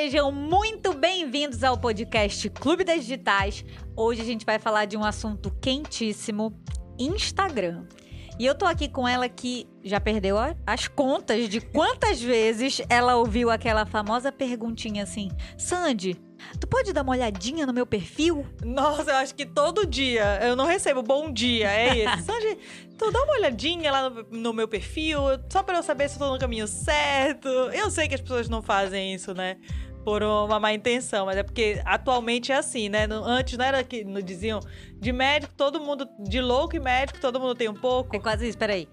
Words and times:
sejam 0.00 0.32
muito 0.32 0.94
bem-vindos 0.94 1.62
ao 1.62 1.76
podcast 1.76 2.48
Clube 2.48 2.84
das 2.84 3.02
Digitais. 3.02 3.62
Hoje 3.94 4.22
a 4.22 4.24
gente 4.24 4.46
vai 4.46 4.58
falar 4.58 4.86
de 4.86 4.96
um 4.96 5.04
assunto 5.04 5.50
quentíssimo: 5.60 6.58
Instagram. 6.98 7.84
E 8.38 8.46
eu 8.46 8.54
tô 8.54 8.64
aqui 8.64 8.88
com 8.88 9.06
ela 9.06 9.28
que 9.28 9.68
já 9.84 10.00
perdeu 10.00 10.36
as 10.66 10.88
contas 10.88 11.50
de 11.50 11.60
quantas 11.60 12.18
vezes 12.24 12.80
ela 12.88 13.16
ouviu 13.16 13.50
aquela 13.50 13.84
famosa 13.84 14.32
perguntinha 14.32 15.02
assim: 15.02 15.30
Sandy, 15.58 16.14
tu 16.58 16.66
pode 16.66 16.94
dar 16.94 17.02
uma 17.02 17.12
olhadinha 17.12 17.66
no 17.66 17.72
meu 17.74 17.84
perfil? 17.84 18.46
Nossa, 18.64 19.10
eu 19.10 19.16
acho 19.16 19.34
que 19.34 19.44
todo 19.44 19.84
dia 19.84 20.40
eu 20.42 20.56
não 20.56 20.64
recebo 20.64 21.02
bom 21.02 21.30
dia, 21.30 21.70
é 21.70 21.98
isso. 21.98 22.24
Sandy, 22.24 22.58
tu 22.96 23.10
dá 23.10 23.22
uma 23.24 23.34
olhadinha 23.34 23.92
lá 23.92 24.08
no, 24.08 24.22
no, 24.30 24.54
meu 24.54 24.66
perfil, 24.66 25.20
só 25.50 25.62
pra 25.62 25.76
eu 25.76 25.82
saber 25.82 26.08
se 26.08 26.16
eu 26.16 26.26
tô 26.26 26.32
no 26.32 26.38
caminho 26.38 26.66
certo. 26.66 27.48
Eu 27.48 27.90
sei 27.90 28.08
que 28.08 28.14
as 28.14 28.22
pessoas 28.22 28.48
não 28.48 28.62
fazem 28.62 29.12
isso, 29.12 29.34
né? 29.34 29.58
Por 30.04 30.22
uma 30.22 30.58
má 30.58 30.72
intenção, 30.72 31.26
mas 31.26 31.36
é 31.36 31.42
porque 31.42 31.80
atualmente 31.84 32.52
é 32.52 32.56
assim, 32.56 32.88
né? 32.88 33.06
Antes 33.10 33.56
não 33.58 33.64
era 33.64 33.84
que 33.84 34.04
não 34.04 34.20
diziam 34.20 34.60
de 34.94 35.12
médico, 35.12 35.52
todo 35.56 35.80
mundo, 35.80 36.08
de 36.18 36.40
louco 36.40 36.76
e 36.76 36.80
médico, 36.80 37.20
todo 37.20 37.40
mundo 37.40 37.54
tem 37.54 37.68
um 37.68 37.74
pouco. 37.74 38.16
É 38.16 38.18
quase 38.18 38.48
isso, 38.48 38.58
peraí. 38.58 38.88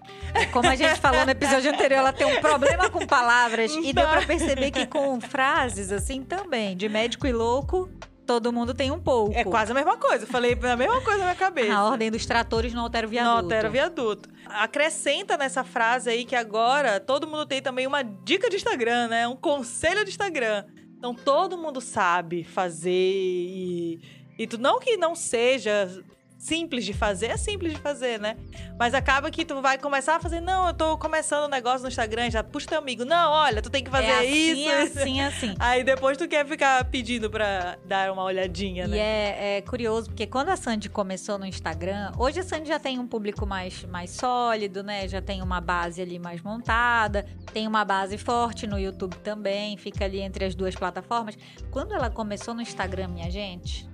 Como 0.52 0.68
a 0.68 0.74
gente 0.74 0.98
falou 1.00 1.24
no 1.24 1.30
episódio 1.30 1.70
anterior, 1.70 1.98
ela 1.98 2.12
tem 2.12 2.26
um 2.26 2.40
problema 2.40 2.90
com 2.90 3.06
palavras 3.06 3.72
e 3.72 3.92
deu 3.92 4.08
pra 4.08 4.22
perceber 4.22 4.70
que 4.70 4.86
com 4.86 5.20
frases 5.20 5.92
assim 5.92 6.22
também, 6.22 6.76
de 6.76 6.88
médico 6.88 7.26
e 7.26 7.32
louco, 7.32 7.90
todo 8.26 8.52
mundo 8.52 8.74
tem 8.74 8.90
um 8.90 9.00
pouco. 9.00 9.34
É 9.34 9.42
quase 9.42 9.72
a 9.72 9.74
mesma 9.74 9.96
coisa. 9.96 10.26
Falei 10.26 10.52
a 10.52 10.76
mesma 10.76 11.00
coisa 11.00 11.18
na 11.20 11.24
minha 11.24 11.34
cabeça. 11.34 11.74
A 11.74 11.84
ordem 11.84 12.10
dos 12.10 12.26
tratores 12.26 12.74
não 12.74 12.82
altera 12.82 13.06
o 13.06 13.10
viaduto. 13.10 13.32
Não 13.32 13.42
altera 13.42 13.68
o 13.68 13.72
viaduto. 13.72 14.28
Acrescenta 14.46 15.38
nessa 15.38 15.64
frase 15.64 16.10
aí 16.10 16.26
que 16.26 16.36
agora 16.36 17.00
todo 17.00 17.26
mundo 17.26 17.46
tem 17.46 17.62
também 17.62 17.86
uma 17.86 18.02
dica 18.02 18.50
de 18.50 18.56
Instagram, 18.56 19.08
né? 19.08 19.26
Um 19.26 19.36
conselho 19.36 20.04
de 20.04 20.10
Instagram. 20.10 20.64
Então 20.98 21.14
todo 21.14 21.56
mundo 21.56 21.80
sabe 21.80 22.42
fazer 22.42 22.90
e, 22.90 24.00
e 24.36 24.46
tu, 24.48 24.58
não 24.58 24.80
que 24.80 24.96
não 24.96 25.14
seja 25.14 26.04
simples 26.38 26.84
de 26.84 26.92
fazer, 26.92 27.26
é 27.26 27.36
simples 27.36 27.72
de 27.74 27.80
fazer, 27.80 28.20
né? 28.20 28.36
Mas 28.78 28.94
acaba 28.94 29.28
que 29.30 29.44
tu 29.44 29.60
vai 29.60 29.76
começar 29.76 30.16
a 30.16 30.20
fazer, 30.20 30.40
não, 30.40 30.68
eu 30.68 30.72
tô 30.72 30.96
começando 30.96 31.46
um 31.46 31.48
negócio 31.48 31.82
no 31.82 31.88
Instagram, 31.88 32.30
já 32.30 32.44
puxa 32.44 32.68
teu 32.68 32.78
amigo, 32.78 33.04
não, 33.04 33.32
olha, 33.32 33.60
tu 33.60 33.68
tem 33.68 33.82
que 33.82 33.90
fazer 33.90 34.06
é 34.06 34.18
assim, 34.18 34.52
isso. 34.52 34.70
É 34.70 34.82
assim, 34.82 35.20
é 35.20 35.26
assim. 35.26 35.54
Aí 35.58 35.82
depois 35.82 36.16
tu 36.16 36.28
quer 36.28 36.46
ficar 36.46 36.84
pedindo 36.84 37.28
pra 37.28 37.76
dar 37.84 38.12
uma 38.12 38.22
olhadinha, 38.22 38.86
né? 38.86 38.96
E 38.96 39.00
é, 39.00 39.56
é, 39.56 39.62
curioso, 39.62 40.10
porque 40.10 40.26
quando 40.26 40.50
a 40.50 40.56
Sandy 40.56 40.88
começou 40.88 41.38
no 41.38 41.44
Instagram, 41.44 42.12
hoje 42.16 42.38
a 42.38 42.44
Sandy 42.44 42.68
já 42.68 42.78
tem 42.78 43.00
um 43.00 43.06
público 43.06 43.44
mais, 43.44 43.84
mais 43.84 44.10
sólido, 44.10 44.84
né? 44.84 45.08
Já 45.08 45.20
tem 45.20 45.42
uma 45.42 45.60
base 45.60 46.00
ali 46.00 46.20
mais 46.20 46.40
montada, 46.40 47.26
tem 47.52 47.66
uma 47.66 47.84
base 47.84 48.16
forte 48.16 48.64
no 48.66 48.78
YouTube 48.78 49.16
também, 49.16 49.76
fica 49.76 50.04
ali 50.04 50.20
entre 50.20 50.44
as 50.44 50.54
duas 50.54 50.76
plataformas. 50.76 51.36
Quando 51.72 51.92
ela 51.94 52.08
começou 52.08 52.54
no 52.54 52.62
Instagram, 52.62 53.08
minha 53.08 53.30
gente, 53.30 53.88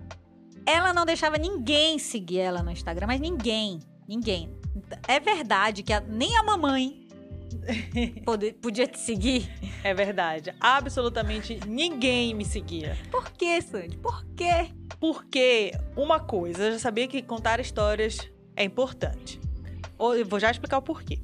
ela 0.67 0.93
não 0.93 1.05
deixava 1.05 1.37
ninguém 1.37 1.99
seguir 1.99 2.41
ela 2.41 2.63
no 2.63 2.71
Instagram, 2.71 3.07
mas 3.07 3.21
ninguém. 3.21 3.81
Ninguém. 4.09 4.51
É 5.07 5.19
verdade 5.21 5.83
que 5.83 5.93
a, 5.93 6.01
nem 6.01 6.37
a 6.37 6.43
mamãe 6.43 7.07
podia 8.61 8.87
te 8.87 8.99
seguir. 8.99 9.49
É 9.83 9.95
verdade. 9.95 10.55
Absolutamente 10.61 11.61
ninguém 11.67 12.35
me 12.35 12.45
seguia. 12.45 12.97
Por 13.11 13.31
quê, 13.31 13.61
Sandy? 13.61 13.97
Por 13.99 14.25
quê? 14.37 14.71
Porque, 15.01 15.73
uma 15.97 16.21
coisa, 16.21 16.65
eu 16.65 16.73
já 16.73 16.79
sabia 16.79 17.07
que 17.07 17.23
contar 17.23 17.61
histórias 17.61 18.19
é 18.57 18.65
importante. 18.65 19.41
Eu 19.99 20.25
vou 20.27 20.41
já 20.41 20.51
explicar 20.51 20.79
o 20.79 20.83
porquê. 20.83 21.19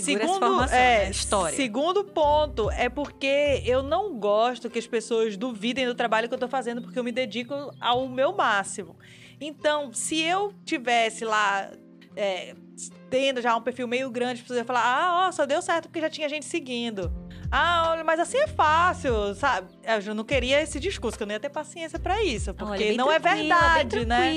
Segura 0.00 0.26
segundo, 0.26 0.62
é, 0.64 1.04
né? 1.04 1.10
história. 1.10 1.56
Segundo 1.56 2.04
ponto 2.04 2.70
é 2.70 2.88
porque 2.88 3.62
eu 3.64 3.82
não 3.82 4.18
gosto 4.18 4.70
que 4.70 4.78
as 4.78 4.86
pessoas 4.86 5.36
duvidem 5.36 5.86
do 5.86 5.94
trabalho 5.94 6.28
que 6.28 6.34
eu 6.34 6.38
tô 6.38 6.48
fazendo, 6.48 6.80
porque 6.82 6.98
eu 6.98 7.04
me 7.04 7.12
dedico 7.12 7.54
ao 7.80 8.08
meu 8.08 8.32
máximo. 8.32 8.96
Então, 9.40 9.92
se 9.92 10.20
eu 10.20 10.54
tivesse 10.64 11.24
lá 11.24 11.70
é, 12.16 12.54
tendo 13.10 13.42
já 13.42 13.54
um 13.56 13.60
perfil 13.60 13.86
meio 13.86 14.10
grande, 14.10 14.34
as 14.34 14.40
pessoas 14.40 14.58
iam 14.58 14.66
falar: 14.66 14.84
ah, 14.84 15.26
ó, 15.28 15.32
só 15.32 15.44
deu 15.44 15.60
certo 15.60 15.88
porque 15.88 16.00
já 16.00 16.10
tinha 16.10 16.28
gente 16.28 16.46
seguindo. 16.46 17.12
Ah, 17.54 17.90
olha, 17.90 18.02
mas 18.02 18.18
assim 18.18 18.38
é 18.38 18.46
fácil, 18.46 19.34
sabe? 19.34 19.68
Eu 20.06 20.14
não 20.14 20.24
queria 20.24 20.62
esse 20.62 20.80
discurso, 20.80 21.18
que 21.18 21.22
eu 21.22 21.26
não 21.26 21.34
ia 21.34 21.40
ter 21.40 21.50
paciência 21.50 21.98
para 21.98 22.24
isso, 22.24 22.54
porque 22.54 22.84
olha, 22.84 22.96
não 22.96 23.12
é 23.12 23.18
verdade, 23.18 24.06
né? 24.06 24.32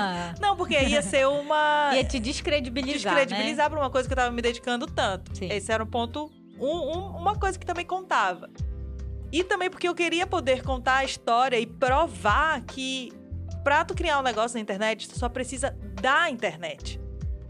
não, 0.40 0.56
porque 0.56 0.74
ia 0.80 1.02
ser 1.02 1.28
uma. 1.28 1.90
Ia 1.94 2.02
te 2.02 2.18
descredibilizar. 2.18 3.14
Descredibilizar 3.14 3.66
né? 3.66 3.68
por 3.68 3.78
uma 3.78 3.90
coisa 3.90 4.08
que 4.08 4.14
eu 4.14 4.16
tava 4.16 4.30
me 4.30 4.40
dedicando 4.40 4.86
tanto. 4.86 5.36
Sim. 5.36 5.52
Esse 5.52 5.70
era 5.70 5.84
um 5.84 5.86
ponto. 5.86 6.32
Um, 6.58 6.66
um, 6.66 7.16
uma 7.18 7.36
coisa 7.36 7.58
que 7.58 7.66
também 7.66 7.84
contava. 7.84 8.48
E 9.30 9.44
também 9.44 9.68
porque 9.68 9.86
eu 9.86 9.94
queria 9.94 10.26
poder 10.26 10.62
contar 10.62 10.98
a 10.98 11.04
história 11.04 11.58
e 11.58 11.66
provar 11.66 12.62
que 12.62 13.12
pra 13.62 13.84
tu 13.84 13.94
criar 13.94 14.20
um 14.20 14.22
negócio 14.22 14.56
na 14.56 14.62
internet, 14.62 15.06
tu 15.06 15.18
só 15.18 15.28
precisa 15.28 15.76
da 16.00 16.30
internet. 16.30 16.98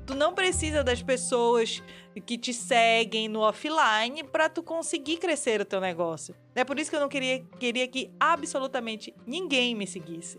Tu 0.07 0.15
não 0.15 0.35
precisa 0.35 0.85
das 0.85 1.03
pessoas 1.03 1.83
que 2.27 2.37
te 2.37 2.53
seguem 2.53 3.29
no 3.29 3.41
offline 3.41 4.23
para 4.25 4.49
tu 4.49 4.63
conseguir 4.63 5.17
crescer 5.17 5.61
o 5.61 5.65
teu 5.65 5.81
negócio. 5.81 6.35
É 6.55 6.65
por 6.65 6.79
isso 6.79 6.91
que 6.91 6.97
eu 6.97 7.01
não 7.01 7.09
queria, 7.09 7.43
queria 7.59 7.89
que 7.89 8.13
absolutamente 8.21 9.15
ninguém 9.27 9.75
me 9.75 9.87
seguisse. 9.87 10.39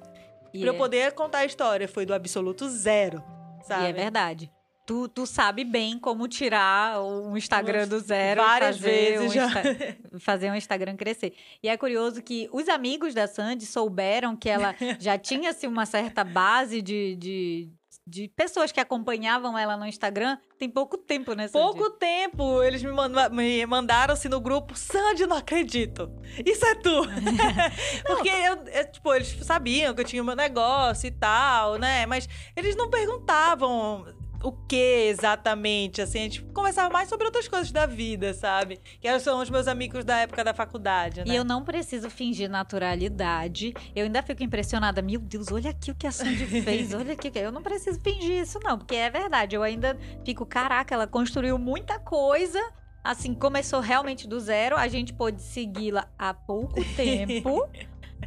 E 0.53 0.59
pra 0.61 0.69
é... 0.69 0.73
eu 0.73 0.77
poder 0.77 1.13
contar 1.13 1.39
a 1.39 1.45
história, 1.45 1.87
foi 1.87 2.05
do 2.05 2.13
absoluto 2.13 2.69
zero, 2.69 3.23
sabe? 3.63 3.85
E 3.85 3.87
é 3.87 3.93
verdade. 3.93 4.51
Tu, 4.85 5.07
tu 5.09 5.25
sabe 5.25 5.63
bem 5.63 5.97
como 5.97 6.27
tirar 6.27 7.01
um 7.01 7.35
Instagram 7.35 7.87
do 7.87 7.99
zero. 7.99 8.43
Várias 8.43 8.77
vezes 8.77 9.31
um 9.31 9.33
já. 9.33 9.49
fazer 10.19 10.51
um 10.51 10.55
Instagram 10.55 10.95
crescer. 10.95 11.33
E 11.61 11.67
é 11.67 11.75
curioso 11.75 12.21
que 12.21 12.47
os 12.53 12.69
amigos 12.69 13.15
da 13.15 13.25
Sandy 13.25 13.65
souberam 13.65 14.35
que 14.35 14.47
ela 14.47 14.75
já 14.99 15.17
tinha 15.17 15.49
assim, 15.49 15.65
uma 15.65 15.87
certa 15.87 16.23
base 16.23 16.83
de, 16.83 17.15
de, 17.15 17.69
de 18.07 18.27
pessoas 18.29 18.71
que 18.71 18.79
acompanhavam 18.79 19.57
ela 19.57 19.75
no 19.75 19.85
Instagram 19.85 20.37
tem 20.59 20.69
pouco 20.69 20.97
tempo, 20.97 21.33
né, 21.33 21.47
Sandy? 21.47 21.65
Pouco 21.65 21.89
tempo. 21.91 22.61
Eles 22.61 22.83
me, 22.83 22.91
manda 22.91 23.29
me 23.29 23.65
mandaram-se 23.65 24.29
no 24.29 24.39
grupo, 24.39 24.75
Sandy, 24.77 25.25
não 25.25 25.37
acredito. 25.37 26.11
Isso 26.45 26.65
é 26.65 26.75
tu. 26.75 27.01
Porque 28.05 28.29
eu, 28.29 28.55
eu, 28.67 28.91
tipo, 28.91 29.13
eles 29.13 29.35
sabiam 29.41 29.93
que 29.93 30.01
eu 30.01 30.05
tinha 30.05 30.21
o 30.21 30.25
meu 30.25 30.35
negócio 30.35 31.07
e 31.07 31.11
tal, 31.11 31.77
né? 31.77 32.05
Mas 32.05 32.29
eles 32.55 32.75
não 32.75 32.89
perguntavam 32.89 34.05
o 34.43 34.51
que 34.51 35.07
exatamente, 35.09 36.01
assim, 36.01 36.19
a 36.19 36.21
gente 36.23 36.41
conversava 36.43 36.89
mais 36.89 37.09
sobre 37.09 37.25
outras 37.25 37.47
coisas 37.47 37.71
da 37.71 37.85
vida, 37.85 38.33
sabe? 38.33 38.79
Que 38.99 39.19
são 39.19 39.41
os 39.41 39.49
meus 39.49 39.67
amigos 39.67 40.05
da 40.05 40.17
época 40.17 40.43
da 40.43 40.53
faculdade, 40.53 41.25
né? 41.25 41.33
E 41.33 41.35
eu 41.35 41.43
não 41.43 41.63
preciso 41.63 42.09
fingir 42.09 42.49
naturalidade. 42.49 43.73
Eu 43.95 44.05
ainda 44.05 44.21
fico 44.21 44.43
impressionada. 44.43 45.01
Meu 45.01 45.19
Deus, 45.19 45.51
olha 45.51 45.71
aqui 45.71 45.91
o 45.91 45.95
que 45.95 46.07
a 46.07 46.11
Sandy 46.11 46.45
fez, 46.61 46.93
olha 46.93 47.13
aqui. 47.13 47.31
Eu 47.35 47.51
não 47.51 47.61
preciso 47.61 47.99
fingir 47.99 48.41
isso, 48.41 48.59
não, 48.63 48.77
porque 48.77 48.95
é 48.95 49.09
verdade. 49.09 49.55
Eu 49.55 49.63
ainda 49.63 49.97
fico, 50.23 50.45
caraca, 50.45 50.93
ela 50.93 51.07
construiu 51.07 51.57
muita 51.57 51.99
coisa. 51.99 52.59
Assim, 53.03 53.33
começou 53.33 53.79
realmente 53.79 54.27
do 54.27 54.39
zero. 54.39 54.75
A 54.75 54.87
gente 54.87 55.13
pôde 55.13 55.41
segui-la 55.41 56.07
há 56.17 56.33
pouco 56.33 56.83
tempo, 56.95 57.67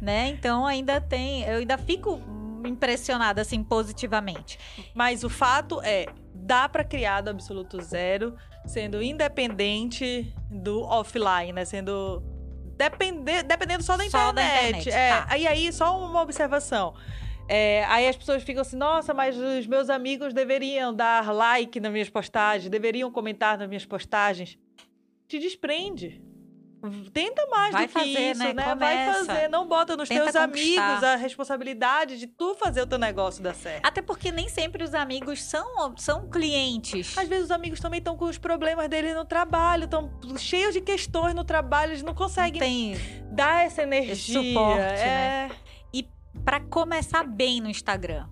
né? 0.01 0.29
Então 0.29 0.65
ainda 0.65 1.01
tem. 1.01 1.43
Eu 1.43 1.57
ainda 1.57 1.77
fico 1.77 2.21
impressionada, 2.67 3.41
assim, 3.41 3.63
positivamente. 3.63 4.59
Mas 4.93 5.23
o 5.23 5.29
fato 5.29 5.81
é, 5.83 6.05
dá 6.33 6.67
para 6.67 6.83
criar 6.83 7.21
do 7.21 7.29
absoluto 7.29 7.81
zero, 7.81 8.35
sendo 8.65 9.01
independente 9.01 10.33
do 10.49 10.81
offline, 10.81 11.53
né? 11.53 11.65
Sendo 11.65 12.23
depender, 12.77 13.43
dependendo 13.43 13.83
só 13.83 13.97
da 13.97 14.09
só 14.09 14.29
internet. 14.29 14.33
Da 14.33 14.79
internet. 14.79 14.89
É, 14.89 15.09
tá. 15.09 15.27
aí, 15.29 15.47
aí, 15.47 15.73
só 15.73 15.99
uma 15.99 16.21
observação. 16.21 16.93
É, 17.47 17.83
aí 17.85 18.07
as 18.07 18.15
pessoas 18.15 18.43
ficam 18.43 18.61
assim, 18.61 18.77
nossa, 18.77 19.13
mas 19.13 19.35
os 19.35 19.65
meus 19.65 19.89
amigos 19.89 20.33
deveriam 20.33 20.93
dar 20.93 21.33
like 21.33 21.79
nas 21.79 21.91
minhas 21.91 22.09
postagens, 22.09 22.69
deveriam 22.69 23.11
comentar 23.11 23.57
nas 23.57 23.67
minhas 23.67 23.85
postagens. 23.85 24.57
Te 25.27 25.39
desprende. 25.39 26.21
Tenta 27.13 27.45
mais 27.47 27.71
vai 27.71 27.87
do 27.87 27.91
fazer, 27.91 28.05
que 28.05 28.19
isso, 28.31 28.43
né? 28.43 28.53
né? 28.53 28.75
Vai 28.75 29.13
fazer, 29.13 29.47
não 29.49 29.67
bota 29.67 29.97
nos 29.97 30.07
Tenta 30.07 30.23
teus 30.23 30.35
amigos 30.35 31.03
a 31.03 31.15
responsabilidade 31.15 32.17
de 32.17 32.27
tu 32.27 32.55
fazer 32.55 32.81
o 32.81 32.87
teu 32.87 32.97
negócio 32.97 33.43
dar 33.43 33.53
certo. 33.53 33.85
Até 33.85 34.01
porque 34.01 34.31
nem 34.31 34.47
sempre 34.47 34.83
os 34.83 34.93
amigos 34.93 35.43
são, 35.43 35.95
são 35.97 36.29
clientes. 36.29 37.17
Às 37.17 37.27
vezes 37.27 37.45
os 37.45 37.51
amigos 37.51 37.79
também 37.79 37.99
estão 37.99 38.15
com 38.15 38.25
os 38.25 38.37
problemas 38.37 38.87
deles 38.87 39.13
no 39.15 39.25
trabalho, 39.25 39.85
estão 39.85 40.09
cheios 40.37 40.73
de 40.73 40.81
questões 40.81 41.33
no 41.33 41.43
trabalho, 41.43 41.91
eles 41.91 42.03
não 42.03 42.13
conseguem 42.13 42.59
Tem 42.59 42.95
dar 43.31 43.65
essa 43.65 43.83
energia. 43.83 44.13
esse 44.13 44.33
suporte, 44.33 44.79
é... 44.79 45.49
né? 45.49 45.51
E 45.93 46.07
para 46.45 46.61
começar 46.61 47.23
bem 47.23 47.59
no 47.59 47.69
Instagram, 47.69 48.27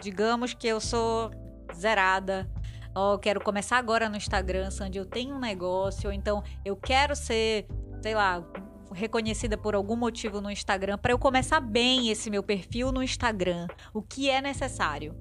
digamos 0.00 0.54
que 0.54 0.66
eu 0.66 0.80
sou 0.80 1.30
zerada, 1.74 2.48
ó, 2.94 3.14
oh, 3.14 3.18
quero 3.18 3.40
começar 3.40 3.78
agora 3.78 4.08
no 4.08 4.16
Instagram, 4.16 4.70
Sandy, 4.70 4.98
eu 4.98 5.06
tenho 5.06 5.34
um 5.34 5.40
negócio, 5.40 6.08
ou 6.08 6.12
então 6.12 6.42
eu 6.64 6.76
quero 6.76 7.16
ser, 7.16 7.66
sei 8.02 8.14
lá, 8.14 8.44
reconhecida 8.92 9.58
por 9.58 9.74
algum 9.74 9.96
motivo 9.96 10.40
no 10.40 10.50
Instagram, 10.50 10.96
para 10.98 11.12
eu 11.12 11.18
começar 11.18 11.60
bem 11.60 12.10
esse 12.10 12.30
meu 12.30 12.42
perfil 12.42 12.92
no 12.92 13.02
Instagram. 13.02 13.66
O 13.92 14.00
que 14.00 14.30
é 14.30 14.40
necessário? 14.40 15.14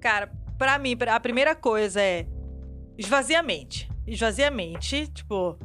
Cara, 0.00 0.32
para 0.58 0.78
mim, 0.78 0.96
a 1.08 1.20
primeira 1.20 1.54
coisa 1.54 2.00
é 2.00 2.26
esvazia 2.98 3.40
a 3.40 3.42
mente. 3.42 3.90
Esvazia 4.06 4.48
a 4.48 4.50
mente, 4.50 5.06
tipo, 5.08 5.58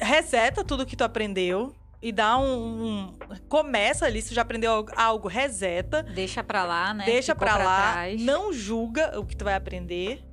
reseta 0.00 0.64
tudo 0.64 0.86
que 0.86 0.96
tu 0.96 1.04
aprendeu 1.04 1.74
e 2.00 2.12
dá 2.12 2.38
um, 2.38 2.84
um, 2.84 3.18
Começa 3.48 4.06
ali, 4.06 4.22
se 4.22 4.34
já 4.34 4.42
aprendeu 4.42 4.86
algo, 4.96 5.28
reseta. 5.28 6.02
Deixa 6.02 6.42
pra 6.42 6.64
lá, 6.64 6.94
né? 6.94 7.04
Deixa 7.04 7.34
pra, 7.34 7.54
pra 7.54 7.64
lá. 7.64 7.92
Trás. 7.92 8.22
Não 8.22 8.52
julga 8.52 9.18
o 9.18 9.24
que 9.24 9.36
tu 9.36 9.44
vai 9.44 9.54
aprender. 9.54 10.25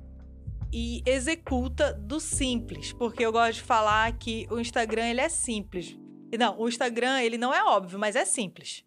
E 0.76 1.02
executa 1.06 1.92
do 1.92 2.18
simples. 2.18 2.92
Porque 2.92 3.24
eu 3.24 3.30
gosto 3.30 3.54
de 3.54 3.62
falar 3.62 4.10
que 4.18 4.48
o 4.50 4.58
Instagram, 4.58 5.06
ele 5.08 5.20
é 5.20 5.28
simples. 5.28 5.96
Não, 6.36 6.58
o 6.58 6.68
Instagram, 6.68 7.20
ele 7.20 7.38
não 7.38 7.54
é 7.54 7.62
óbvio, 7.62 7.96
mas 7.96 8.16
é 8.16 8.24
simples. 8.24 8.84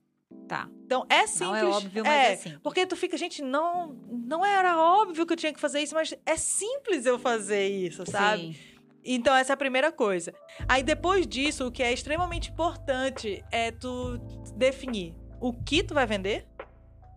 Tá. 0.50 0.70
Então 0.86 1.06
é 1.10 1.26
simples. 1.26 1.50
Não 1.50 1.56
é 1.56 1.66
óbvio, 1.66 2.04
mas 2.04 2.14
é, 2.14 2.34
é 2.34 2.36
simples. 2.36 2.62
Porque 2.62 2.86
tu 2.86 2.98
fica, 2.98 3.16
gente, 3.16 3.42
não, 3.42 3.94
não 4.10 4.46
era 4.46 4.78
óbvio 4.78 5.26
que 5.26 5.32
eu 5.32 5.38
tinha 5.38 5.54
que 5.54 5.60
fazer 5.60 5.80
isso, 5.80 5.96
mas 5.96 6.14
é 6.26 6.36
simples 6.36 7.06
eu 7.06 7.18
fazer 7.18 7.68
isso, 7.68 8.04
sabe? 8.06 8.54
Sim. 8.54 8.78
Então, 9.10 9.34
essa 9.34 9.54
é 9.54 9.56
a 9.56 9.58
primeira 9.58 9.90
coisa. 9.90 10.34
Aí, 10.68 10.84
depois 10.84 11.26
disso, 11.26 11.68
o 11.68 11.72
que 11.72 11.82
é 11.82 11.94
extremamente 11.94 12.52
importante 12.52 13.42
é 13.50 13.72
tu 13.72 14.18
definir 14.58 15.16
o 15.40 15.54
que 15.54 15.82
tu 15.82 15.94
vai 15.94 16.06
vender 16.06 16.46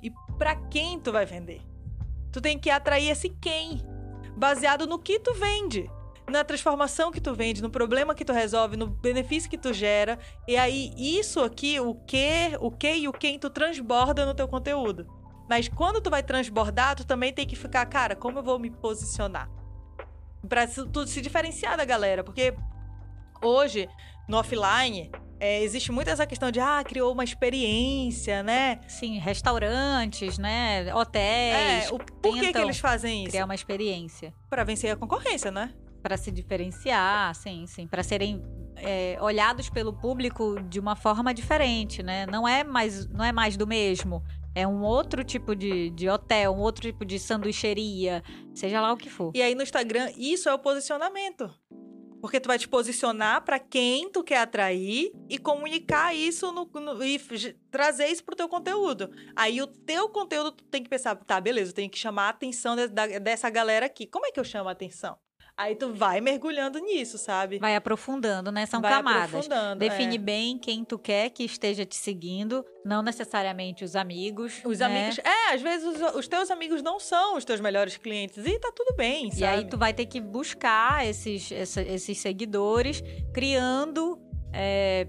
e 0.01 0.13
para 0.39 0.55
quem 0.55 1.01
tu 1.01 1.11
vai 1.11 1.27
vender. 1.27 1.61
Tu 2.33 2.41
tem 2.41 2.57
que 2.57 2.71
atrair 2.71 3.11
esse 3.11 3.29
quem, 3.29 3.83
baseado 4.41 4.87
no 4.87 4.99
que 4.99 5.19
tu 5.19 5.35
vende, 5.35 5.89
na 6.27 6.43
transformação 6.43 7.13
que 7.13 7.21
tu 7.21 7.35
vende, 7.35 7.63
no 7.63 7.69
problema 7.69 8.15
que 8.15 8.25
tu 8.25 8.33
resolve, 8.33 8.75
no 8.75 8.87
benefício 8.87 9.51
que 9.51 9.59
tu 9.59 9.71
gera. 9.71 10.19
E 10.49 10.57
aí, 10.57 10.95
isso 10.97 11.41
aqui, 11.41 11.79
o 11.79 11.95
que, 11.95 12.57
o 12.59 12.71
que 12.71 12.95
e 12.95 13.07
o 13.07 13.13
quem 13.13 13.39
tu 13.39 13.51
transborda 13.51 14.25
no 14.25 14.35
teu 14.35 14.49
conteúdo. 14.49 15.07
Mas 15.47 15.69
quando 15.69 16.01
tu 16.01 16.09
vai 16.09 16.23
transbordar, 16.23 16.97
tu 16.97 17.07
também 17.07 17.35
tem 17.35 17.47
que 17.47 17.55
ficar, 17.55 17.85
cara, 17.85 18.17
como 18.17 18.39
eu 18.39 18.43
vou 18.43 18.59
me 18.59 18.71
posicionar? 18.71 19.51
Pra 20.49 20.67
tu 20.67 21.07
se 21.07 21.21
diferenciar 21.21 21.77
da 21.77 21.85
galera. 21.85 22.25
Porque 22.25 22.55
hoje, 23.43 23.89
no 24.27 24.39
offline, 24.39 25.13
é, 25.41 25.63
existe 25.63 25.91
muito 25.91 26.09
essa 26.09 26.27
questão 26.27 26.51
de, 26.51 26.61
ah, 26.61 26.85
criou 26.85 27.13
uma 27.13 27.25
experiência, 27.25 28.43
né? 28.43 28.79
Sim, 28.87 29.19
restaurantes, 29.19 30.37
né? 30.37 30.95
Hotéis. 30.95 31.87
É, 31.87 31.89
o, 31.91 31.99
por 31.99 32.39
que, 32.39 32.53
que 32.53 32.59
eles 32.59 32.79
fazem 32.79 33.23
isso? 33.23 33.31
Criar 33.31 33.47
uma 33.47 33.55
experiência. 33.55 34.35
Para 34.51 34.63
vencer 34.65 34.93
a 34.93 34.97
concorrência, 34.97 35.51
né? 35.51 35.75
Para 36.03 36.19
se 36.19 36.31
diferenciar, 36.31 37.35
sim, 37.35 37.67
sim. 37.67 37.87
Para 37.87 38.03
serem 38.03 38.43
é, 38.77 39.17
olhados 39.21 39.71
pelo 39.71 39.95
público 39.95 40.61
de 40.69 40.79
uma 40.79 40.95
forma 40.95 41.33
diferente, 41.33 42.03
né? 42.03 42.27
Não 42.27 42.47
é 42.47 42.63
mais, 42.63 43.09
não 43.09 43.25
é 43.25 43.33
mais 43.33 43.57
do 43.57 43.67
mesmo. 43.67 44.23
É 44.55 44.67
um 44.67 44.83
outro 44.83 45.25
tipo 45.25 45.55
de, 45.55 45.91
de 45.91 46.09
hotel, 46.09 46.53
um 46.53 46.59
outro 46.59 46.83
tipo 46.83 47.05
de 47.05 47.19
sanduicheria, 47.19 48.23
seja 48.55 48.81
lá 48.81 48.93
o 48.93 48.97
que 48.97 49.09
for. 49.09 49.33
E 49.35 49.41
aí 49.41 49.55
no 49.55 49.63
Instagram, 49.63 50.11
isso 50.17 50.49
é 50.49 50.55
o 50.55 50.59
posicionamento. 50.59 51.51
Porque 52.21 52.41
tu 52.41 52.49
vai 52.49 52.59
te 52.59 52.69
posicionar 52.69 53.45
para 53.45 53.59
quem 53.59 54.11
tu 54.11 54.23
quer 54.23 54.39
atrair 54.39 55.13
e 55.29 55.39
comunicar 55.39 56.15
isso 56.15 56.53
no, 56.53 56.69
no, 56.81 57.03
e 57.03 57.19
trazer 57.71 58.09
isso 58.09 58.25
pro 58.25 58.37
teu 58.37 58.49
conteúdo. 58.49 59.11
Aí 59.35 59.61
o 59.63 59.67
teu 59.67 60.09
conteúdo 60.09 60.53
tu 60.53 60.65
tem 60.65 60.83
que 60.83 60.89
pensar, 60.89 61.17
tá, 61.17 61.41
beleza, 61.41 61.71
eu 61.71 61.75
tenho 61.75 61.91
que 61.91 61.99
chamar 61.99 62.27
a 62.27 62.31
atenção 62.31 62.77
de, 62.77 62.89
da, 62.89 63.07
dessa 63.19 63.49
galera 63.49 63.87
aqui. 63.87 64.07
Como 64.07 64.27
é 64.27 64.31
que 64.31 64.41
eu 64.41 64.45
chamo 64.45 64.69
a 64.69 64.73
atenção? 64.73 65.19
Aí 65.61 65.77
tu 65.77 65.93
vai 65.93 66.23
mergulhando 66.23 66.79
nisso, 66.79 67.19
sabe? 67.19 67.59
Vai 67.59 67.77
aprofundando, 67.77 68.51
né? 68.51 68.65
São 68.65 68.81
vai 68.81 68.91
camadas. 68.91 69.47
Define 69.77 70.15
é. 70.15 70.19
bem 70.19 70.59
quem 70.59 70.83
tu 70.87 70.99
quer 70.99 71.29
que 71.29 71.45
esteja 71.45 71.85
te 71.85 71.97
seguindo, 71.97 72.65
não 72.83 73.03
necessariamente 73.03 73.85
os 73.85 73.95
amigos. 73.95 74.63
Os 74.65 74.79
né? 74.79 74.87
amigos. 74.87 75.19
É, 75.19 75.53
às 75.53 75.61
vezes 75.61 75.87
os, 75.87 76.15
os, 76.15 76.27
teus 76.27 76.51
amigos 76.51 76.81
não 76.81 76.99
são 76.99 77.37
os 77.37 77.45
teus 77.45 77.61
melhores 77.61 77.99
clientes 77.99 78.39
e 78.39 78.59
tá 78.59 78.73
tudo 78.75 78.97
bem, 78.97 79.31
sabe? 79.31 79.43
E 79.43 79.45
aí 79.45 79.69
tu 79.69 79.77
vai 79.77 79.93
ter 79.93 80.07
que 80.07 80.19
buscar 80.19 81.07
esses, 81.07 81.51
esses 81.53 82.19
seguidores, 82.19 83.03
criando. 83.35 84.19
É, 84.55 85.09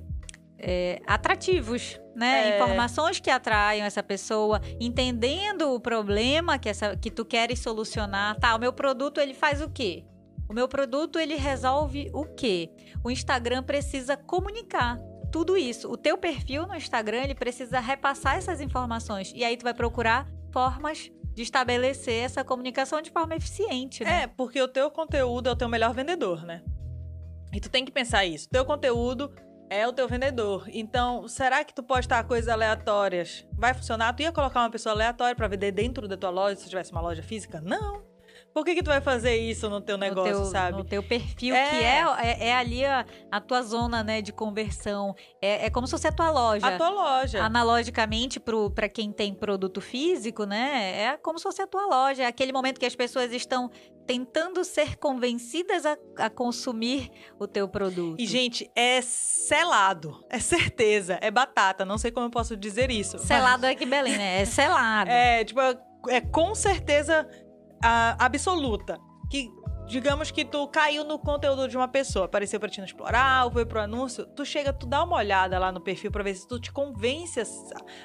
é, 0.63 1.01
atrativos, 1.07 1.99
né? 2.13 2.51
É. 2.51 2.55
Informações 2.55 3.19
que 3.19 3.31
atraiam 3.31 3.85
essa 3.85 4.03
pessoa, 4.03 4.61
entendendo 4.79 5.73
o 5.73 5.79
problema 5.79 6.59
que, 6.59 6.69
essa, 6.69 6.95
que 6.95 7.09
tu 7.09 7.25
queres 7.25 7.59
solucionar. 7.59 8.37
Tá, 8.37 8.53
o 8.53 8.59
meu 8.59 8.71
produto 8.71 9.19
ele 9.19 9.33
faz 9.33 9.61
o 9.61 9.69
quê? 9.69 10.03
O 10.51 10.53
meu 10.53 10.67
produto 10.67 11.17
ele 11.17 11.35
resolve 11.35 12.11
o 12.13 12.25
quê? 12.25 12.69
O 13.01 13.09
Instagram 13.09 13.63
precisa 13.63 14.17
comunicar 14.17 14.99
tudo 15.31 15.55
isso. 15.55 15.89
O 15.89 15.95
teu 15.95 16.17
perfil 16.17 16.67
no 16.67 16.75
Instagram 16.75 17.23
ele 17.23 17.33
precisa 17.33 17.79
repassar 17.79 18.35
essas 18.35 18.59
informações 18.59 19.31
e 19.33 19.45
aí 19.45 19.55
tu 19.55 19.63
vai 19.63 19.73
procurar 19.73 20.27
formas 20.51 21.09
de 21.33 21.41
estabelecer 21.41 22.25
essa 22.25 22.43
comunicação 22.43 23.01
de 23.01 23.09
forma 23.09 23.33
eficiente, 23.33 24.03
né? 24.03 24.23
É, 24.23 24.27
porque 24.27 24.61
o 24.61 24.67
teu 24.67 24.91
conteúdo 24.91 25.47
é 25.47 25.53
o 25.53 25.55
teu 25.55 25.69
melhor 25.69 25.93
vendedor, 25.93 26.43
né? 26.43 26.61
E 27.53 27.61
tu 27.61 27.69
tem 27.69 27.85
que 27.85 27.91
pensar 27.91 28.25
isso. 28.25 28.47
O 28.47 28.49
teu 28.49 28.65
conteúdo 28.65 29.33
é 29.69 29.87
o 29.87 29.93
teu 29.93 30.05
vendedor. 30.05 30.65
Então, 30.67 31.29
será 31.29 31.63
que 31.63 31.73
tu 31.73 31.81
postar 31.81 32.25
coisas 32.25 32.49
aleatórias 32.49 33.47
vai 33.53 33.73
funcionar? 33.73 34.11
Tu 34.11 34.23
ia 34.23 34.33
colocar 34.33 34.59
uma 34.59 34.69
pessoa 34.69 34.91
aleatória 34.91 35.33
para 35.33 35.47
vender 35.47 35.71
dentro 35.71 36.09
da 36.09 36.17
tua 36.17 36.29
loja 36.29 36.57
se 36.57 36.67
tivesse 36.67 36.91
uma 36.91 36.99
loja 36.99 37.23
física? 37.23 37.61
Não. 37.61 38.10
Por 38.53 38.65
que, 38.65 38.75
que 38.75 38.83
tu 38.83 38.87
vai 38.87 39.01
fazer 39.01 39.37
isso 39.37 39.69
no 39.69 39.79
teu 39.79 39.97
negócio, 39.97 40.33
no 40.33 40.41
teu, 40.41 40.51
sabe? 40.51 40.77
No 40.77 40.83
teu 40.83 41.01
perfil, 41.01 41.55
é. 41.55 41.69
que 41.69 41.75
é, 41.77 42.03
é, 42.19 42.47
é, 42.47 42.55
ali 42.55 42.85
a, 42.85 43.05
a 43.31 43.39
tua 43.39 43.61
zona, 43.61 44.03
né, 44.03 44.21
de 44.21 44.33
conversão. 44.33 45.15
É, 45.41 45.67
é 45.67 45.69
como 45.69 45.87
se 45.87 45.91
fosse 45.91 46.07
a 46.07 46.11
tua 46.11 46.31
loja. 46.31 46.67
A 46.67 46.77
tua 46.77 46.89
loja. 46.89 47.43
Analogicamente, 47.43 48.41
para 48.75 48.89
quem 48.89 49.11
tem 49.11 49.33
produto 49.33 49.79
físico, 49.79 50.43
né, 50.43 51.01
é 51.01 51.17
como 51.17 51.39
se 51.39 51.43
fosse 51.43 51.61
a 51.61 51.67
tua 51.67 51.85
loja. 51.85 52.23
É 52.23 52.25
aquele 52.25 52.51
momento 52.51 52.79
que 52.79 52.85
as 52.85 52.95
pessoas 52.95 53.31
estão 53.31 53.71
tentando 54.05 54.63
ser 54.65 54.97
convencidas 54.97 55.85
a, 55.85 55.97
a 56.17 56.29
consumir 56.29 57.09
o 57.39 57.47
teu 57.47 57.67
produto. 57.69 58.19
E, 58.19 58.25
gente, 58.25 58.69
é 58.75 59.01
selado. 59.01 60.25
É 60.29 60.39
certeza. 60.39 61.17
É 61.21 61.31
batata. 61.31 61.85
Não 61.85 61.97
sei 61.97 62.11
como 62.11 62.25
eu 62.25 62.31
posso 62.31 62.57
dizer 62.57 62.91
isso. 62.91 63.17
Selado 63.19 63.61
mas... 63.61 63.71
é 63.71 63.75
que 63.75 63.85
Belém, 63.85 64.17
né? 64.17 64.41
É 64.41 64.45
selado. 64.45 65.09
é, 65.11 65.45
tipo, 65.45 65.61
é 66.09 66.21
com 66.21 66.55
certeza 66.55 67.27
absoluta. 67.81 68.99
Que 69.29 69.49
digamos 69.87 70.31
que 70.31 70.45
tu 70.45 70.67
caiu 70.67 71.03
no 71.03 71.19
conteúdo 71.19 71.67
de 71.67 71.75
uma 71.75 71.87
pessoa, 71.87 72.25
apareceu 72.25 72.59
pra 72.59 72.69
ti 72.69 72.79
no 72.79 72.85
explorar, 72.85 73.45
ou 73.45 73.51
foi 73.51 73.65
pro 73.65 73.81
anúncio, 73.81 74.25
tu 74.25 74.45
chega, 74.45 74.71
tu 74.71 74.85
dá 74.85 75.03
uma 75.03 75.17
olhada 75.17 75.59
lá 75.59 75.69
no 75.71 75.81
perfil 75.81 76.09
pra 76.09 76.23
ver 76.23 76.33
se 76.33 76.47
tu 76.47 76.59
te 76.59 76.71
convence. 76.71 77.41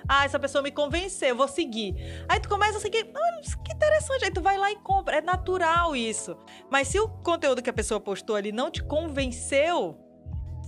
Ah, 0.08 0.25
essa 0.25 0.38
pessoa 0.38 0.62
me 0.62 0.73
convenceu, 0.73 1.28
eu 1.28 1.37
vou 1.37 1.46
seguir. 1.46 1.94
Aí 2.28 2.40
tu 2.40 2.49
começa 2.49 2.78
a 2.78 2.81
seguir, 2.81 3.08
ah, 3.14 3.40
que 3.64 3.73
interessante, 3.73 4.25
aí 4.25 4.31
tu 4.31 4.43
vai 4.43 4.58
lá 4.58 4.70
e 4.73 4.76
compra. 4.76 5.19
É 5.19 5.20
natural 5.20 5.94
isso. 5.94 6.37
Mas 6.70 6.88
se 6.88 6.99
o 6.99 7.08
conteúdo 7.08 7.62
que 7.62 7.70
a 7.70 7.75
pessoa 7.75 8.00
postou 8.00 8.34
ali 8.34 8.50
não 8.50 8.70
te 8.70 8.82
convenceu, 8.82 9.96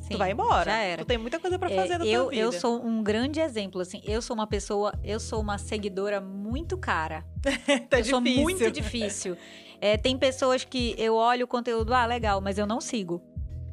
Sim, 0.09 0.15
tu 0.15 0.19
vai 0.19 0.33
embora. 0.33 0.71
Já 0.71 0.79
era. 0.79 1.05
Tu 1.05 1.07
tem 1.07 1.19
muita 1.19 1.39
coisa 1.39 1.59
para 1.59 1.69
fazer 1.69 1.95
é, 1.95 1.99
da 1.99 2.07
eu, 2.07 2.23
tua 2.23 2.31
vida. 2.31 2.43
Eu 2.43 2.53
sou 2.53 2.85
um 2.85 3.03
grande 3.03 3.41
exemplo, 3.41 3.81
assim. 3.81 4.01
Eu 4.05 4.23
sou 4.23 4.35
uma 4.35 4.47
pessoa, 4.47 4.93
eu 5.05 5.21
sou 5.21 5.41
uma 5.41 5.59
seguidora 5.59 6.21
muito 6.21 6.77
cara. 6.77 7.25
tá 7.89 7.99
eu 7.99 8.03
difícil. 8.03 8.11
sou 8.11 8.21
muito 8.21 8.71
difícil. 8.71 9.37
É, 9.81 9.97
tem 9.97 10.17
pessoas 10.19 10.65
que 10.65 10.95
eu 10.99 11.15
olho 11.15 11.45
o 11.45 11.49
conteúdo, 11.49 11.95
ah, 11.95 12.07
legal, 12.07 12.41
mas 12.41 12.59
eu 12.59 12.67
não 12.67 12.81
sigo. 12.81 13.23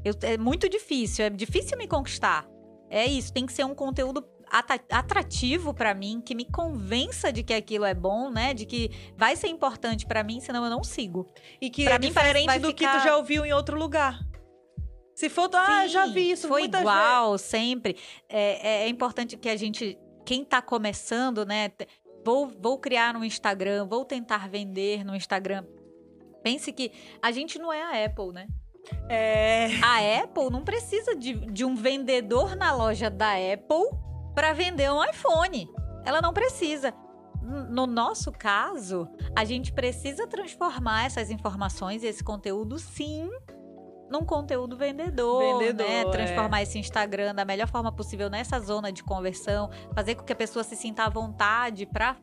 Eu, 0.03 0.13
é 0.21 0.37
muito 0.37 0.69
difícil, 0.69 1.25
é 1.25 1.29
difícil 1.29 1.77
me 1.77 1.87
conquistar. 1.87 2.45
É 2.89 3.05
isso, 3.07 3.33
tem 3.33 3.45
que 3.45 3.53
ser 3.53 3.65
um 3.65 3.73
conteúdo 3.73 4.23
atrativo 4.91 5.73
para 5.73 5.93
mim, 5.95 6.21
que 6.23 6.35
me 6.35 6.45
convença 6.45 7.33
de 7.33 7.41
que 7.41 7.53
aquilo 7.53 7.85
é 7.85 7.93
bom, 7.93 8.29
né? 8.29 8.53
De 8.53 8.65
que 8.65 8.91
vai 9.17 9.35
ser 9.35 9.47
importante 9.47 10.05
para 10.05 10.23
mim, 10.23 10.39
senão 10.39 10.63
eu 10.63 10.69
não 10.69 10.83
sigo. 10.83 11.27
E 11.59 11.69
que 11.69 11.83
pra 11.83 11.95
é 11.95 11.99
mim 11.99 12.07
diferente 12.07 12.59
do 12.59 12.67
ficar... 12.67 12.93
que 12.93 12.99
tu 12.99 13.03
já 13.03 13.17
ouviu 13.17 13.43
em 13.43 13.51
outro 13.51 13.77
lugar. 13.77 14.19
Se 15.15 15.29
for, 15.29 15.49
ah, 15.53 15.83
Sim, 15.83 15.87
já 15.87 16.05
vi 16.07 16.31
isso. 16.31 16.47
Foi 16.47 16.65
igual, 16.65 17.31
vezes. 17.31 17.47
sempre. 17.47 17.97
É, 18.27 18.67
é, 18.67 18.83
é, 18.83 18.89
importante 18.89 19.37
que 19.37 19.47
a 19.47 19.55
gente, 19.55 19.97
quem 20.25 20.41
está 20.43 20.61
começando, 20.61 21.45
né? 21.45 21.71
Vou, 22.25 22.47
vou 22.47 22.77
criar 22.77 23.13
no 23.13 23.23
Instagram, 23.23 23.85
vou 23.85 24.03
tentar 24.03 24.49
vender 24.49 25.05
no 25.05 25.15
Instagram. 25.15 25.63
Pense 26.43 26.71
que 26.73 26.91
a 27.21 27.31
gente 27.31 27.57
não 27.57 27.71
é 27.71 27.81
a 27.81 28.05
Apple, 28.05 28.33
né? 28.33 28.47
É. 29.09 29.69
A 29.81 30.23
Apple 30.23 30.49
não 30.51 30.63
precisa 30.63 31.15
de, 31.15 31.33
de 31.33 31.63
um 31.63 31.75
vendedor 31.75 32.55
na 32.55 32.75
loja 32.75 33.09
da 33.09 33.31
Apple 33.31 33.97
para 34.33 34.51
vender 34.51 34.91
um 34.91 35.03
iPhone. 35.03 35.69
Ela 36.03 36.21
não 36.21 36.33
precisa. 36.33 36.93
No 37.69 37.87
nosso 37.87 38.31
caso, 38.31 39.07
a 39.35 39.45
gente 39.45 39.71
precisa 39.71 40.27
transformar 40.27 41.05
essas 41.05 41.29
informações 41.29 42.03
e 42.03 42.07
esse 42.07 42.23
conteúdo, 42.23 42.77
sim, 42.79 43.29
num 44.09 44.23
conteúdo 44.23 44.77
vendedor, 44.77 45.59
vendedor 45.59 45.87
né? 45.87 46.05
Transformar 46.05 46.59
é. 46.59 46.63
esse 46.63 46.77
Instagram 46.77 47.33
da 47.33 47.45
melhor 47.45 47.67
forma 47.67 47.91
possível 47.91 48.29
nessa 48.29 48.59
zona 48.59 48.91
de 48.91 49.03
conversão, 49.03 49.69
fazer 49.93 50.15
com 50.15 50.23
que 50.23 50.33
a 50.33 50.35
pessoa 50.35 50.63
se 50.63 50.75
sinta 50.75 51.03
à 51.03 51.09
vontade 51.09 51.85
para 51.85 52.15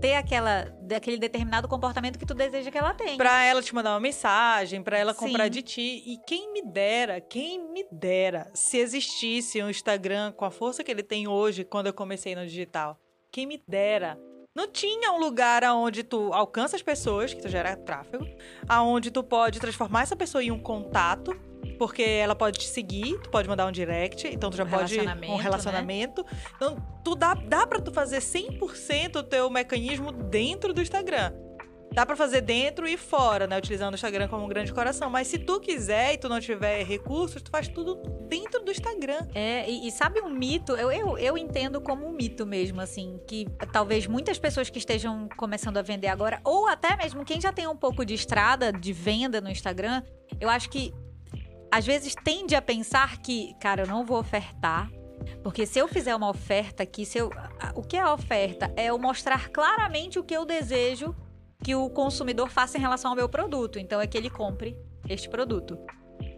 ter 0.00 0.14
aquela, 0.14 0.72
aquele 0.94 1.18
determinado 1.18 1.66
comportamento 1.66 2.18
que 2.18 2.26
tu 2.26 2.34
deseja 2.34 2.70
que 2.70 2.78
ela 2.78 2.94
tenha. 2.94 3.16
Pra 3.16 3.42
ela 3.42 3.62
te 3.62 3.74
mandar 3.74 3.92
uma 3.94 4.00
mensagem, 4.00 4.82
para 4.82 4.98
ela 4.98 5.14
comprar 5.14 5.44
Sim. 5.44 5.50
de 5.50 5.62
ti. 5.62 6.02
E 6.06 6.18
quem 6.26 6.52
me 6.52 6.62
dera, 6.62 7.20
quem 7.20 7.72
me 7.72 7.86
dera 7.90 8.50
se 8.54 8.78
existisse 8.78 9.62
um 9.62 9.70
Instagram 9.70 10.32
com 10.32 10.44
a 10.44 10.50
força 10.50 10.84
que 10.84 10.90
ele 10.90 11.02
tem 11.02 11.26
hoje 11.26 11.64
quando 11.64 11.86
eu 11.86 11.94
comecei 11.94 12.34
no 12.34 12.44
digital. 12.44 12.98
Quem 13.30 13.46
me 13.46 13.60
dera 13.66 14.18
não 14.54 14.68
tinha 14.68 15.10
um 15.12 15.18
lugar 15.18 15.64
aonde 15.64 16.02
tu 16.02 16.32
alcança 16.32 16.76
as 16.76 16.82
pessoas, 16.82 17.34
que 17.34 17.42
tu 17.42 17.48
gera 17.48 17.76
tráfego, 17.76 18.26
aonde 18.68 19.10
tu 19.10 19.22
pode 19.22 19.58
transformar 19.58 20.02
essa 20.02 20.14
pessoa 20.14 20.42
em 20.42 20.50
um 20.50 20.58
contato 20.58 21.36
porque 21.78 22.02
ela 22.02 22.36
pode 22.36 22.58
te 22.58 22.68
seguir, 22.68 23.18
tu 23.20 23.30
pode 23.30 23.48
mandar 23.48 23.66
um 23.66 23.72
direct, 23.72 24.28
então 24.28 24.50
tu 24.50 24.56
já 24.56 24.64
Um 24.64 24.70
pode 24.70 24.98
um 25.28 25.36
relacionamento. 25.36 26.24
Então, 26.54 26.76
tu 27.02 27.14
dá, 27.14 27.34
dá 27.34 27.66
para 27.66 27.80
tu 27.80 27.92
fazer 27.92 28.18
100% 28.18 29.16
o 29.16 29.22
teu 29.22 29.50
mecanismo 29.50 30.12
dentro 30.12 30.72
do 30.72 30.80
Instagram. 30.80 31.32
Dá 31.94 32.04
pra 32.04 32.16
fazer 32.16 32.40
dentro 32.40 32.88
e 32.88 32.96
fora, 32.96 33.46
né? 33.46 33.56
Utilizando 33.56 33.92
o 33.92 33.94
Instagram 33.94 34.26
como 34.26 34.44
um 34.44 34.48
grande 34.48 34.72
coração. 34.72 35.08
Mas 35.08 35.28
se 35.28 35.38
tu 35.38 35.60
quiser 35.60 36.14
e 36.14 36.18
tu 36.18 36.28
não 36.28 36.40
tiver 36.40 36.82
recursos, 36.82 37.40
tu 37.40 37.52
faz 37.52 37.68
tudo 37.68 37.94
dentro 38.28 38.64
do 38.64 38.72
Instagram. 38.72 39.28
É, 39.32 39.70
e, 39.70 39.86
e 39.86 39.92
sabe 39.92 40.20
um 40.20 40.28
mito? 40.28 40.72
Eu, 40.72 40.90
eu, 40.90 41.16
eu 41.16 41.38
entendo 41.38 41.80
como 41.80 42.04
um 42.04 42.10
mito 42.10 42.44
mesmo, 42.44 42.80
assim, 42.80 43.20
que 43.28 43.46
talvez 43.72 44.08
muitas 44.08 44.40
pessoas 44.40 44.68
que 44.68 44.78
estejam 44.78 45.28
começando 45.36 45.76
a 45.76 45.82
vender 45.82 46.08
agora, 46.08 46.40
ou 46.42 46.66
até 46.66 46.96
mesmo 46.96 47.24
quem 47.24 47.40
já 47.40 47.52
tem 47.52 47.68
um 47.68 47.76
pouco 47.76 48.04
de 48.04 48.14
estrada 48.14 48.72
de 48.72 48.92
venda 48.92 49.40
no 49.40 49.48
Instagram, 49.48 50.02
eu 50.40 50.50
acho 50.50 50.68
que 50.70 50.92
às 51.70 51.86
vezes 51.86 52.12
tende 52.24 52.56
a 52.56 52.62
pensar 52.62 53.18
que, 53.18 53.54
cara, 53.60 53.82
eu 53.82 53.86
não 53.86 54.04
vou 54.04 54.18
ofertar. 54.18 54.90
Porque 55.44 55.64
se 55.64 55.78
eu 55.78 55.86
fizer 55.86 56.14
uma 56.14 56.28
oferta 56.28 56.82
aqui, 56.82 57.06
se 57.06 57.18
eu, 57.18 57.30
o 57.76 57.82
que 57.82 57.96
é 57.96 58.00
a 58.00 58.12
oferta? 58.12 58.72
É 58.76 58.86
eu 58.86 58.98
mostrar 58.98 59.48
claramente 59.48 60.18
o 60.18 60.24
que 60.24 60.34
eu 60.34 60.44
desejo 60.44 61.14
que 61.64 61.74
o 61.74 61.88
consumidor 61.88 62.50
faça 62.50 62.76
em 62.76 62.80
relação 62.80 63.10
ao 63.12 63.16
meu 63.16 63.28
produto. 63.28 63.78
Então 63.78 64.00
é 64.00 64.06
que 64.06 64.18
ele 64.18 64.28
compre 64.28 64.76
este 65.08 65.28
produto. 65.28 65.78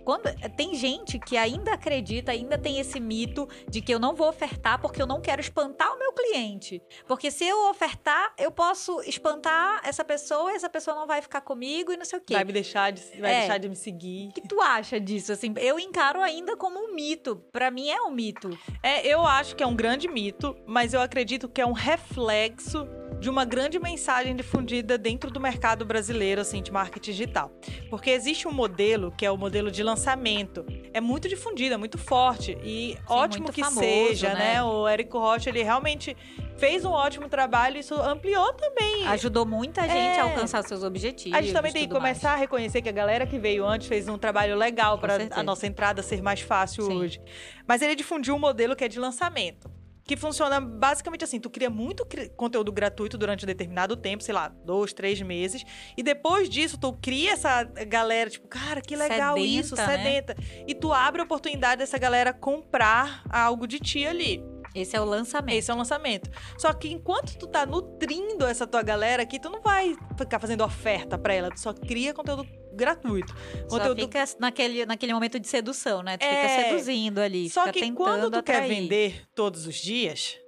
Quando, 0.04 0.22
tem 0.56 0.72
gente 0.76 1.18
que 1.18 1.36
ainda 1.36 1.72
acredita, 1.72 2.30
ainda 2.30 2.56
tem 2.56 2.78
esse 2.78 3.00
mito 3.00 3.48
de 3.68 3.80
que 3.80 3.92
eu 3.92 3.98
não 3.98 4.14
vou 4.14 4.28
ofertar 4.28 4.80
porque 4.80 5.02
eu 5.02 5.06
não 5.06 5.20
quero 5.20 5.40
espantar 5.40 5.92
o 5.92 5.98
meu 5.98 6.12
cliente. 6.12 6.80
Porque 7.08 7.28
se 7.28 7.44
eu 7.44 7.68
ofertar, 7.68 8.32
eu 8.38 8.52
posso 8.52 9.00
espantar 9.00 9.80
essa 9.82 10.04
pessoa 10.04 10.52
e 10.52 10.54
essa 10.54 10.70
pessoa 10.70 10.96
não 10.96 11.08
vai 11.08 11.20
ficar 11.20 11.40
comigo 11.40 11.92
e 11.92 11.96
não 11.96 12.04
sei 12.04 12.20
o 12.20 12.22
quê. 12.22 12.34
Vai 12.34 12.44
me 12.44 12.52
deixar 12.52 12.92
de, 12.92 13.02
vai 13.20 13.34
É. 13.34 13.38
deixar 13.40 13.58
de 13.58 13.68
me 13.68 13.74
seguir. 13.74 14.28
O 14.28 14.32
que 14.32 14.42
tu 14.42 14.60
acha 14.60 15.00
disso? 15.00 15.32
Assim, 15.32 15.52
eu 15.56 15.76
encaro 15.76 16.22
ainda 16.22 16.56
como 16.56 16.78
um 16.78 16.94
mito. 16.94 17.42
Pra 17.50 17.68
mim 17.68 17.88
é 17.90 18.00
um 18.00 18.10
mito. 18.12 18.56
É, 18.84 19.04
eu 19.04 19.26
acho 19.26 19.56
que 19.56 19.62
é 19.64 19.66
um 19.66 19.74
grande 19.74 20.06
mito, 20.06 20.56
mas 20.66 20.94
eu 20.94 21.00
acredito 21.00 21.48
que 21.48 21.60
é 21.60 21.66
um 21.66 21.72
reflexo 21.72 22.86
de 23.18 23.30
uma 23.30 23.44
grande 23.44 23.78
mensagem 23.78 24.36
difundida 24.36 24.98
dentro 24.98 25.30
do 25.30 25.40
mercado 25.40 25.84
brasileiro, 25.84 26.40
assim, 26.40 26.62
de 26.62 26.70
marketing 26.70 27.10
digital. 27.10 27.50
Porque 27.88 28.10
existe 28.10 28.46
um 28.46 28.52
modelo 28.52 29.12
que 29.16 29.24
é 29.24 29.30
o 29.30 29.36
modelo 29.36 29.70
de 29.70 29.82
lançamento. 29.82 30.64
É 30.92 31.00
muito 31.00 31.28
difundido, 31.28 31.74
é 31.74 31.76
muito 31.78 31.98
forte. 31.98 32.56
E 32.62 32.96
ótimo 33.08 33.44
muito 33.44 33.54
que 33.54 33.62
famoso, 33.62 33.80
seja, 33.80 34.34
né? 34.34 34.54
né? 34.54 34.62
O 34.62 34.86
Érico 34.86 35.18
Rocha, 35.18 35.48
ele 35.50 35.62
realmente 35.62 36.16
fez 36.56 36.84
um 36.84 36.90
ótimo 36.90 37.28
trabalho. 37.28 37.78
Isso 37.78 37.94
ampliou 37.94 38.52
também 38.52 39.06
Ajudou 39.08 39.46
muita 39.46 39.82
gente 39.82 40.18
É. 40.18 40.20
a 40.20 40.24
alcançar 40.24 40.62
seus 40.64 40.82
objetivos. 40.82 41.36
a 41.38 41.42
gente 41.42 41.52
também 41.52 41.72
tem 41.72 41.82
que 41.82 41.88
tudo 41.88 42.00
mais. 42.00 42.18
começar 42.18 42.34
a 42.34 42.36
reconhecer 42.36 42.82
que 42.82 42.88
a 42.88 42.92
galera 42.92 43.26
que 43.26 43.38
veio 43.38 43.64
antes 43.66 43.88
fez 43.88 44.08
um 44.08 44.18
trabalho 44.18 44.56
legal 44.56 44.98
para 44.98 45.18
a 45.30 45.42
nossa 45.42 45.66
entrada 45.66 46.02
ser 46.02 46.22
mais 46.22 46.40
fácil 46.40 46.84
Sim. 46.84 46.96
hoje. 46.96 47.20
Mas 47.66 47.82
ele 47.82 47.94
difundiu 47.94 48.34
um 48.34 48.38
modelo 48.38 48.74
que 48.76 48.84
é 48.84 48.88
de 48.88 48.98
lançamento. 48.98 49.70
Que 50.06 50.16
funciona 50.16 50.60
basicamente 50.60 51.24
assim: 51.24 51.40
tu 51.40 51.50
cria 51.50 51.68
muito 51.68 52.06
conteúdo 52.36 52.70
gratuito 52.70 53.18
durante 53.18 53.44
um 53.44 53.46
determinado 53.46 53.96
tempo, 53.96 54.22
sei 54.22 54.34
lá, 54.34 54.48
dois, 54.48 54.92
três 54.92 55.20
meses. 55.20 55.64
E 55.96 56.02
depois 56.02 56.48
disso, 56.48 56.78
tu 56.78 56.92
cria 56.92 57.32
essa 57.32 57.64
galera, 57.64 58.30
tipo, 58.30 58.46
cara, 58.46 58.80
que 58.80 58.94
legal 58.94 59.34
Sedenta, 59.36 59.60
isso, 59.60 59.74
né? 59.74 59.86
sedenta. 59.86 60.36
E 60.66 60.74
tu 60.74 60.92
abre 60.92 61.20
a 61.20 61.24
oportunidade 61.24 61.80
dessa 61.80 61.98
galera 61.98 62.32
comprar 62.32 63.24
algo 63.28 63.66
de 63.66 63.80
ti 63.80 64.06
ali. 64.06 64.42
Esse 64.76 64.94
é 64.94 65.00
o 65.00 65.04
lançamento. 65.04 65.56
Esse 65.56 65.70
é 65.70 65.74
o 65.74 65.76
lançamento. 65.76 66.30
Só 66.58 66.72
que 66.72 66.92
enquanto 66.92 67.36
tu 67.38 67.46
tá 67.46 67.64
nutrindo 67.64 68.46
essa 68.46 68.66
tua 68.66 68.82
galera 68.82 69.22
aqui, 69.22 69.40
tu 69.40 69.48
não 69.48 69.62
vai 69.62 69.96
ficar 70.18 70.38
fazendo 70.38 70.62
oferta 70.62 71.16
pra 71.16 71.32
ela. 71.32 71.50
Tu 71.50 71.60
só 71.60 71.72
cria 71.72 72.12
conteúdo 72.12 72.46
gratuito. 72.76 73.34
Só 73.68 73.78
Conteúdo... 73.78 74.02
fica 74.02 74.24
naquele, 74.38 74.86
naquele 74.86 75.12
momento 75.12 75.40
de 75.40 75.48
sedução, 75.48 76.02
né? 76.02 76.16
Tu 76.16 76.24
É. 76.24 76.48
fica 76.48 76.68
seduzindo 76.68 77.20
ali. 77.20 77.48
Só 77.50 77.70
que 77.72 77.90
quando 77.92 78.30
tu 78.30 78.42
quer 78.42 78.56
atrair. 78.56 78.68
vender 78.68 79.22
todos 79.34 79.66
os 79.66 79.74
dias, 79.76 80.38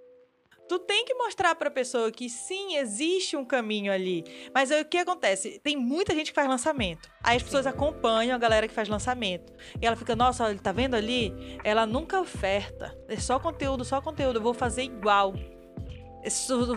tu 0.69 0.79
tem 0.79 1.05
que 1.05 1.15
mostrar 1.15 1.55
pra 1.55 1.71
pessoa 1.71 2.13
que 2.13 2.29
sim, 2.29 2.77
existe 2.77 3.37
um 3.37 3.45
caminho 3.45 3.91
ali. 3.93 4.23
Mas 4.55 4.71
aí, 4.71 4.83
o 4.83 4.85
que 4.85 4.99
acontece? 4.99 5.59
Tem 5.65 5.77
muita 5.77 6.15
gente 6.15 6.31
que 6.31 6.35
faz 6.35 6.47
lançamento. 6.49 7.11
Aí 7.23 7.39
as 7.39 7.43
pessoas 7.43 7.67
acompanham 7.67 8.37
a 8.37 8.39
galera 8.39 8.69
que 8.69 8.75
faz 8.75 8.89
lançamento. 8.89 9.53
E 9.81 9.87
ela 9.87 9.97
fica, 9.97 10.15
nossa, 10.15 10.45
olha, 10.45 10.59
tá 10.59 10.71
vendo 10.71 10.95
ali? 10.95 11.59
Ela 11.65 11.87
nunca 11.87 12.21
oferta. 12.21 12.97
É 13.09 13.17
só 13.17 13.41
conteúdo, 13.41 13.85
só 13.85 14.01
conteúdo. 14.01 14.39
Eu 14.39 14.43
vou 14.43 14.55
fazer 14.55 14.83
igual. 14.83 15.35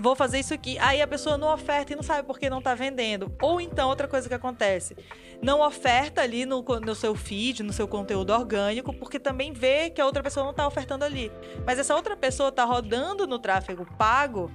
Vou 0.01 0.15
fazer 0.15 0.39
isso 0.39 0.53
aqui. 0.53 0.77
Aí 0.79 1.01
a 1.01 1.07
pessoa 1.07 1.37
não 1.37 1.51
oferta 1.53 1.93
e 1.93 1.95
não 1.95 2.03
sabe 2.03 2.27
por 2.27 2.39
que 2.39 2.49
não 2.49 2.61
tá 2.61 2.75
vendendo. 2.75 3.35
Ou 3.41 3.59
então, 3.59 3.89
outra 3.89 4.07
coisa 4.07 4.27
que 4.29 4.35
acontece. 4.35 4.95
Não 5.41 5.61
oferta 5.61 6.21
ali 6.21 6.45
no, 6.45 6.61
no 6.61 6.95
seu 6.95 7.15
feed, 7.15 7.63
no 7.63 7.73
seu 7.73 7.87
conteúdo 7.87 8.31
orgânico, 8.31 8.93
porque 8.93 9.19
também 9.19 9.51
vê 9.51 9.89
que 9.89 9.99
a 9.99 10.05
outra 10.05 10.21
pessoa 10.21 10.45
não 10.45 10.53
tá 10.53 10.67
ofertando 10.67 11.03
ali. 11.03 11.31
Mas 11.65 11.79
essa 11.79 11.95
outra 11.95 12.15
pessoa 12.15 12.51
tá 12.51 12.63
rodando 12.63 13.25
no 13.25 13.39
tráfego 13.39 13.85
pago 13.97 14.51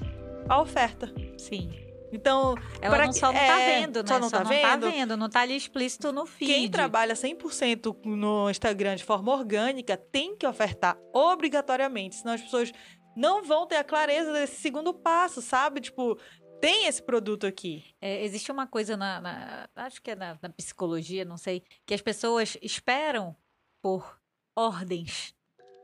a 0.49 0.61
oferta. 0.61 1.12
Sim. 1.37 1.87
Então, 2.12 2.55
Ela 2.81 2.99
não, 2.99 3.09
que- 3.09 3.19
só 3.19 3.26
não 3.26 3.35
tá 3.35 3.61
é, 3.61 3.81
vendo, 3.81 4.02
né? 4.02 4.09
Só 4.09 4.19
não 4.21 4.31
tá 4.31 4.43
vendo. 4.45 4.90
vendo, 4.90 5.16
não 5.16 5.28
tá 5.28 5.40
ali 5.40 5.57
explícito 5.57 6.12
no 6.12 6.25
feed. 6.25 6.52
Quem 6.52 6.71
trabalha 6.71 7.14
100% 7.14 7.97
no 8.05 8.49
Instagram 8.49 8.95
de 8.95 9.05
forma 9.05 9.33
orgânica 9.33 9.97
tem 9.97 10.37
que 10.37 10.47
ofertar 10.47 10.97
obrigatoriamente, 11.12 12.16
senão 12.16 12.35
as 12.35 12.40
pessoas 12.40 12.73
não 13.16 13.42
vão 13.42 13.66
ter 13.66 13.76
a 13.76 13.85
clareza 13.85 14.32
desse 14.32 14.61
segundo 14.61 14.92
passo, 14.92 15.40
sabe? 15.40 15.80
Tipo, 15.80 16.18
tem 16.61 16.87
esse 16.87 17.02
produto 17.02 17.46
aqui. 17.46 17.85
É, 18.00 18.23
existe 18.25 18.52
uma 18.52 18.66
coisa 18.66 18.96
na, 18.96 19.20
na- 19.20 19.68
acho 19.76 20.00
que 20.02 20.11
é 20.11 20.14
na, 20.14 20.38
na 20.40 20.50
psicologia, 20.50 21.25
não 21.25 21.37
sei, 21.37 21.62
que 21.87 21.94
as 21.94 22.02
pessoas 22.02 22.56
esperam 22.62 23.35
por 23.82 24.20
ordens, 24.54 25.35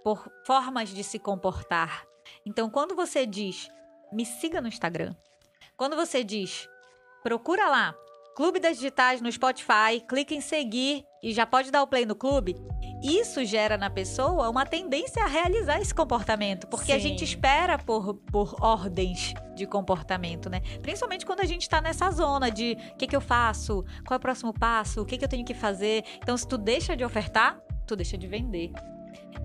por 0.04 0.30
formas 0.46 0.88
de 0.90 1.02
se 1.02 1.18
comportar. 1.18 2.04
Então, 2.46 2.70
quando 2.70 2.94
você 2.94 3.26
diz, 3.26 3.68
me 4.12 4.24
siga 4.24 4.60
no 4.60 4.68
Instagram, 4.68 5.14
quando 5.76 5.96
você 5.96 6.22
diz, 6.22 6.68
procura 7.22 7.68
lá, 7.68 7.94
Clube 8.34 8.58
das 8.58 8.76
Digitais 8.76 9.20
no 9.20 9.30
Spotify, 9.30 10.00
clica 10.08 10.34
em 10.34 10.40
seguir 10.40 11.04
e 11.22 11.32
já 11.32 11.44
pode 11.46 11.70
dar 11.70 11.82
o 11.82 11.86
play 11.86 12.06
no 12.06 12.16
clube. 12.16 12.54
Isso 13.02 13.44
gera 13.44 13.76
na 13.76 13.90
pessoa 13.90 14.48
uma 14.48 14.64
tendência 14.64 15.22
a 15.22 15.26
realizar 15.26 15.80
esse 15.80 15.94
comportamento, 15.94 16.66
porque 16.68 16.92
a 16.92 16.96
Sim. 16.96 17.08
gente 17.08 17.24
espera 17.24 17.76
por, 17.78 18.14
por 18.14 18.54
ordens 18.60 19.34
de 19.54 19.66
comportamento, 19.66 20.48
né? 20.48 20.60
Principalmente 20.80 21.26
quando 21.26 21.40
a 21.40 21.44
gente 21.44 21.68
tá 21.68 21.80
nessa 21.80 22.10
zona 22.10 22.50
de 22.50 22.76
o 22.92 22.96
que, 22.96 23.06
que 23.06 23.16
eu 23.16 23.20
faço, 23.20 23.84
qual 24.06 24.14
é 24.14 24.18
o 24.18 24.20
próximo 24.20 24.52
passo, 24.52 25.02
o 25.02 25.04
que, 25.04 25.18
que 25.18 25.24
eu 25.24 25.28
tenho 25.28 25.44
que 25.44 25.54
fazer. 25.54 26.04
Então, 26.18 26.36
se 26.36 26.46
tu 26.46 26.56
deixa 26.56 26.96
de 26.96 27.04
ofertar, 27.04 27.58
tu 27.86 27.96
deixa 27.96 28.16
de 28.16 28.26
vender. 28.26 28.70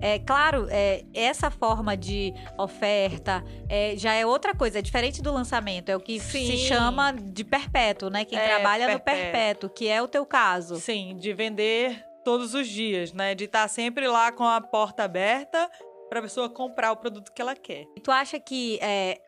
É 0.00 0.18
claro, 0.20 0.68
é, 0.70 1.04
essa 1.12 1.50
forma 1.50 1.96
de 1.96 2.32
oferta 2.56 3.42
é, 3.68 3.94
já 3.96 4.14
é 4.14 4.24
outra 4.24 4.54
coisa, 4.54 4.78
é 4.78 4.82
diferente 4.82 5.20
do 5.20 5.32
lançamento, 5.32 5.88
é 5.88 5.96
o 5.96 6.00
que 6.00 6.20
Sim. 6.20 6.46
se 6.46 6.56
chama 6.58 7.12
de 7.12 7.42
perpétuo, 7.42 8.08
né? 8.08 8.24
Quem 8.24 8.38
É, 8.38 8.46
trabalha 8.46 8.86
no 8.86 9.00
perpétuo. 9.00 9.22
perpétuo, 9.32 9.70
que 9.70 9.88
é 9.88 10.00
o 10.00 10.06
teu 10.06 10.24
caso. 10.24 10.76
Sim, 10.76 11.16
de 11.16 11.32
vender 11.32 12.04
todos 12.28 12.52
os 12.52 12.68
dias, 12.68 13.12
né? 13.14 13.34
De 13.34 13.44
estar 13.44 13.66
sempre 13.68 14.06
lá 14.06 14.30
com 14.30 14.44
a 14.44 14.60
porta 14.60 15.04
aberta 15.04 15.70
para 16.10 16.18
a 16.18 16.22
pessoa 16.22 16.50
comprar 16.50 16.92
o 16.92 16.96
produto 16.96 17.32
que 17.32 17.40
ela 17.40 17.54
quer. 17.56 17.86
E 17.96 18.00
tu 18.00 18.10
acha 18.10 18.38
que 18.38 18.78
é, 18.82 19.18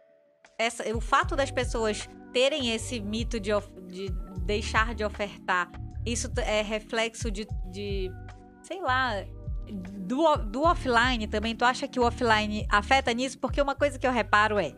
essa- 0.59 0.85
o 0.95 1.01
fato 1.01 1.35
das 1.35 1.51
pessoas 1.51 2.07
terem 2.33 2.75
esse 2.75 3.01
mito 3.01 3.41
de, 3.41 3.53
de 3.89 4.09
deixar 4.45 4.95
de 4.95 5.03
ofertar, 5.03 5.71
isso 6.05 6.29
é 6.37 6.61
reflexo 6.63 7.31
de, 7.31 7.47
de, 7.71 8.11
sei 8.63 8.81
lá, 8.83 9.25
do, 10.07 10.37
do 10.37 10.63
offline 10.63 11.27
também? 11.27 11.57
Tu 11.57 11.65
acha 11.65 11.89
que 11.89 11.99
o 11.99 12.05
offline 12.07 12.67
afeta 12.71 13.13
nisso? 13.15 13.39
Porque 13.39 13.63
uma 13.63 13.75
coisa 13.75 13.99
que 13.99 14.07
eu 14.07 14.13
reparo 14.13 14.59
é. 14.59 14.73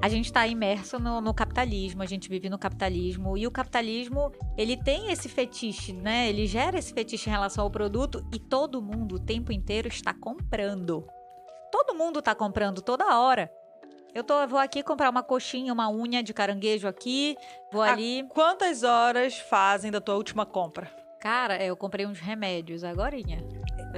A 0.00 0.08
gente 0.08 0.26
está 0.26 0.46
imerso 0.46 0.98
no, 0.98 1.20
no 1.20 1.34
capitalismo, 1.34 2.02
a 2.02 2.06
gente 2.06 2.28
vive 2.28 2.48
no 2.48 2.58
capitalismo 2.58 3.36
e 3.36 3.46
o 3.46 3.50
capitalismo 3.50 4.30
ele 4.56 4.76
tem 4.76 5.10
esse 5.10 5.28
fetiche, 5.28 5.92
né? 5.92 6.28
Ele 6.28 6.46
gera 6.46 6.78
esse 6.78 6.92
fetiche 6.92 7.28
em 7.28 7.32
relação 7.32 7.64
ao 7.64 7.70
produto 7.70 8.24
e 8.32 8.38
todo 8.38 8.82
mundo 8.82 9.16
o 9.16 9.18
tempo 9.18 9.52
inteiro 9.52 9.88
está 9.88 10.12
comprando. 10.12 11.06
Todo 11.70 11.96
mundo 11.96 12.22
tá 12.22 12.34
comprando 12.34 12.82
toda 12.82 13.18
hora. 13.18 13.50
Eu 14.14 14.24
tô, 14.24 14.40
eu 14.40 14.48
vou 14.48 14.58
aqui 14.58 14.82
comprar 14.82 15.10
uma 15.10 15.22
coxinha, 15.22 15.72
uma 15.72 15.90
unha 15.90 16.22
de 16.22 16.32
caranguejo 16.32 16.88
aqui, 16.88 17.36
vou 17.70 17.82
Ah, 17.82 17.92
ali. 17.92 18.24
Quantas 18.30 18.82
horas 18.82 19.38
fazem 19.38 19.90
da 19.90 20.00
tua 20.00 20.14
última 20.14 20.46
compra? 20.46 20.90
Cara, 21.20 21.62
eu 21.62 21.76
comprei 21.76 22.06
uns 22.06 22.18
remédios 22.18 22.84
agorinha. 22.84 23.44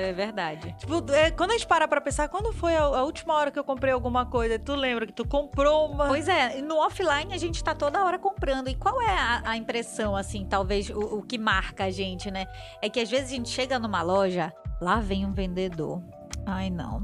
É 0.01 0.13
verdade. 0.13 0.75
Tipo, 0.79 1.11
é, 1.13 1.33
quando 1.33 1.51
a 1.51 1.53
gente 1.55 1.67
para 1.67 1.89
pra 1.89 2.01
pensar, 2.01 2.29
quando 2.29 2.53
foi 2.53 2.77
a, 2.77 2.83
a 2.83 3.03
última 3.03 3.35
hora 3.35 3.51
que 3.51 3.59
eu 3.59 3.65
comprei 3.65 3.93
alguma 3.93 4.25
coisa? 4.25 4.57
Tu 4.57 4.73
lembra 4.75 5.07
que 5.07 5.13
tu 5.13 5.27
comprou 5.27 5.91
uma. 5.91 6.07
Pois 6.07 6.29
é, 6.29 6.63
no 6.63 6.77
offline 6.77 7.33
a 7.33 7.37
gente 7.37 7.63
tá 7.65 7.75
toda 7.75 8.05
hora 8.05 8.17
comprando. 8.17 8.69
E 8.69 8.77
qual 8.77 9.03
é 9.03 9.11
a, 9.11 9.43
a 9.45 9.57
impressão, 9.57 10.15
assim, 10.15 10.47
talvez 10.47 10.89
o, 10.89 11.19
o 11.19 11.23
que 11.23 11.37
marca 11.37 11.85
a 11.85 11.91
gente, 11.91 12.31
né? 12.31 12.47
É 12.81 12.89
que 12.89 13.01
às 13.01 13.11
vezes 13.11 13.33
a 13.33 13.35
gente 13.35 13.49
chega 13.49 13.77
numa 13.79 14.03
loja, 14.03 14.53
lá 14.81 15.01
vem 15.01 15.27
um 15.27 15.33
vendedor. 15.33 16.01
Ai, 16.47 16.71
não. 16.71 17.03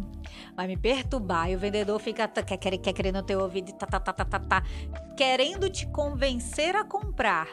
Vai 0.56 0.68
me 0.68 0.76
perturbar. 0.76 1.50
E 1.50 1.56
o 1.56 1.58
vendedor 1.58 1.98
fica 1.98 2.28
quer, 2.28 2.56
quer, 2.56 2.78
quer 2.78 2.92
querendo 2.92 3.22
teu 3.22 3.40
ouvido 3.40 3.70
e 3.70 3.72
tá, 3.72 3.86
tá, 3.86 3.98
tá, 3.98 4.12
tá, 4.12 4.24
tá, 4.24 4.38
tá, 4.38 4.62
querendo 5.16 5.68
te 5.68 5.86
convencer 5.88 6.76
a 6.76 6.84
comprar. 6.84 7.48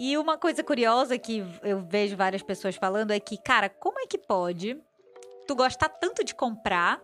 E 0.00 0.16
uma 0.16 0.38
coisa 0.38 0.64
curiosa 0.64 1.18
que 1.18 1.44
eu 1.62 1.82
vejo 1.82 2.16
várias 2.16 2.42
pessoas 2.42 2.74
falando 2.74 3.10
é 3.10 3.20
que, 3.20 3.36
cara, 3.36 3.68
como 3.68 4.00
é 4.00 4.06
que 4.06 4.16
pode 4.16 4.74
tu 5.46 5.54
gostar 5.54 5.90
tanto 5.90 6.24
de 6.24 6.34
comprar, 6.34 6.98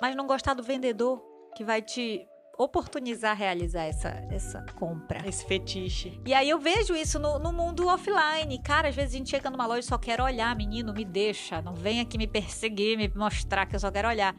mas 0.00 0.16
não 0.16 0.26
gostar 0.26 0.54
do 0.54 0.62
vendedor 0.62 1.22
que 1.54 1.62
vai 1.62 1.82
te 1.82 2.26
oportunizar 2.56 3.36
realizar 3.36 3.82
essa, 3.82 4.08
essa 4.30 4.64
compra. 4.78 5.28
Esse 5.28 5.44
fetiche. 5.44 6.18
E 6.24 6.32
aí 6.32 6.48
eu 6.48 6.58
vejo 6.58 6.96
isso 6.96 7.18
no, 7.18 7.38
no, 7.38 7.52
mundo 7.52 7.86
offline. 7.86 8.58
Cara, 8.62 8.88
às 8.88 8.96
vezes 8.96 9.14
a 9.14 9.18
gente 9.18 9.28
chega 9.28 9.50
numa 9.50 9.66
loja 9.66 9.80
e 9.80 9.82
só 9.82 9.98
quer 9.98 10.18
olhar, 10.18 10.56
menino, 10.56 10.94
me 10.94 11.04
deixa. 11.04 11.60
Não 11.60 11.74
vem 11.74 12.00
aqui 12.00 12.16
me 12.16 12.26
perseguir, 12.26 12.96
me 12.96 13.08
mostrar 13.14 13.66
que 13.66 13.76
eu 13.76 13.80
só 13.80 13.90
quero 13.90 14.08
olhar. 14.08 14.34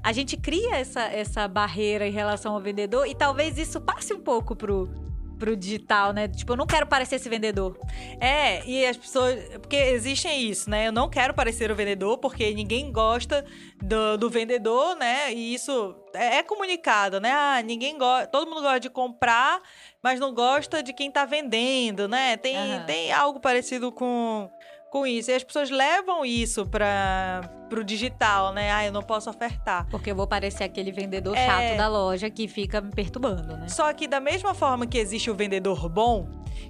A 0.00 0.12
gente 0.12 0.36
cria 0.36 0.76
essa, 0.76 1.00
essa 1.02 1.48
barreira 1.48 2.06
em 2.06 2.12
relação 2.12 2.54
ao 2.54 2.60
vendedor 2.60 3.04
e 3.04 3.16
talvez 3.16 3.58
isso 3.58 3.80
passe 3.80 4.14
um 4.14 4.20
pouco 4.20 4.54
pro, 4.54 5.07
pro 5.38 5.56
digital, 5.56 6.12
né? 6.12 6.28
Tipo, 6.28 6.52
eu 6.52 6.56
não 6.56 6.66
quero 6.66 6.86
parecer 6.86 7.16
esse 7.16 7.28
vendedor. 7.28 7.78
É, 8.20 8.64
e 8.66 8.84
as 8.84 8.96
pessoas. 8.96 9.42
Porque 9.58 9.76
existem 9.76 10.42
isso, 10.42 10.68
né? 10.68 10.88
Eu 10.88 10.92
não 10.92 11.08
quero 11.08 11.32
parecer 11.32 11.70
o 11.70 11.74
vendedor, 11.74 12.18
porque 12.18 12.52
ninguém 12.52 12.90
gosta 12.92 13.44
do, 13.82 14.18
do 14.18 14.28
vendedor, 14.28 14.96
né? 14.96 15.32
E 15.32 15.54
isso 15.54 15.94
é, 16.14 16.38
é 16.38 16.42
comunicado, 16.42 17.20
né? 17.20 17.32
Ah, 17.32 17.62
ninguém 17.62 17.96
gosta. 17.96 18.26
Todo 18.26 18.48
mundo 18.48 18.62
gosta 18.62 18.80
de 18.80 18.90
comprar, 18.90 19.60
mas 20.02 20.18
não 20.20 20.34
gosta 20.34 20.82
de 20.82 20.92
quem 20.92 21.10
tá 21.10 21.24
vendendo, 21.24 22.08
né? 22.08 22.36
Tem, 22.36 22.56
uhum. 22.56 22.86
tem 22.86 23.12
algo 23.12 23.40
parecido 23.40 23.92
com 23.92 24.50
com 24.90 25.06
isso. 25.06 25.30
E 25.30 25.34
as 25.34 25.44
pessoas 25.44 25.70
levam 25.70 26.24
isso 26.24 26.66
para 26.66 27.40
pro 27.68 27.84
digital, 27.84 28.52
né? 28.52 28.72
Ah, 28.72 28.86
eu 28.86 28.92
não 28.92 29.02
posso 29.02 29.28
ofertar. 29.28 29.86
Porque 29.90 30.10
eu 30.10 30.16
vou 30.16 30.26
parecer 30.26 30.64
aquele 30.64 30.90
vendedor 30.90 31.36
é... 31.36 31.46
chato 31.46 31.76
da 31.76 31.86
loja 31.86 32.30
que 32.30 32.48
fica 32.48 32.80
me 32.80 32.90
perturbando, 32.90 33.56
né? 33.56 33.68
Só 33.68 33.92
que 33.92 34.08
da 34.08 34.20
mesma 34.20 34.54
forma 34.54 34.86
que 34.86 34.96
existe 34.96 35.30
o 35.30 35.34
vendedor 35.34 35.88
bom, 35.88 36.26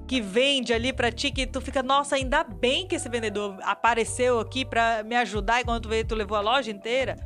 que 0.07 0.21
vende 0.21 0.73
ali 0.73 0.93
para 0.93 1.13
ti, 1.13 1.31
que 1.31 1.47
tu 1.47 1.61
fica, 1.61 1.83
nossa, 1.83 2.17
ainda 2.17 2.43
bem 2.43 2.87
que 2.87 2.97
esse 2.97 3.09
vendedor 3.09 3.57
apareceu 3.63 4.41
aqui 4.41 4.65
para 4.65 5.03
me 5.05 5.15
ajudar 5.17 5.61
e 5.61 5.65
quando 5.65 5.83
tu 5.83 5.89
veio, 5.89 6.05
tu 6.05 6.15
levou 6.15 6.37
a 6.37 6.41
loja 6.41 6.71
inteira. 6.71 7.17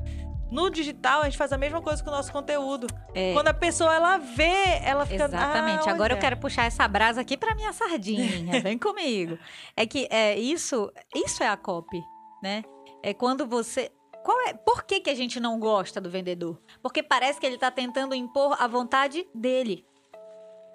No 0.52 0.68
digital, 0.68 1.23
a 1.23 1.25
gente 1.25 1.38
faz 1.38 1.50
a 1.50 1.56
mesma 1.56 1.80
coisa 1.80 2.04
com 2.04 2.11
o 2.11 2.12
nosso 2.12 2.30
conteúdo. 2.30 2.87
É. 3.14 3.32
Quando 3.32 3.49
a 3.49 3.54
pessoa 3.54 3.94
ela 3.94 4.18
vê, 4.18 4.80
ela 4.85 5.06
fica. 5.06 5.25
Exatamente. 5.25 5.88
Ah, 5.88 5.92
Agora 5.92 6.12
eu 6.12 6.18
quero 6.18 6.37
puxar 6.37 6.64
essa 6.64 6.87
brasa 6.87 7.23
aqui 7.23 7.38
para 7.38 7.54
minha 7.54 7.73
sardinha. 7.73 8.61
Vem 8.61 8.76
comigo. 8.76 9.38
É 9.75 9.87
que 9.87 10.06
é 10.11 10.38
isso, 10.38 10.92
isso 11.14 11.42
é 11.42 11.49
a 11.49 11.56
copy, 11.56 12.02
né? 12.42 12.62
É 13.02 13.14
quando 13.14 13.47
você 13.47 13.90
qual 14.23 14.38
é, 14.42 14.52
por 14.52 14.85
que, 14.85 15.00
que 15.00 15.11
a 15.11 15.14
gente 15.14 15.40
não 15.40 15.59
gosta 15.59 16.00
do 16.00 16.11
vendedor? 16.11 16.61
Porque 16.82 17.02
parece 17.02 17.40
que 17.40 17.47
ele 17.47 17.56
está 17.56 17.71
tentando 17.71 18.14
impor 18.14 18.56
a 18.61 18.66
vontade 18.66 19.26
dele. 19.35 19.85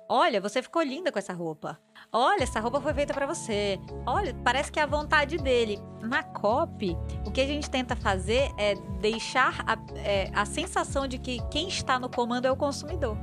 Olha, 0.09 0.41
você 0.41 0.61
ficou 0.61 0.81
linda 0.81 1.11
com 1.11 1.19
essa 1.19 1.33
roupa. 1.33 1.79
Olha, 2.11 2.43
essa 2.43 2.59
roupa 2.59 2.79
foi 2.79 2.93
feita 2.93 3.13
para 3.13 3.25
você. 3.25 3.79
Olha, 4.05 4.33
parece 4.43 4.71
que 4.71 4.79
é 4.79 4.83
a 4.83 4.87
vontade 4.87 5.37
dele. 5.37 5.79
Na 6.01 6.23
copy, 6.23 6.97
o 7.25 7.31
que 7.31 7.41
a 7.41 7.45
gente 7.45 7.69
tenta 7.69 7.95
fazer 7.95 8.49
é 8.57 8.75
deixar 8.99 9.63
a, 9.67 9.77
é, 9.97 10.31
a 10.33 10.45
sensação 10.45 11.07
de 11.07 11.17
que 11.17 11.39
quem 11.49 11.67
está 11.67 11.99
no 11.99 12.09
comando 12.09 12.45
é 12.45 12.51
o 12.51 12.55
consumidor. 12.55 13.17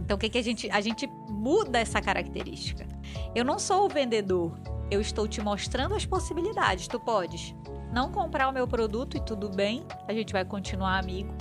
Então, 0.00 0.16
o 0.16 0.20
que, 0.20 0.28
que 0.28 0.38
a 0.38 0.42
gente. 0.42 0.70
A 0.70 0.80
gente 0.80 1.06
muda 1.28 1.78
essa 1.78 2.00
característica. 2.00 2.86
Eu 3.34 3.44
não 3.44 3.58
sou 3.58 3.84
o 3.84 3.88
vendedor. 3.88 4.58
Eu 4.90 5.00
estou 5.00 5.28
te 5.28 5.42
mostrando 5.42 5.94
as 5.94 6.06
possibilidades. 6.06 6.88
Tu 6.88 6.98
podes 7.00 7.54
não 7.92 8.10
comprar 8.10 8.48
o 8.48 8.52
meu 8.52 8.66
produto 8.66 9.16
e 9.16 9.20
tudo 9.20 9.48
bem, 9.48 9.86
a 10.08 10.12
gente 10.12 10.32
vai 10.32 10.44
continuar 10.44 10.98
amigo. 10.98 11.32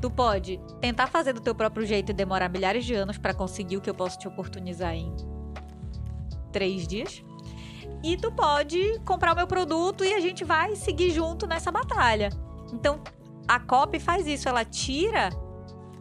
Tu 0.00 0.10
pode 0.10 0.58
tentar 0.80 1.06
fazer 1.06 1.32
do 1.32 1.40
teu 1.40 1.54
próprio 1.54 1.86
jeito 1.86 2.10
e 2.10 2.12
demorar 2.12 2.48
milhares 2.48 2.84
de 2.84 2.94
anos 2.94 3.16
para 3.16 3.32
conseguir 3.32 3.76
o 3.76 3.80
que 3.80 3.88
eu 3.88 3.94
posso 3.94 4.18
te 4.18 4.26
oportunizar 4.26 4.94
em 4.94 5.14
três 6.50 6.86
dias. 6.86 7.22
E 8.02 8.16
tu 8.16 8.32
pode 8.32 8.98
comprar 9.04 9.32
o 9.32 9.36
meu 9.36 9.46
produto 9.46 10.04
e 10.04 10.14
a 10.14 10.20
gente 10.20 10.44
vai 10.44 10.74
seguir 10.74 11.10
junto 11.10 11.46
nessa 11.46 11.70
batalha. 11.70 12.30
Então, 12.72 13.00
a 13.46 13.58
COP 13.60 13.98
faz 13.98 14.26
isso, 14.26 14.48
ela 14.48 14.64
tira 14.64 15.30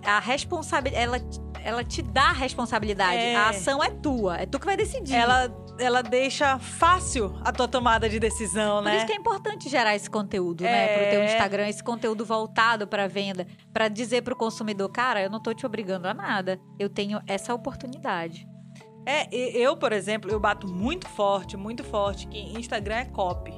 a 0.06 0.20
responsabilidade, 0.20 1.04
ela, 1.04 1.20
ela 1.64 1.84
te 1.84 2.02
dá 2.02 2.30
a 2.30 2.34
responsabilidade. 2.34 3.18
É. 3.18 3.36
A 3.36 3.50
ação 3.50 3.84
é 3.84 3.90
tua, 3.90 4.38
é 4.38 4.46
tu 4.46 4.60
que 4.60 4.66
vai 4.66 4.78
decidir. 4.78 5.14
Ela, 5.14 5.54
ela 5.78 6.02
deixa 6.02 6.58
fácil 6.58 7.36
a 7.42 7.52
tua 7.52 7.68
tomada 7.68 8.08
de 8.08 8.20
decisão, 8.20 8.78
Por 8.78 8.84
né? 8.84 8.92
Por 8.92 8.98
isso 8.98 9.06
que 9.08 9.14
é 9.14 9.16
importante 9.16 9.70
gerar 9.70 9.96
esse 9.96 10.10
conteúdo, 10.10 10.64
é. 10.64 10.72
né, 10.72 10.98
pro 10.98 11.10
teu 11.10 11.24
Instagram, 11.26 11.68
esse 11.68 11.84
conteúdo 11.84 12.24
voltado 12.24 12.88
para 12.88 13.08
venda, 13.08 13.46
para 13.74 13.88
dizer 13.88 14.22
pro 14.22 14.36
consumidor, 14.36 14.90
cara, 14.90 15.22
eu 15.22 15.30
não 15.30 15.42
tô 15.42 15.54
te 15.54 15.66
obrigando 15.66 16.08
a 16.08 16.14
nada. 16.14 16.60
Eu 16.78 16.90
tenho 16.90 17.22
essa 17.28 17.54
oportunidade. 17.54 18.48
É, 19.06 19.28
eu, 19.36 19.76
por 19.76 19.92
exemplo, 19.92 20.30
eu 20.30 20.40
bato 20.40 20.68
muito 20.68 21.08
forte, 21.10 21.58
muito 21.58 21.84
forte 21.84 22.28
que 22.28 22.38
Instagram 22.38 22.96
é 22.96 23.06
copy. 23.06 23.54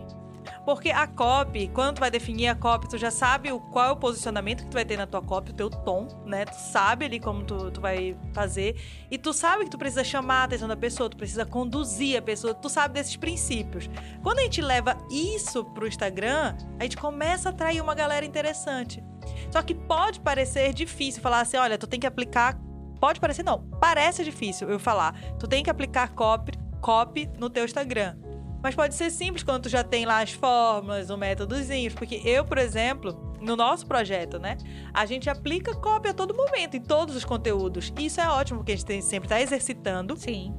Porque 0.65 0.89
a 0.89 1.07
copy, 1.07 1.67
quando 1.67 1.95
tu 1.95 1.99
vai 1.99 2.11
definir 2.11 2.47
a 2.47 2.55
copy, 2.55 2.87
tu 2.87 2.97
já 2.97 3.11
sabe 3.11 3.51
o, 3.51 3.59
qual 3.59 3.89
é 3.89 3.91
o 3.91 3.95
posicionamento 3.95 4.63
que 4.63 4.69
tu 4.69 4.73
vai 4.73 4.85
ter 4.85 4.97
na 4.97 5.07
tua 5.07 5.21
copy, 5.21 5.51
o 5.51 5.53
teu 5.53 5.69
tom, 5.69 6.07
né? 6.25 6.45
Tu 6.45 6.55
sabe 6.55 7.05
ali 7.05 7.19
como 7.19 7.43
tu, 7.43 7.71
tu 7.71 7.81
vai 7.81 8.17
fazer. 8.33 8.75
E 9.09 9.17
tu 9.17 9.33
sabe 9.33 9.65
que 9.65 9.71
tu 9.71 9.77
precisa 9.77 10.03
chamar 10.03 10.41
a 10.41 10.43
atenção 10.45 10.67
da 10.67 10.77
pessoa, 10.77 11.09
tu 11.09 11.17
precisa 11.17 11.45
conduzir 11.45 12.17
a 12.17 12.21
pessoa, 12.21 12.53
tu 12.53 12.69
sabe 12.69 12.95
desses 12.95 13.15
princípios. 13.15 13.89
Quando 14.21 14.39
a 14.39 14.43
gente 14.43 14.61
leva 14.61 14.97
isso 15.09 15.63
pro 15.65 15.87
Instagram, 15.87 16.55
a 16.79 16.83
gente 16.83 16.97
começa 16.97 17.49
a 17.49 17.51
atrair 17.51 17.81
uma 17.81 17.95
galera 17.95 18.25
interessante. 18.25 19.03
Só 19.51 19.61
que 19.61 19.73
pode 19.73 20.19
parecer 20.19 20.73
difícil 20.73 21.21
falar 21.21 21.41
assim: 21.41 21.57
olha, 21.57 21.77
tu 21.77 21.87
tem 21.87 21.99
que 21.99 22.07
aplicar 22.07 22.59
Pode 23.01 23.19
parecer 23.19 23.41
não, 23.41 23.67
parece 23.79 24.23
difícil 24.23 24.69
eu 24.69 24.77
falar. 24.77 25.19
Tu 25.39 25.47
tem 25.47 25.63
que 25.63 25.71
aplicar 25.71 26.09
copy, 26.09 26.51
copy 26.79 27.27
no 27.39 27.49
teu 27.49 27.65
Instagram. 27.65 28.15
Mas 28.61 28.75
pode 28.75 28.93
ser 28.93 29.09
simples 29.09 29.41
quando 29.41 29.63
tu 29.63 29.69
já 29.69 29.83
tem 29.83 30.05
lá 30.05 30.21
as 30.21 30.33
fórmulas, 30.33 31.09
o 31.09 31.17
métodozinho. 31.17 31.91
Porque 31.93 32.21
eu, 32.23 32.45
por 32.45 32.59
exemplo, 32.59 33.35
no 33.41 33.55
nosso 33.55 33.87
projeto, 33.87 34.37
né? 34.37 34.55
A 34.93 35.07
gente 35.07 35.31
aplica 35.31 35.73
copy 35.73 36.09
a 36.09 36.13
todo 36.13 36.35
momento, 36.35 36.77
em 36.77 36.81
todos 36.81 37.15
os 37.15 37.25
conteúdos. 37.25 37.91
E 37.97 38.05
isso 38.05 38.21
é 38.21 38.29
ótimo, 38.29 38.59
porque 38.59 38.73
a 38.73 38.75
gente 38.75 38.85
tem, 38.85 39.01
sempre 39.01 39.25
está 39.25 39.41
exercitando. 39.41 40.15
Sim. 40.15 40.55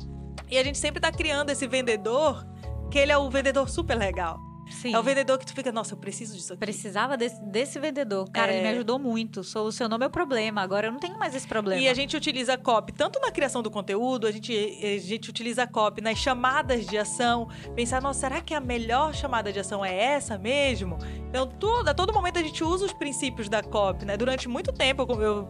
E 0.51 0.59
a 0.59 0.65
gente 0.65 0.79
sempre 0.79 0.99
está 0.99 1.13
criando 1.13 1.51
esse 1.51 1.69
vendedor, 1.69 2.45
que 2.91 2.99
ele 2.99 3.13
é 3.13 3.17
o 3.17 3.31
vendedor 3.31 3.71
super 3.71 3.97
legal. 3.97 4.37
Sim. 4.81 4.95
É 4.95 4.99
o 4.99 5.03
vendedor 5.03 5.39
que 5.39 5.47
tu 5.47 5.55
fica, 5.55 5.71
nossa, 5.71 5.95
eu 5.95 5.99
preciso 5.99 6.35
disso 6.35 6.53
aqui. 6.53 6.61
Precisava 6.61 7.17
desse, 7.17 7.41
desse 7.43 7.79
vendedor. 7.79 8.29
Cara, 8.31 8.53
é... 8.53 8.57
ele 8.57 8.63
me 8.63 8.69
ajudou 8.75 8.99
muito. 8.99 9.45
Solucionou 9.45 9.99
meu 9.99 10.11
problema. 10.11 10.63
Agora 10.63 10.87
eu 10.87 10.93
não 10.93 10.99
tenho 10.99 11.19
mais 11.19 11.35
esse 11.35 11.47
problema. 11.47 11.81
E 11.81 11.89
a 11.89 11.95
gente 11.95 12.17
utiliza 12.17 12.55
a 12.55 12.59
copy 12.59 12.93
tanto 12.93 13.21
na 13.21 13.31
criação 13.31 13.63
do 13.63 13.71
conteúdo, 13.71 14.27
a 14.27 14.31
gente, 14.31 14.53
a 14.53 14.99
gente 14.99 15.31
utiliza 15.31 15.65
a 15.65 15.67
copy 15.67 16.01
nas 16.01 16.19
chamadas 16.19 16.87
de 16.87 16.99
ação. 16.99 17.49
Pensar, 17.75 18.01
nossa, 18.01 18.21
será 18.21 18.41
que 18.41 18.55
a 18.55 18.61
melhor 18.61 19.15
chamada 19.15 19.53
de 19.53 19.61
ação 19.61 19.85
é 19.85 19.95
essa 19.95 20.39
mesmo? 20.39 20.99
Então, 21.29 21.47
tudo, 21.47 21.89
a 21.89 21.95
todo 21.95 22.13
momento 22.13 22.39
a 22.39 22.43
gente 22.43 22.63
usa 22.65 22.87
os 22.87 22.93
princípios 22.93 23.49
da 23.49 23.63
copy, 23.63 24.05
né? 24.05 24.17
Durante 24.17 24.49
muito 24.49 24.73
tempo 24.73 25.07
eu 25.21 25.49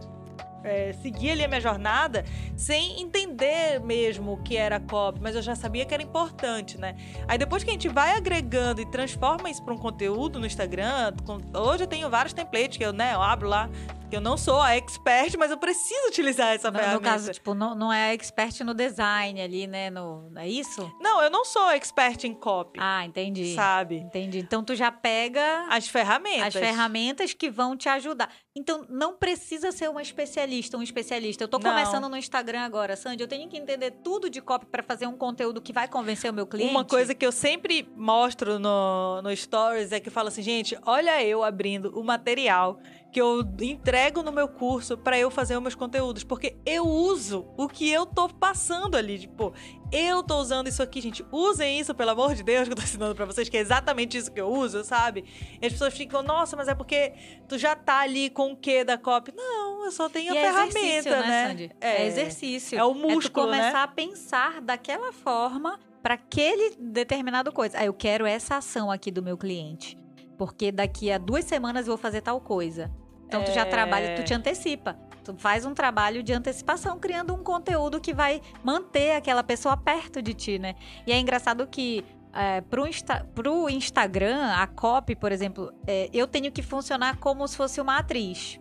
é, 0.63 0.93
seguir 0.93 1.31
ali 1.31 1.43
a 1.43 1.47
minha 1.47 1.61
jornada 1.61 2.25
sem 2.55 3.01
entender 3.01 3.79
mesmo 3.79 4.33
o 4.33 4.37
que 4.37 4.57
era 4.57 4.79
copy, 4.79 5.19
mas 5.21 5.35
eu 5.35 5.41
já 5.41 5.55
sabia 5.55 5.85
que 5.85 5.93
era 5.93 6.03
importante, 6.03 6.77
né? 6.77 6.95
Aí 7.27 7.37
depois 7.37 7.63
que 7.63 7.69
a 7.69 7.73
gente 7.73 7.89
vai 7.89 8.15
agregando 8.15 8.81
e 8.81 8.85
transforma 8.85 9.49
isso 9.49 9.63
para 9.63 9.73
um 9.73 9.77
conteúdo 9.77 10.39
no 10.39 10.45
Instagram, 10.45 11.13
hoje 11.55 11.83
eu 11.83 11.87
tenho 11.87 12.09
vários 12.09 12.33
templates 12.33 12.77
que 12.77 12.83
eu, 12.83 12.93
né, 12.93 13.13
eu 13.13 13.21
abro 13.21 13.47
lá 13.47 13.69
eu 14.15 14.21
não 14.21 14.37
sou 14.37 14.61
a 14.61 14.75
expert, 14.75 15.35
mas 15.37 15.49
eu 15.49 15.57
preciso 15.57 16.07
utilizar 16.07 16.53
essa 16.53 16.69
no, 16.69 16.77
ferramenta. 16.77 16.99
No 16.99 17.05
caso, 17.05 17.31
tipo, 17.31 17.53
não, 17.53 17.73
não 17.73 17.91
é 17.91 18.13
expert 18.13 18.61
no 18.61 18.73
design 18.73 19.41
ali, 19.41 19.65
né? 19.65 19.89
No, 19.89 20.31
é 20.35 20.47
isso? 20.47 20.91
Não, 20.99 21.21
eu 21.21 21.29
não 21.29 21.43
sou 21.43 21.71
expert 21.71 22.23
em 22.23 22.33
copy. 22.33 22.79
Ah, 22.81 23.05
entendi. 23.05 23.55
Sabe? 23.55 23.97
Entendi. 23.97 24.39
Então 24.39 24.63
tu 24.63 24.75
já 24.75 24.91
pega 24.91 25.65
as 25.69 25.87
ferramentas. 25.87 26.47
As 26.47 26.53
ferramentas 26.53 27.33
que 27.33 27.49
vão 27.49 27.75
te 27.75 27.89
ajudar. 27.89 28.29
Então 28.55 28.85
não 28.87 29.15
precisa 29.15 29.71
ser 29.71 29.89
uma 29.89 30.01
especialista, 30.01 30.77
um 30.77 30.83
especialista. 30.83 31.43
Eu 31.43 31.47
tô 31.47 31.57
não. 31.57 31.71
começando 31.71 32.07
no 32.07 32.15
Instagram 32.15 32.61
agora, 32.61 32.95
Sandy, 32.95 33.23
eu 33.23 33.27
tenho 33.27 33.49
que 33.49 33.57
entender 33.57 33.89
tudo 34.03 34.29
de 34.29 34.41
copy 34.41 34.67
para 34.67 34.83
fazer 34.83 35.07
um 35.07 35.17
conteúdo 35.17 35.59
que 35.59 35.73
vai 35.73 35.87
convencer 35.87 36.29
o 36.29 36.33
meu 36.33 36.45
cliente. 36.45 36.69
Uma 36.69 36.85
coisa 36.85 37.15
que 37.15 37.25
eu 37.25 37.31
sempre 37.31 37.89
mostro 37.95 38.59
no, 38.59 39.23
no 39.23 39.35
stories 39.35 39.91
é 39.91 39.99
que 39.99 40.09
eu 40.09 40.13
falo 40.13 40.27
assim, 40.27 40.43
gente, 40.43 40.77
olha 40.85 41.23
eu 41.23 41.43
abrindo 41.43 41.97
o 41.99 42.03
material 42.03 42.79
que 43.13 43.21
eu 43.21 43.41
entrego 43.61 44.23
no 44.23 44.31
meu 44.31 44.47
curso 44.47 44.97
para 44.97 45.17
eu 45.19 45.29
fazer 45.29 45.55
os 45.55 45.61
meus 45.61 45.75
conteúdos, 45.75 46.23
porque 46.23 46.57
eu 46.65 46.83
uso 46.85 47.45
o 47.55 47.67
que 47.69 47.87
eu 47.87 48.07
tô 48.07 48.27
passando 48.27 48.97
ali, 48.97 49.19
tipo, 49.19 49.53
eu 49.91 50.23
tô 50.23 50.37
usando 50.39 50.67
isso 50.67 50.81
aqui, 50.81 50.99
gente. 50.99 51.23
Usem 51.31 51.79
isso, 51.79 51.93
pelo 51.93 52.09
amor 52.09 52.33
de 52.33 52.41
Deus, 52.41 52.65
que 52.67 52.71
eu 52.71 52.75
tô 52.75 52.81
ensinando 52.81 53.13
pra 53.13 53.25
vocês, 53.25 53.47
que 53.47 53.55
é 53.55 53.59
exatamente 53.59 54.17
isso 54.17 54.31
que 54.31 54.41
eu 54.41 54.47
uso, 54.47 54.83
sabe? 54.83 55.25
E 55.61 55.65
as 55.65 55.71
pessoas 55.71 55.93
ficam, 55.93 56.23
nossa, 56.23 56.57
mas 56.57 56.67
é 56.67 56.73
porque 56.73 57.13
tu 57.47 57.55
já 57.55 57.75
tá 57.75 57.99
ali 57.99 58.31
com 58.31 58.53
o 58.53 58.57
quê 58.57 58.83
da 58.83 58.97
copy? 58.97 59.31
Não, 59.35 59.85
eu 59.85 59.91
só 59.91 60.09
tenho 60.09 60.33
e 60.33 60.37
a 60.37 60.41
é 60.41 60.51
ferramenta, 60.51 61.21
né? 61.21 61.53
né? 61.53 61.69
É, 61.79 62.01
é 62.01 62.07
exercício. 62.07 62.79
É 62.79 62.83
o 62.83 62.95
músculo, 62.95 63.19
é 63.19 63.21
tu 63.21 63.31
começar 63.31 63.73
né? 63.73 63.83
a 63.83 63.87
pensar 63.87 64.59
daquela 64.59 65.13
forma 65.13 65.79
para 66.01 66.15
aquele 66.15 66.75
determinado 66.79 67.51
coisa. 67.51 67.77
Ah, 67.77 67.85
eu 67.85 67.93
quero 67.93 68.25
essa 68.25 68.57
ação 68.57 68.89
aqui 68.89 69.11
do 69.11 69.21
meu 69.21 69.37
cliente. 69.37 69.95
Porque 70.35 70.71
daqui 70.71 71.11
a 71.11 71.19
duas 71.19 71.45
semanas 71.45 71.85
eu 71.85 71.91
vou 71.91 71.97
fazer 71.97 72.21
tal 72.21 72.41
coisa. 72.41 72.91
Então 73.27 73.43
tu 73.43 73.51
já 73.51 73.65
trabalha, 73.65 74.15
tu 74.15 74.23
te 74.23 74.33
antecipa. 74.33 74.97
Tu 75.23 75.33
faz 75.37 75.65
um 75.65 75.73
trabalho 75.73 76.21
de 76.21 76.33
antecipação, 76.33 76.99
criando 76.99 77.33
um 77.33 77.43
conteúdo 77.43 77.99
que 78.01 78.13
vai 78.13 78.41
manter 78.63 79.15
aquela 79.15 79.43
pessoa 79.43 79.77
perto 79.77 80.21
de 80.21 80.33
ti, 80.33 80.59
né? 80.59 80.75
E 81.07 81.11
é 81.11 81.17
engraçado 81.17 81.65
que 81.65 82.03
é, 82.33 82.61
pro, 82.61 82.85
Insta, 82.87 83.25
pro 83.33 83.69
Instagram, 83.69 84.51
a 84.53 84.67
copy, 84.67 85.15
por 85.15 85.31
exemplo, 85.31 85.71
é, 85.87 86.09
eu 86.11 86.27
tenho 86.27 86.51
que 86.51 86.61
funcionar 86.61 87.17
como 87.17 87.47
se 87.47 87.55
fosse 87.55 87.79
uma 87.79 87.97
atriz. 87.97 88.59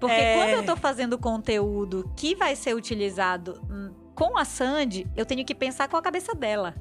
Porque 0.00 0.14
é... 0.14 0.34
quando 0.36 0.50
eu 0.50 0.64
tô 0.64 0.76
fazendo 0.76 1.18
conteúdo 1.18 2.10
que 2.16 2.34
vai 2.34 2.56
ser 2.56 2.74
utilizado 2.74 3.60
hum, 3.70 3.92
com 4.14 4.38
a 4.38 4.44
Sandy, 4.44 5.06
eu 5.16 5.26
tenho 5.26 5.44
que 5.44 5.54
pensar 5.54 5.88
com 5.88 5.96
a 5.96 6.02
cabeça 6.02 6.34
dela. 6.34 6.74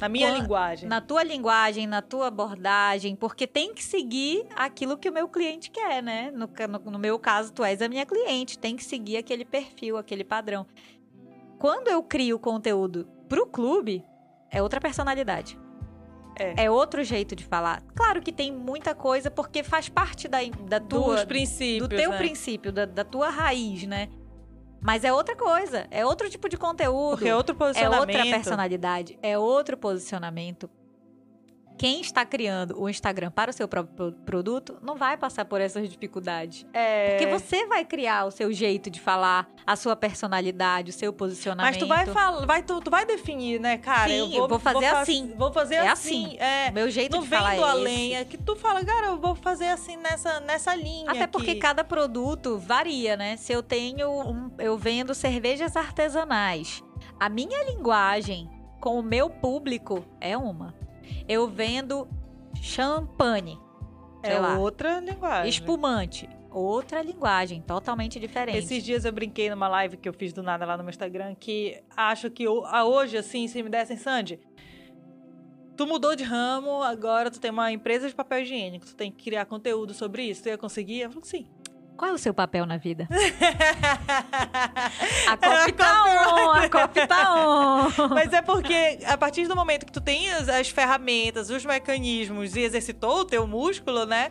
Na 0.00 0.08
minha 0.08 0.32
com, 0.32 0.40
linguagem. 0.40 0.88
Na 0.88 1.00
tua 1.00 1.22
linguagem, 1.22 1.86
na 1.86 2.00
tua 2.00 2.28
abordagem, 2.28 3.16
porque 3.16 3.46
tem 3.46 3.74
que 3.74 3.82
seguir 3.82 4.46
aquilo 4.56 4.96
que 4.96 5.08
o 5.08 5.12
meu 5.12 5.28
cliente 5.28 5.70
quer, 5.70 6.02
né? 6.02 6.30
No, 6.30 6.46
no, 6.46 6.90
no 6.92 6.98
meu 6.98 7.18
caso, 7.18 7.52
tu 7.52 7.64
és 7.64 7.82
a 7.82 7.88
minha 7.88 8.06
cliente, 8.06 8.58
tem 8.58 8.76
que 8.76 8.84
seguir 8.84 9.16
aquele 9.16 9.44
perfil, 9.44 9.96
aquele 9.96 10.24
padrão. 10.24 10.66
Quando 11.58 11.88
eu 11.88 12.02
crio 12.02 12.38
conteúdo 12.38 13.08
pro 13.28 13.46
clube, 13.46 14.04
é 14.50 14.62
outra 14.62 14.80
personalidade. 14.80 15.58
É. 16.38 16.64
é. 16.64 16.70
outro 16.70 17.02
jeito 17.02 17.34
de 17.34 17.44
falar. 17.44 17.82
Claro 17.96 18.22
que 18.22 18.32
tem 18.32 18.52
muita 18.52 18.94
coisa, 18.94 19.28
porque 19.28 19.64
faz 19.64 19.88
parte 19.88 20.28
da, 20.28 20.38
da 20.68 20.78
tua. 20.78 21.16
Dos 21.16 21.24
princípios. 21.24 21.88
Do 21.88 21.96
teu 21.96 22.10
né? 22.10 22.18
princípio, 22.18 22.72
da, 22.72 22.84
da 22.86 23.04
tua 23.04 23.28
raiz, 23.28 23.84
né? 23.84 24.08
Mas 24.80 25.04
é 25.04 25.12
outra 25.12 25.34
coisa, 25.34 25.86
é 25.90 26.04
outro 26.04 26.30
tipo 26.30 26.48
de 26.48 26.56
conteúdo. 26.56 27.16
Porque 27.16 27.28
é 27.28 27.34
outro 27.34 27.54
posicionamento. 27.54 28.16
É 28.16 28.18
outra 28.18 28.30
personalidade, 28.36 29.18
é 29.22 29.38
outro 29.38 29.76
posicionamento 29.76 30.70
quem 31.78 32.00
está 32.00 32.26
criando 32.26 32.74
o 32.76 32.88
Instagram 32.88 33.30
para 33.30 33.50
o 33.50 33.54
seu 33.54 33.68
próprio 33.68 34.12
produto 34.26 34.76
não 34.82 34.96
vai 34.96 35.16
passar 35.16 35.44
por 35.44 35.60
essas 35.60 35.88
dificuldades. 35.88 36.66
É... 36.72 37.10
Porque 37.10 37.26
você 37.26 37.66
vai 37.66 37.84
criar 37.84 38.26
o 38.26 38.32
seu 38.32 38.52
jeito 38.52 38.90
de 38.90 39.00
falar, 39.00 39.48
a 39.64 39.76
sua 39.76 39.94
personalidade, 39.94 40.90
o 40.90 40.92
seu 40.92 41.12
posicionamento. 41.12 41.74
Mas 41.74 41.82
tu 41.82 41.86
vai 41.86 42.06
falar, 42.06 42.44
vai, 42.44 42.62
tu, 42.62 42.80
tu 42.80 42.90
vai 42.90 43.06
definir, 43.06 43.60
né, 43.60 43.78
cara? 43.78 44.10
Sim, 44.10 44.34
eu 44.34 44.40
vou, 44.40 44.48
vou 44.48 44.58
fazer 44.58 44.90
vou 44.90 44.98
assim. 44.98 45.34
Vou 45.36 45.52
fazer 45.52 45.74
é 45.76 45.88
assim. 45.88 46.26
assim. 46.26 46.36
É, 46.38 46.70
Meu 46.72 46.90
jeito 46.90 47.16
não 47.16 47.22
de 47.22 47.28
falar 47.28 47.50
vendo 47.50 47.64
é 47.64 47.70
além, 47.70 48.16
é 48.16 48.24
que 48.24 48.36
tu 48.36 48.56
fala, 48.56 48.84
cara, 48.84 49.06
eu 49.06 49.16
vou 49.16 49.36
fazer 49.36 49.68
assim 49.68 49.96
nessa, 49.96 50.40
nessa 50.40 50.74
linha. 50.74 51.08
Até 51.08 51.28
porque 51.28 51.54
cada 51.54 51.84
produto 51.84 52.58
varia, 52.58 53.16
né? 53.16 53.36
Se 53.36 53.52
eu 53.52 53.62
tenho 53.62 54.10
um, 54.10 54.50
eu 54.58 54.76
vendo 54.76 55.14
cervejas 55.14 55.76
artesanais, 55.76 56.82
a 57.20 57.28
minha 57.28 57.62
linguagem 57.64 58.50
com 58.80 58.98
o 58.98 59.02
meu 59.02 59.28
público 59.30 60.04
é 60.20 60.36
uma 60.36 60.77
eu 61.28 61.48
vendo 61.48 62.08
champanhe. 62.60 63.58
É 64.22 64.38
lá, 64.38 64.58
outra 64.58 65.00
linguagem. 65.00 65.48
Espumante. 65.48 66.28
Outra 66.50 67.02
linguagem, 67.02 67.60
totalmente 67.60 68.18
diferente. 68.18 68.58
Esses 68.58 68.82
dias 68.82 69.04
eu 69.04 69.12
brinquei 69.12 69.50
numa 69.50 69.68
live 69.68 69.96
que 69.96 70.08
eu 70.08 70.12
fiz 70.12 70.32
do 70.32 70.42
nada 70.42 70.64
lá 70.64 70.76
no 70.76 70.82
meu 70.82 70.90
Instagram 70.90 71.34
que 71.34 71.80
acho 71.96 72.30
que 72.30 72.48
hoje, 72.48 73.18
assim, 73.18 73.46
se 73.46 73.62
me 73.62 73.68
dessem, 73.68 73.96
Sandy, 73.96 74.40
tu 75.76 75.86
mudou 75.86 76.16
de 76.16 76.24
ramo, 76.24 76.82
agora 76.82 77.30
tu 77.30 77.38
tem 77.38 77.50
uma 77.50 77.70
empresa 77.70 78.08
de 78.08 78.14
papel 78.14 78.40
higiênico, 78.40 78.86
tu 78.86 78.96
tem 78.96 79.12
que 79.12 79.24
criar 79.24 79.44
conteúdo 79.44 79.92
sobre 79.92 80.24
isso, 80.24 80.42
tu 80.42 80.48
ia 80.48 80.58
conseguir? 80.58 81.00
Eu 81.00 81.10
falo, 81.10 81.24
sim. 81.24 81.46
Qual 81.98 82.12
é 82.12 82.14
o 82.14 82.18
seu 82.18 82.32
papel 82.32 82.64
na 82.64 82.76
vida? 82.76 83.08
a 85.28 85.36
COP 85.36 85.72
tá 85.72 86.04
on, 86.04 86.52
a 86.52 86.70
COP 86.70 87.06
tá 87.08 87.34
on. 87.36 87.88
Mas 88.10 88.32
é 88.32 88.40
porque 88.40 89.00
a 89.04 89.18
partir 89.18 89.48
do 89.48 89.56
momento 89.56 89.84
que 89.84 89.90
tu 89.90 90.00
tem 90.00 90.30
as, 90.30 90.48
as 90.48 90.68
ferramentas, 90.68 91.50
os 91.50 91.66
mecanismos 91.66 92.54
e 92.54 92.60
exercitou 92.60 93.22
o 93.22 93.24
teu 93.24 93.48
músculo, 93.48 94.06
né? 94.06 94.30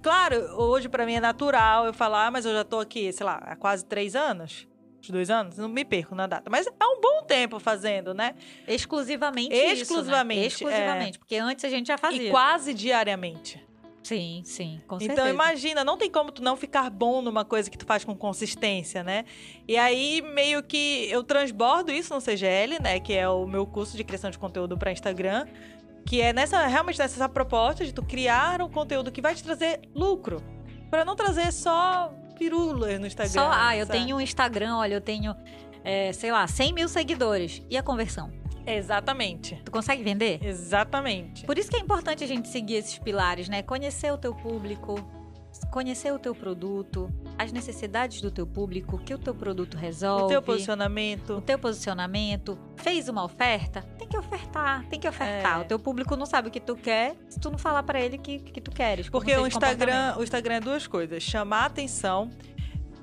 Claro, 0.00 0.36
hoje 0.56 0.88
para 0.88 1.04
mim 1.04 1.14
é 1.14 1.20
natural 1.20 1.86
eu 1.86 1.92
falar, 1.92 2.30
mas 2.30 2.46
eu 2.46 2.52
já 2.52 2.62
tô 2.62 2.78
aqui, 2.78 3.12
sei 3.12 3.26
lá, 3.26 3.34
há 3.44 3.56
quase 3.56 3.84
três 3.84 4.14
anos 4.14 4.68
dois 5.10 5.30
anos, 5.30 5.56
não 5.56 5.68
me 5.68 5.86
perco 5.86 6.14
na 6.14 6.26
data. 6.26 6.50
Mas 6.50 6.66
é 6.66 6.84
um 6.84 7.00
bom 7.00 7.22
tempo 7.26 7.58
fazendo, 7.58 8.12
né? 8.12 8.34
Exclusivamente 8.66 9.54
Exclusivamente. 9.54 10.46
Isso, 10.46 10.64
né? 10.64 10.70
Exclusivamente. 10.70 11.16
É... 11.16 11.18
Porque 11.18 11.36
antes 11.36 11.64
a 11.64 11.68
gente 11.70 11.86
já 11.86 11.96
fazia. 11.96 12.28
E 12.28 12.30
quase 12.30 12.74
diariamente. 12.74 13.66
Sim, 14.02 14.42
sim, 14.44 14.80
com 14.86 14.96
então, 14.96 14.98
certeza. 15.00 15.20
Então 15.20 15.28
imagina, 15.28 15.84
não 15.84 15.98
tem 15.98 16.10
como 16.10 16.32
tu 16.32 16.42
não 16.42 16.56
ficar 16.56 16.88
bom 16.88 17.20
numa 17.20 17.44
coisa 17.44 17.70
que 17.70 17.76
tu 17.76 17.84
faz 17.84 18.04
com 18.04 18.16
consistência, 18.16 19.02
né? 19.02 19.24
E 19.66 19.76
aí 19.76 20.22
meio 20.22 20.62
que 20.62 21.10
eu 21.10 21.22
transbordo 21.22 21.92
isso 21.92 22.14
no 22.14 22.20
CGL, 22.20 22.80
né, 22.80 23.00
que 23.00 23.12
é 23.12 23.28
o 23.28 23.46
meu 23.46 23.66
curso 23.66 23.96
de 23.96 24.04
criação 24.04 24.30
de 24.30 24.38
conteúdo 24.38 24.78
para 24.78 24.92
Instagram, 24.92 25.46
que 26.06 26.20
é 26.20 26.32
nessa 26.32 26.66
realmente 26.66 26.98
nessa 26.98 27.28
proposta 27.28 27.84
de 27.84 27.92
tu 27.92 28.02
criar 28.02 28.62
um 28.62 28.70
conteúdo 28.70 29.12
que 29.12 29.20
vai 29.20 29.34
te 29.34 29.44
trazer 29.44 29.80
lucro, 29.94 30.42
para 30.90 31.04
não 31.04 31.14
trazer 31.14 31.52
só 31.52 32.10
pirulas 32.38 32.98
no 32.98 33.06
Instagram. 33.06 33.32
Só, 33.32 33.50
ah, 33.52 33.76
eu 33.76 33.86
tenho 33.86 34.16
um 34.16 34.20
Instagram, 34.20 34.76
olha, 34.76 34.94
eu 34.94 35.00
tenho, 35.00 35.34
é, 35.84 36.12
sei 36.12 36.30
lá, 36.32 36.46
100 36.46 36.72
mil 36.72 36.88
seguidores. 36.88 37.62
E 37.68 37.76
a 37.76 37.82
conversão? 37.82 38.32
Exatamente. 38.76 39.60
Tu 39.64 39.70
consegue 39.70 40.02
vender? 40.02 40.44
Exatamente. 40.44 41.44
Por 41.46 41.58
isso 41.58 41.70
que 41.70 41.76
é 41.76 41.80
importante 41.80 42.22
a 42.22 42.26
gente 42.26 42.48
seguir 42.48 42.74
esses 42.74 42.98
pilares, 42.98 43.48
né? 43.48 43.62
Conhecer 43.62 44.12
o 44.12 44.18
teu 44.18 44.34
público, 44.34 44.96
conhecer 45.70 46.12
o 46.12 46.18
teu 46.18 46.34
produto, 46.34 47.10
as 47.38 47.52
necessidades 47.52 48.20
do 48.20 48.30
teu 48.30 48.46
público, 48.46 48.96
o 48.96 48.98
que 48.98 49.14
o 49.14 49.18
teu 49.18 49.34
produto 49.34 49.76
resolve. 49.76 50.24
O 50.24 50.28
teu 50.28 50.42
posicionamento. 50.42 51.34
O 51.34 51.40
teu 51.40 51.58
posicionamento. 51.58 52.58
Fez 52.76 53.08
uma 53.08 53.24
oferta? 53.24 53.82
Tem 53.98 54.08
que 54.08 54.16
ofertar, 54.16 54.84
tem 54.88 54.98
que 55.00 55.08
ofertar. 55.08 55.58
É. 55.58 55.62
O 55.62 55.64
teu 55.64 55.78
público 55.78 56.16
não 56.16 56.26
sabe 56.26 56.48
o 56.48 56.50
que 56.50 56.60
tu 56.60 56.76
quer 56.76 57.16
se 57.28 57.38
tu 57.38 57.50
não 57.50 57.58
falar 57.58 57.82
para 57.82 58.00
ele 58.00 58.18
que 58.18 58.38
que 58.38 58.60
tu 58.60 58.70
queres. 58.70 59.08
Porque 59.08 59.36
o 59.36 59.46
Instagram, 59.46 60.16
o 60.18 60.22
Instagram 60.22 60.54
é 60.54 60.60
duas 60.60 60.86
coisas: 60.86 61.22
chamar 61.22 61.66
atenção, 61.66 62.30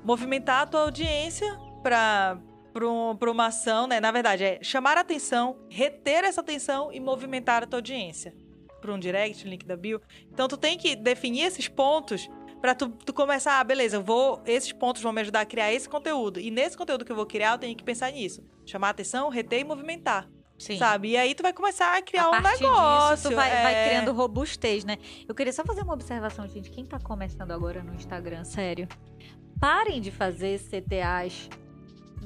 movimentar 0.04 0.62
a 0.62 0.66
tua 0.66 0.82
audiência 0.82 1.58
para 1.82 2.38
para 2.78 3.30
uma 3.30 3.46
ação, 3.46 3.86
né? 3.86 4.00
Na 4.00 4.10
verdade, 4.10 4.44
é 4.44 4.58
chamar 4.62 4.98
a 4.98 5.00
atenção, 5.00 5.56
reter 5.70 6.24
essa 6.24 6.40
atenção 6.40 6.92
e 6.92 7.00
movimentar 7.00 7.62
a 7.62 7.66
tua 7.66 7.78
audiência. 7.78 8.34
Para 8.80 8.92
um 8.92 8.98
direct, 8.98 9.48
link 9.48 9.64
da 9.64 9.76
bio. 9.76 10.00
Então, 10.30 10.46
tu 10.46 10.56
tem 10.56 10.76
que 10.76 10.94
definir 10.94 11.42
esses 11.42 11.66
pontos 11.68 12.28
para 12.60 12.74
tu, 12.74 12.88
tu, 12.88 13.12
começar, 13.12 13.60
ah, 13.60 13.64
beleza, 13.64 13.96
eu 13.96 14.02
vou, 14.02 14.42
esses 14.46 14.72
pontos 14.72 15.02
vão 15.02 15.12
me 15.12 15.20
ajudar 15.20 15.40
a 15.40 15.46
criar 15.46 15.72
esse 15.72 15.88
conteúdo. 15.88 16.38
E 16.40 16.50
nesse 16.50 16.76
conteúdo 16.76 17.04
que 17.04 17.12
eu 17.12 17.16
vou 17.16 17.26
criar, 17.26 17.52
eu 17.52 17.58
tenho 17.58 17.76
que 17.76 17.84
pensar 17.84 18.10
nisso. 18.12 18.42
Chamar 18.64 18.88
a 18.88 18.90
atenção, 18.90 19.28
reter 19.28 19.60
e 19.60 19.64
movimentar. 19.64 20.28
Sim. 20.58 20.78
Sabe? 20.78 21.10
E 21.10 21.16
aí 21.16 21.34
tu 21.34 21.42
vai 21.42 21.52
começar 21.52 21.96
a 21.96 22.02
criar 22.02 22.24
a 22.24 22.30
um 22.30 22.40
negócio. 22.40 23.16
Disso, 23.16 23.28
tu 23.28 23.34
vai, 23.34 23.50
é... 23.50 23.62
vai, 23.62 23.88
criando 23.88 24.12
robustez, 24.12 24.84
né? 24.84 24.96
Eu 25.28 25.34
queria 25.34 25.52
só 25.52 25.64
fazer 25.64 25.82
uma 25.82 25.92
observação, 25.92 26.48
gente. 26.48 26.70
Quem 26.70 26.84
tá 26.84 26.98
começando 26.98 27.52
agora 27.52 27.82
no 27.82 27.94
Instagram, 27.94 28.44
sério. 28.44 28.88
Parem 29.60 30.00
de 30.00 30.10
fazer 30.10 30.58
CTAs 30.58 31.48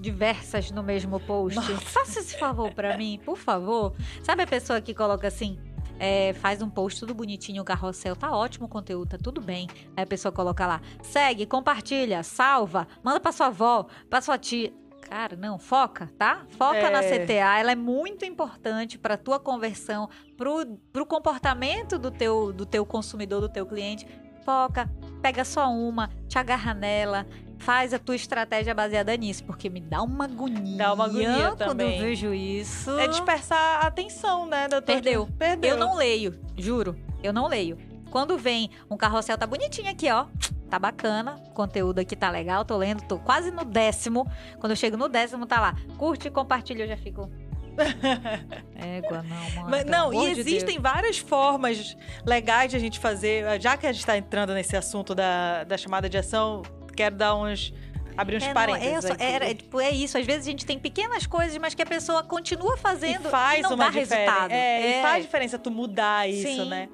diversas 0.00 0.70
no 0.70 0.82
mesmo 0.82 1.20
post. 1.20 1.56
Nossa. 1.56 1.76
Faça 1.78 2.20
esse 2.20 2.38
favor 2.38 2.72
para 2.72 2.96
mim, 2.96 3.20
por 3.24 3.36
favor. 3.36 3.94
Sabe 4.22 4.42
a 4.42 4.46
pessoa 4.46 4.80
que 4.80 4.94
coloca 4.94 5.28
assim, 5.28 5.58
é, 6.00 6.32
faz 6.32 6.62
um 6.62 6.70
post 6.70 6.98
tudo 6.98 7.14
bonitinho, 7.14 7.60
o 7.60 7.64
carrossel, 7.64 8.16
tá 8.16 8.34
ótimo 8.34 8.64
o 8.66 8.68
conteúdo, 8.68 9.10
tá 9.10 9.18
tudo 9.22 9.40
bem. 9.40 9.68
Aí 9.94 10.02
a 10.02 10.06
pessoa 10.06 10.32
coloca 10.32 10.66
lá, 10.66 10.80
segue, 11.02 11.44
compartilha, 11.44 12.22
salva, 12.22 12.88
manda 13.04 13.20
pra 13.20 13.30
sua 13.30 13.46
avó, 13.46 13.86
pra 14.08 14.20
sua 14.22 14.38
tia. 14.38 14.72
Cara, 15.02 15.36
não, 15.36 15.58
foca, 15.58 16.08
tá? 16.16 16.46
Foca 16.56 16.76
é. 16.76 16.90
na 16.90 17.02
CTA, 17.02 17.58
ela 17.58 17.72
é 17.72 17.74
muito 17.74 18.24
importante 18.24 18.96
para 18.96 19.16
tua 19.16 19.40
conversão, 19.40 20.08
pro, 20.36 20.78
pro 20.92 21.04
comportamento 21.04 21.98
do 21.98 22.10
teu, 22.10 22.52
do 22.52 22.64
teu 22.64 22.86
consumidor, 22.86 23.40
do 23.40 23.48
teu 23.48 23.66
cliente. 23.66 24.06
Foca, 24.44 24.90
pega 25.20 25.44
só 25.44 25.70
uma, 25.70 26.08
te 26.28 26.38
agarra 26.38 26.72
nela, 26.72 27.26
faz 27.60 27.92
a 27.94 27.98
tua 27.98 28.16
estratégia 28.16 28.74
baseada 28.74 29.14
nisso, 29.16 29.44
porque 29.44 29.68
me 29.68 29.80
dá 29.80 30.02
uma 30.02 30.24
agonia. 30.24 30.76
Dá 30.78 30.92
uma 30.92 31.04
agonia 31.04 31.48
quando 31.48 31.58
também. 31.58 31.98
eu 31.98 32.04
vejo 32.04 32.34
isso. 32.34 32.98
É 32.98 33.06
dispersar 33.06 33.84
a 33.84 33.86
atenção, 33.86 34.46
né? 34.46 34.66
Da 34.66 34.82
Perdeu. 34.82 35.28
Perdeu. 35.38 35.70
Eu 35.70 35.76
não 35.76 35.94
leio, 35.94 36.38
juro. 36.56 36.96
Eu 37.22 37.32
não 37.32 37.46
leio. 37.46 37.78
Quando 38.10 38.36
vem 38.36 38.70
um 38.90 38.96
carrossel, 38.96 39.38
tá 39.38 39.46
bonitinho 39.46 39.90
aqui, 39.90 40.10
ó. 40.10 40.26
Tá 40.68 40.78
bacana, 40.78 41.40
o 41.48 41.50
conteúdo 41.50 41.98
aqui 41.98 42.16
tá 42.16 42.30
legal, 42.30 42.64
tô 42.64 42.76
lendo, 42.76 43.02
tô 43.02 43.18
quase 43.18 43.50
no 43.50 43.64
décimo. 43.64 44.26
Quando 44.58 44.70
eu 44.72 44.76
chego 44.76 44.96
no 44.96 45.08
décimo, 45.08 45.46
tá 45.46 45.60
lá. 45.60 45.76
Curte 45.98 46.28
e 46.28 46.30
compartilha, 46.30 46.84
eu 46.84 46.88
já 46.88 46.96
fico. 46.96 47.30
Égua, 48.76 49.22
não, 49.22 49.50
mano. 49.50 49.68
Mas, 49.68 49.84
não, 49.84 50.12
e 50.12 50.30
existem 50.30 50.80
Deus. 50.80 50.82
várias 50.82 51.18
formas 51.18 51.96
legais 52.24 52.70
de 52.70 52.76
a 52.76 52.80
gente 52.80 52.98
fazer. 52.98 53.60
Já 53.60 53.76
que 53.76 53.86
a 53.86 53.92
gente 53.92 54.04
tá 54.04 54.16
entrando 54.16 54.54
nesse 54.54 54.76
assunto 54.76 55.14
da, 55.14 55.64
da 55.64 55.76
chamada 55.76 56.08
de 56.08 56.18
ação, 56.18 56.62
quero 56.92 57.14
dar 57.16 57.34
uns 57.36 57.72
abrir 58.16 58.36
uns 58.36 58.44
é, 58.44 58.52
parênteses. 58.52 59.04
Não, 59.10 59.16
é, 59.18 59.50
é, 59.50 59.54
tipo, 59.54 59.80
é 59.80 59.90
isso. 59.90 60.18
Às 60.18 60.26
vezes 60.26 60.46
a 60.46 60.50
gente 60.50 60.66
tem 60.66 60.78
pequenas 60.78 61.26
coisas, 61.26 61.56
mas 61.58 61.74
que 61.74 61.82
a 61.82 61.86
pessoa 61.86 62.22
continua 62.22 62.76
fazendo 62.76 63.26
e, 63.26 63.30
faz 63.30 63.60
e 63.60 63.62
não 63.62 63.74
uma 63.74 63.84
dá 63.84 63.90
resultado. 63.90 64.52
É, 64.52 64.98
é. 64.98 65.02
faz 65.02 65.24
diferença 65.24 65.58
tu 65.58 65.70
mudar 65.70 66.28
isso, 66.28 66.48
Sim. 66.48 66.68
né? 66.68 66.88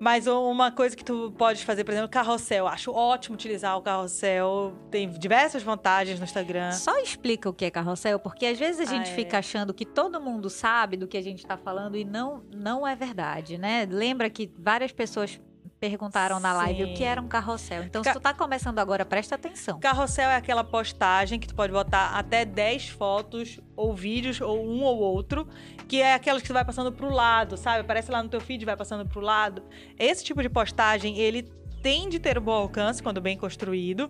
Mas 0.00 0.26
uma 0.26 0.72
coisa 0.72 0.96
que 0.96 1.04
tu 1.04 1.32
pode 1.38 1.64
fazer, 1.64 1.84
por 1.84 1.92
exemplo, 1.92 2.10
carrossel. 2.10 2.66
Acho 2.66 2.90
ótimo 2.90 3.36
utilizar 3.36 3.78
o 3.78 3.82
carrossel. 3.82 4.72
Tem 4.90 5.08
diversas 5.08 5.62
vantagens 5.62 6.18
no 6.18 6.24
Instagram. 6.24 6.72
Só 6.72 6.98
explica 6.98 7.48
o 7.48 7.52
que 7.52 7.64
é 7.64 7.70
carrossel, 7.70 8.18
porque 8.18 8.46
às 8.46 8.58
vezes 8.58 8.80
a 8.80 8.92
gente 8.92 9.10
ah, 9.10 9.12
é. 9.12 9.14
fica 9.14 9.38
achando 9.38 9.72
que 9.72 9.86
todo 9.86 10.20
mundo 10.20 10.50
sabe 10.50 10.96
do 10.96 11.06
que 11.06 11.16
a 11.16 11.22
gente 11.22 11.38
está 11.38 11.56
falando 11.56 11.96
e 11.96 12.04
não, 12.04 12.42
não 12.52 12.84
é 12.84 12.96
verdade, 12.96 13.56
né? 13.56 13.86
Lembra 13.88 14.28
que 14.28 14.50
várias 14.58 14.90
pessoas 14.90 15.40
perguntaram 15.82 16.38
na 16.38 16.52
live 16.52 16.84
Sim. 16.84 16.92
o 16.92 16.94
que 16.94 17.02
era 17.02 17.20
um 17.20 17.26
carrossel. 17.26 17.82
Então, 17.82 18.02
Ca 18.02 18.12
se 18.12 18.20
tu 18.20 18.22
tá 18.22 18.32
começando 18.32 18.78
agora, 18.78 19.04
presta 19.04 19.34
atenção. 19.34 19.80
Carrossel 19.80 20.30
é 20.30 20.36
aquela 20.36 20.62
postagem 20.62 21.40
que 21.40 21.48
tu 21.48 21.56
pode 21.56 21.72
botar 21.72 22.10
até 22.16 22.44
10 22.44 22.90
fotos 22.90 23.58
ou 23.74 23.92
vídeos, 23.92 24.40
ou 24.40 24.64
um 24.64 24.84
ou 24.84 24.98
outro, 25.00 25.44
que 25.88 26.00
é 26.00 26.14
aquelas 26.14 26.40
que 26.40 26.46
tu 26.46 26.54
vai 26.54 26.64
passando 26.64 26.92
pro 26.92 27.10
lado, 27.10 27.56
sabe? 27.56 27.80
Aparece 27.80 28.12
lá 28.12 28.22
no 28.22 28.28
teu 28.28 28.40
feed, 28.40 28.64
vai 28.64 28.76
passando 28.76 29.04
pro 29.08 29.20
lado. 29.20 29.64
Esse 29.98 30.22
tipo 30.22 30.40
de 30.40 30.48
postagem, 30.48 31.18
ele 31.18 31.50
tem 31.82 32.08
de 32.08 32.20
ter 32.20 32.38
um 32.38 32.42
bom 32.42 32.52
alcance 32.52 33.02
quando 33.02 33.20
bem 33.20 33.36
construído, 33.36 34.08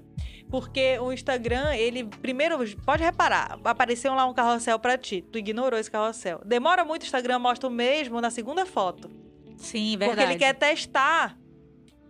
porque 0.51 0.99
o 0.99 1.11
Instagram, 1.11 1.75
ele 1.75 2.05
primeiro 2.05 2.59
pode 2.85 3.03
reparar, 3.03 3.59
apareceu 3.65 4.13
lá 4.13 4.27
um 4.27 4.35
carrossel 4.35 4.79
para 4.79 4.99
ti, 4.99 5.23
tu 5.23 5.39
ignorou 5.39 5.81
esse 5.81 5.91
carrossel. 5.91 6.43
Demora 6.45 6.85
muito 6.85 7.05
o 7.05 7.07
Instagram 7.07 7.39
mostra 7.39 7.67
o 7.67 7.73
mesmo 7.73 8.21
na 8.21 8.29
segunda 8.29 8.67
foto. 8.67 9.11
Sim, 9.57 9.97
verdade. 9.97 10.21
Porque 10.21 10.33
ele 10.33 10.39
quer 10.39 10.55
testar 10.55 11.41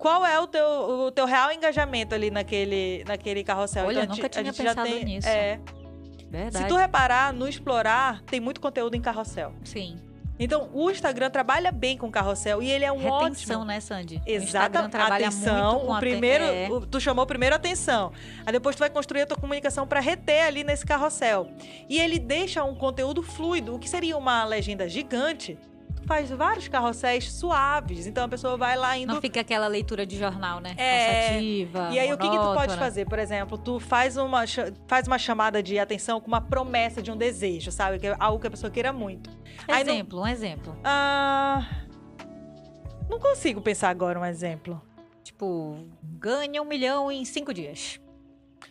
qual 0.02 0.26
é 0.26 0.40
o 0.40 0.48
teu, 0.48 0.66
o 0.66 1.12
teu 1.12 1.24
real 1.26 1.52
engajamento 1.52 2.12
ali 2.12 2.28
naquele, 2.28 3.04
naquele 3.06 3.44
carrossel. 3.44 3.86
Olha, 3.86 4.02
então, 4.02 4.16
nunca 4.16 4.28
tinha 4.28 4.52
pensado 4.52 4.82
tem, 4.82 5.04
nisso. 5.04 5.28
É. 5.28 5.60
Verdade. 6.28 6.64
Se 6.64 6.68
tu 6.68 6.74
reparar, 6.74 7.32
no 7.32 7.46
Explorar, 7.46 8.20
tem 8.22 8.40
muito 8.40 8.60
conteúdo 8.60 8.96
em 8.96 9.00
carrossel. 9.00 9.54
Sim. 9.62 9.96
Então, 10.40 10.68
o 10.72 10.90
Instagram 10.90 11.30
trabalha 11.30 11.70
bem 11.70 11.96
com 11.96 12.10
carrossel 12.10 12.60
e 12.60 12.68
ele 12.68 12.84
é 12.84 12.90
um 12.90 12.96
Retenção, 12.96 13.58
ótimo... 13.58 13.64
né, 13.64 13.78
Sandy? 13.78 14.20
Exatamente. 14.26 14.96
Atenção, 14.96 15.88
o 15.88 15.98
primeiro, 16.00 16.44
é. 16.46 16.68
o, 16.68 16.80
tu 16.80 17.00
chamou 17.00 17.24
primeiro 17.24 17.54
atenção. 17.54 18.10
Aí 18.44 18.52
depois 18.52 18.74
tu 18.74 18.80
vai 18.80 18.90
construir 18.90 19.20
a 19.20 19.26
tua 19.26 19.36
comunicação 19.36 19.86
para 19.86 20.00
reter 20.00 20.46
ali 20.46 20.64
nesse 20.64 20.84
carrossel. 20.84 21.46
E 21.88 22.00
ele 22.00 22.18
deixa 22.18 22.64
um 22.64 22.74
conteúdo 22.74 23.22
fluido, 23.22 23.76
o 23.76 23.78
que 23.78 23.88
seria 23.88 24.16
uma 24.16 24.44
legenda 24.44 24.88
gigante 24.88 25.56
faz 26.06 26.30
vários 26.30 26.68
carrosséis 26.68 27.32
suaves. 27.32 28.06
Então 28.06 28.24
a 28.24 28.28
pessoa 28.28 28.56
vai 28.56 28.76
lá 28.76 28.96
indo. 28.96 29.12
Não 29.12 29.20
fica 29.20 29.40
aquela 29.40 29.66
leitura 29.66 30.06
de 30.06 30.18
jornal, 30.18 30.60
né? 30.60 30.74
É. 30.76 31.28
Cansativa, 31.28 31.88
e 31.92 31.98
aí 31.98 32.12
o 32.12 32.18
que, 32.18 32.28
que 32.28 32.36
tu 32.36 32.54
pode 32.54 32.76
fazer? 32.76 33.06
Por 33.06 33.18
exemplo, 33.18 33.58
tu 33.58 33.80
faz 33.80 34.16
uma, 34.16 34.44
faz 34.86 35.06
uma 35.06 35.18
chamada 35.18 35.62
de 35.62 35.78
atenção 35.78 36.20
com 36.20 36.28
uma 36.28 36.40
promessa 36.40 37.02
de 37.02 37.10
um 37.10 37.16
desejo, 37.16 37.70
sabe? 37.70 37.98
Que 37.98 38.08
é 38.08 38.16
algo 38.18 38.40
que 38.40 38.46
a 38.46 38.50
pessoa 38.50 38.70
queira 38.70 38.92
muito. 38.92 39.30
Exemplo, 39.68 40.18
não... 40.18 40.24
um 40.24 40.28
exemplo. 40.28 40.76
Ah. 40.84 41.66
Não 43.08 43.18
consigo 43.18 43.60
pensar 43.60 43.90
agora 43.90 44.18
um 44.18 44.24
exemplo. 44.24 44.80
Tipo, 45.22 45.76
ganha 46.02 46.62
um 46.62 46.64
milhão 46.64 47.10
em 47.10 47.24
cinco 47.24 47.52
dias. 47.52 48.00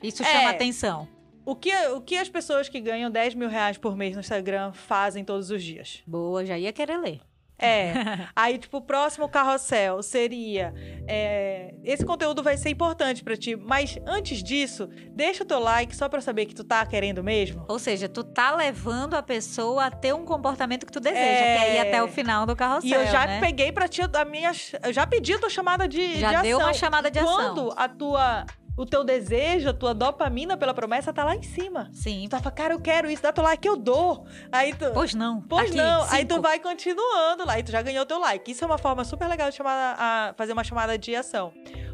Isso 0.02 0.24
chama 0.24 0.44
é. 0.44 0.48
atenção. 0.48 1.08
O 1.46 1.56
que, 1.56 1.74
o 1.88 2.02
que 2.02 2.18
as 2.18 2.30
pessoas 2.30 2.70
que 2.70 2.80
ganham 2.80 3.10
10 3.10 3.36
mil 3.36 3.50
reais 3.50 3.78
por 3.78 3.96
mês 3.96 4.14
no 4.14 4.20
Instagram 4.20 4.72
fazem 4.74 5.24
todos 5.24 5.50
os 5.50 5.64
dias? 5.64 6.04
Boa, 6.06 6.46
já 6.46 6.58
ia 6.58 6.72
querer 6.72 6.98
ler. 6.98 7.22
É. 7.62 7.94
Aí, 8.36 8.58
tipo, 8.58 8.78
o 8.78 8.82
próximo 8.82 9.30
carrossel 9.30 10.02
seria. 10.02 10.74
É, 11.08 11.76
esse 11.84 12.04
conteúdo 12.04 12.42
vai 12.42 12.58
ser 12.58 12.70
importante 12.70 13.24
para 13.24 13.38
ti. 13.38 13.56
Mas 13.56 13.98
antes 14.06 14.44
disso, 14.44 14.90
deixa 15.12 15.44
o 15.44 15.46
teu 15.46 15.60
like 15.60 15.96
só 15.96 16.10
pra 16.10 16.20
saber 16.20 16.48
que 16.48 16.56
tu 16.56 16.64
tá 16.64 16.84
querendo 16.86 17.24
mesmo. 17.24 17.64
Ou 17.70 17.78
seja, 17.78 18.10
tu 18.10 18.24
tá 18.24 18.56
levando 18.56 19.14
a 19.14 19.22
pessoa 19.22 19.86
a 19.86 19.92
ter 19.92 20.14
um 20.14 20.26
comportamento 20.26 20.86
que 20.86 20.92
tu 20.92 21.00
deseja, 21.00 21.22
é... 21.22 21.58
que 21.58 21.64
é 21.64 21.76
ir 21.76 21.80
até 21.80 22.04
o 22.04 22.08
final 22.08 22.48
do 22.48 22.56
carrossel. 22.56 22.90
E 22.90 22.94
eu 22.94 23.06
já 23.06 23.28
né? 23.28 23.40
peguei 23.40 23.72
pra 23.72 23.88
ti 23.88 24.02
a 24.02 24.26
minha. 24.26 24.52
Eu 24.84 24.92
já 24.92 25.06
pedi 25.06 25.34
a 25.34 25.40
tua 25.40 25.50
chamada 25.50 25.88
de, 25.88 26.20
já 26.20 26.30
de 26.30 26.36
ação. 26.36 26.44
deu 26.44 26.58
uma 26.58 26.74
chamada 26.74 27.12
de 27.12 27.20
ação. 27.20 27.36
Quando 27.36 27.74
a 27.78 27.88
tua 27.88 28.46
o 28.78 28.86
teu 28.86 29.04
desejo, 29.04 29.70
a 29.70 29.74
tua 29.74 29.94
dopamina 29.94 30.58
pela 30.58 30.74
promessa 30.74 31.14
tá 31.14 31.24
lá 31.24 31.36
em 31.36 31.44
cima. 31.44 31.90
Sim. 31.94 32.28
Tu 32.30 32.38
fala, 32.38 32.52
cara, 32.52 32.74
eu 32.74 32.80
quero 32.80 33.10
isso, 33.10 33.22
dá 33.22 33.32
teu 33.32 33.44
like, 33.44 33.68
eu 33.68 33.78
dou. 33.78 34.26
Aí 34.52 34.74
tu. 34.74 34.92
Pois 34.94 35.14
não. 35.14 35.42
Pois 35.42 35.70
Aqui, 35.70 35.78
não. 35.78 36.04
Cinco. 36.04 36.16
Aí 36.16 36.26
tu 36.26 36.42
vai 36.42 36.60
continuando 36.60 37.46
lá 37.46 37.60
e 37.60 37.64
tu 37.64 37.72
já 37.72 37.82
ganhou 37.82 38.06
teu 38.06 38.20
like. 38.20 38.52
Isso 38.52 38.64
é 38.64 38.68
uma 38.68 38.78
forma 38.78 39.04
super 39.04 39.28
legal 39.28 39.50
de 39.50 39.56
chamar 39.56 39.96
a 40.00 40.34
fazer 40.38 40.54
uma 40.54 40.64
chamada 40.64 40.98
de 40.98 41.16
ação. 41.16 41.54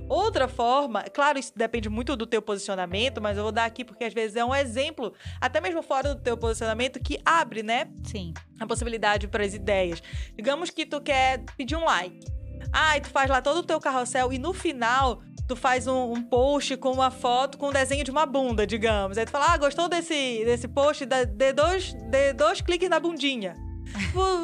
Outra 0.09 0.47
forma, 0.47 1.03
claro, 1.03 1.37
isso 1.37 1.51
depende 1.53 1.89
muito 1.89 2.15
do 2.15 2.25
teu 2.25 2.41
posicionamento, 2.41 3.21
mas 3.21 3.35
eu 3.35 3.43
vou 3.43 3.51
dar 3.51 3.65
aqui 3.65 3.83
porque 3.83 4.05
às 4.05 4.13
vezes 4.13 4.37
é 4.37 4.45
um 4.45 4.55
exemplo, 4.55 5.13
até 5.41 5.59
mesmo 5.59 5.81
fora 5.81 6.15
do 6.15 6.21
teu 6.21 6.37
posicionamento, 6.37 6.97
que 6.97 7.19
abre, 7.25 7.61
né? 7.61 7.89
Sim. 8.05 8.33
A 8.57 8.65
possibilidade 8.65 9.27
para 9.27 9.43
as 9.43 9.53
ideias. 9.53 10.01
Digamos 10.33 10.69
que 10.69 10.85
tu 10.85 11.01
quer 11.01 11.43
pedir 11.57 11.75
um 11.75 11.83
like. 11.83 12.25
Ah, 12.71 12.97
e 12.97 13.01
tu 13.01 13.09
faz 13.09 13.29
lá 13.29 13.41
todo 13.41 13.57
o 13.57 13.63
teu 13.63 13.79
carrossel 13.79 14.31
e 14.31 14.37
no 14.37 14.53
final 14.53 15.21
tu 15.47 15.55
faz 15.55 15.88
um, 15.88 16.13
um, 16.13 16.21
post 16.21 16.75
com 16.77 16.91
uma 16.91 17.10
foto 17.10 17.57
com 17.57 17.69
um 17.69 17.71
desenho 17.71 18.03
de 18.03 18.12
uma 18.12 18.25
bunda, 18.25 18.67
digamos. 18.67 19.17
Aí 19.17 19.25
tu 19.25 19.31
fala, 19.31 19.53
ah, 19.53 19.57
gostou 19.57 19.88
desse, 19.88 20.43
desse 20.43 20.67
post? 20.67 21.05
Dê 21.05 21.53
dois, 21.53 21.93
dê 22.10 22.33
dois 22.33 22.62
cliques 22.62 22.89
na 22.89 22.99
bundinha. 22.99 23.55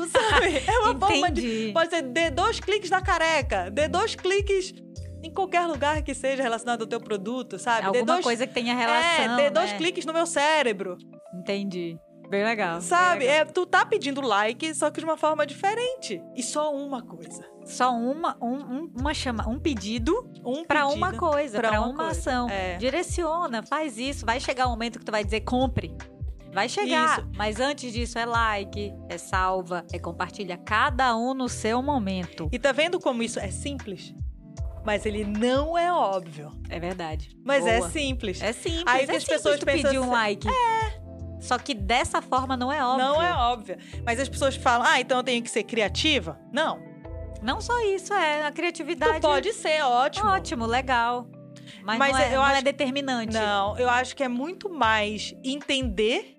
Sabe? 0.10 0.64
É 0.66 0.80
uma 0.80 0.98
forma 0.98 1.30
de. 1.30 1.72
Pode 1.74 1.90
ser 1.90 2.02
dê 2.02 2.32
dois 2.32 2.60
cliques 2.60 2.90
na 2.90 3.02
careca, 3.02 3.70
dê 3.70 3.88
dois 3.90 4.16
cliques 4.16 4.74
em 5.22 5.32
qualquer 5.32 5.66
lugar 5.68 6.02
que 6.02 6.14
seja 6.14 6.42
relacionado 6.42 6.82
ao 6.82 6.88
teu 6.88 7.00
produto, 7.00 7.60
sabe? 7.60 7.88
Alguma 7.88 8.06
dois, 8.06 8.24
coisa 8.24 8.48
que 8.48 8.54
tenha 8.54 8.74
relação. 8.76 9.34
É, 9.34 9.44
dê 9.44 9.50
dois 9.50 9.72
né? 9.72 9.78
cliques 9.78 10.06
no 10.06 10.14
meu 10.14 10.26
cérebro. 10.26 10.98
Entendi. 11.34 11.98
Bem 12.30 12.44
legal. 12.44 12.82
Sabe? 12.82 13.20
Bem 13.20 13.28
legal. 13.28 13.42
É, 13.42 13.46
tu 13.46 13.66
tá 13.66 13.86
pedindo 13.86 14.22
like, 14.22 14.74
só 14.74 14.90
que 14.90 15.00
de 15.00 15.06
uma 15.06 15.18
forma 15.18 15.46
diferente. 15.46 16.22
E 16.36 16.42
só 16.42 16.74
uma 16.74 17.02
coisa. 17.02 17.53
Só 17.66 17.96
uma, 17.96 18.38
um, 18.42 18.92
uma 19.00 19.14
chama, 19.14 19.48
um 19.48 19.58
pedido 19.58 20.30
um 20.46 20.66
para 20.66 20.88
uma 20.88 21.14
coisa, 21.14 21.60
para 21.60 21.80
uma, 21.82 21.90
uma 21.90 22.08
ação. 22.10 22.50
É. 22.50 22.78
Direciona, 22.78 23.64
faz 23.64 23.98
isso. 23.98 24.26
Vai 24.26 24.40
chegar 24.40 24.66
o 24.66 24.70
um 24.70 24.72
momento 24.72 25.00
que 25.00 25.06
tu 25.06 25.12
vai 25.12 25.24
dizer 25.24 25.42
compre. 25.42 25.96
Vai 26.54 26.70
chegar, 26.70 27.20
isso. 27.20 27.30
mas 27.36 27.60
antes 27.60 27.92
disso 27.92 28.20
é 28.20 28.26
like, 28.26 28.94
é 29.10 29.18
salva, 29.18 29.84
é 29.92 29.98
compartilha 29.98 30.56
cada 30.56 31.16
um 31.16 31.34
no 31.34 31.50
seu 31.50 31.82
momento. 31.82 32.48
E 32.52 32.60
tá 32.60 32.72
vendo 32.72 33.00
como 33.00 33.24
isso 33.24 33.40
é 33.40 33.50
simples? 33.50 34.14
Mas 34.86 35.06
ele 35.06 35.24
não 35.24 35.76
é 35.78 35.92
óbvio. 35.92 36.52
É 36.70 36.80
verdade. 36.80 37.36
Mas 37.44 37.66
é 37.66 37.78
Boa. 37.78 37.88
é 37.88 37.92
simples. 37.92 38.42
É 38.42 38.54
simples. 38.54 38.84
Aí 38.86 39.04
é 39.04 39.08
que 39.08 39.16
as 39.16 39.24
pessoas 39.24 39.64
pensam 39.64 39.84
pedir 39.84 40.00
um 40.00 40.04
assim, 40.04 40.12
like. 40.12 40.48
É. 40.48 41.04
Só 41.40 41.58
que 41.58 41.74
dessa 41.74 42.22
forma 42.22 42.56
não 42.56 42.72
é 42.72 42.86
óbvio. 42.86 43.06
Não 43.06 43.22
é 43.22 43.34
óbvio. 43.34 43.78
Mas 44.06 44.20
as 44.20 44.30
pessoas 44.30 44.56
falam: 44.56 44.86
"Ah, 44.86 45.00
então 45.00 45.18
eu 45.18 45.24
tenho 45.24 45.42
que 45.42 45.50
ser 45.50 45.64
criativa?" 45.64 46.40
Não. 46.52 46.93
Não 47.44 47.60
só 47.60 47.78
isso, 47.82 48.14
é 48.14 48.46
a 48.46 48.52
criatividade. 48.52 49.20
Pode 49.20 49.54
ser, 49.54 49.84
ótimo. 49.84 50.30
Ótimo, 50.30 50.66
legal. 50.66 51.28
Mas, 51.84 52.00
Mas 52.00 52.14
não, 52.14 52.20
é, 52.20 52.28
eu 52.28 52.38
não 52.38 52.44
acho, 52.44 52.58
é 52.58 52.62
determinante. 52.62 53.34
Não, 53.34 53.78
eu 53.78 53.90
acho 53.90 54.16
que 54.16 54.24
é 54.24 54.30
muito 54.30 54.70
mais 54.70 55.36
entender 55.44 56.36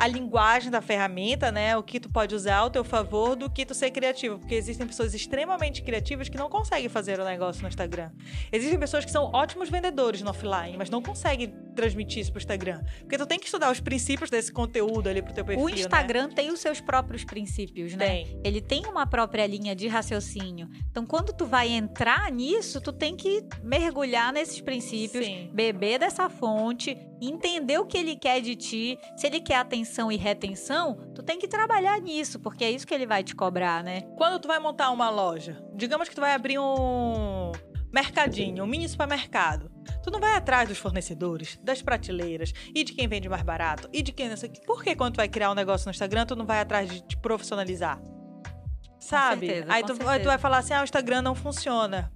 a 0.00 0.06
linguagem 0.06 0.70
da 0.70 0.80
ferramenta, 0.80 1.52
né? 1.52 1.76
O 1.76 1.82
que 1.82 2.00
tu 2.00 2.08
pode 2.08 2.34
usar 2.34 2.56
ao 2.56 2.70
teu 2.70 2.82
favor 2.82 3.36
do 3.36 3.50
que 3.50 3.66
tu 3.66 3.74
ser 3.74 3.90
criativo. 3.90 4.38
Porque 4.38 4.54
existem 4.54 4.86
pessoas 4.86 5.12
extremamente 5.12 5.82
criativas 5.82 6.26
que 6.30 6.38
não 6.38 6.48
conseguem 6.48 6.88
fazer 6.88 7.20
o 7.20 7.24
negócio 7.24 7.60
no 7.60 7.68
Instagram. 7.68 8.10
Existem 8.50 8.78
pessoas 8.78 9.04
que 9.04 9.10
são 9.10 9.30
ótimos 9.34 9.68
vendedores 9.68 10.22
no 10.22 10.30
offline, 10.30 10.78
mas 10.78 10.88
não 10.88 11.02
conseguem 11.02 11.52
transmitir 11.76 12.22
isso 12.22 12.32
pro 12.32 12.40
Instagram. 12.40 12.82
Porque 13.00 13.18
tu 13.18 13.26
tem 13.26 13.38
que 13.38 13.44
estudar 13.44 13.70
os 13.70 13.78
princípios 13.78 14.30
desse 14.30 14.50
conteúdo 14.50 15.06
ali 15.06 15.20
pro 15.20 15.34
teu 15.34 15.44
perfil, 15.44 15.62
O 15.62 15.68
né? 15.68 15.74
Instagram 15.74 16.28
né? 16.28 16.32
tem 16.34 16.50
os 16.50 16.60
seus 16.60 16.80
próprios 16.80 17.22
princípios, 17.22 17.94
né? 17.94 18.06
Tem. 18.06 18.40
Ele 18.42 18.62
tem 18.62 18.86
uma 18.86 19.06
própria 19.06 19.46
linha 19.46 19.76
de 19.76 19.86
raciocínio. 19.86 20.66
Então, 20.90 21.04
quando 21.04 21.30
tu 21.34 21.44
vai 21.44 21.68
entrar 21.68 22.32
nisso, 22.32 22.80
tu 22.80 22.90
tem 22.90 23.14
que 23.14 23.44
mergulhar 23.62 24.32
nesses 24.32 24.62
princípios, 24.62 25.26
Sim. 25.26 25.50
beber 25.52 25.98
dessa 25.98 26.30
fonte, 26.30 26.96
entender 27.20 27.78
o 27.78 27.84
que 27.84 27.98
ele 27.98 28.16
quer 28.16 28.40
de 28.40 28.56
ti. 28.56 28.98
Se 29.14 29.26
ele 29.26 29.40
quer 29.40 29.56
atenção 29.56 29.89
e 30.12 30.16
retenção, 30.16 30.94
tu 31.14 31.22
tem 31.22 31.38
que 31.38 31.48
trabalhar 31.48 32.00
nisso, 32.00 32.38
porque 32.38 32.64
é 32.64 32.70
isso 32.70 32.86
que 32.86 32.94
ele 32.94 33.06
vai 33.06 33.24
te 33.24 33.34
cobrar, 33.34 33.82
né? 33.82 34.02
Quando 34.16 34.38
tu 34.38 34.46
vai 34.46 34.58
montar 34.58 34.90
uma 34.90 35.10
loja, 35.10 35.60
digamos 35.74 36.08
que 36.08 36.14
tu 36.14 36.20
vai 36.20 36.34
abrir 36.34 36.58
um 36.58 37.50
mercadinho, 37.92 38.62
um 38.62 38.66
mini 38.66 38.88
supermercado. 38.88 39.70
Tu 40.02 40.10
não 40.10 40.20
vai 40.20 40.34
atrás 40.34 40.68
dos 40.68 40.78
fornecedores, 40.78 41.58
das 41.62 41.82
prateleiras 41.82 42.52
e 42.74 42.84
de 42.84 42.92
quem 42.92 43.08
vende 43.08 43.28
mais 43.28 43.42
barato 43.42 43.88
e 43.92 44.02
de 44.02 44.12
quem 44.12 44.28
não 44.28 44.36
sei 44.36 44.48
o 44.48 44.52
que. 44.52 44.60
Por 44.64 44.82
que 44.82 44.94
quando 44.94 45.14
tu 45.14 45.16
vai 45.16 45.28
criar 45.28 45.50
um 45.50 45.54
negócio 45.54 45.86
no 45.86 45.90
Instagram, 45.90 46.26
tu 46.26 46.36
não 46.36 46.46
vai 46.46 46.60
atrás 46.60 46.88
de 46.88 47.00
te 47.02 47.16
profissionalizar? 47.16 48.00
Sabe? 49.00 49.46
Com 49.46 49.52
certeza, 49.52 49.72
aí, 49.72 49.82
tu, 49.82 50.08
aí 50.08 50.20
tu 50.20 50.26
vai 50.26 50.38
falar 50.38 50.58
assim: 50.58 50.74
ah, 50.74 50.82
o 50.82 50.84
Instagram 50.84 51.22
não 51.22 51.34
funciona. 51.34 52.12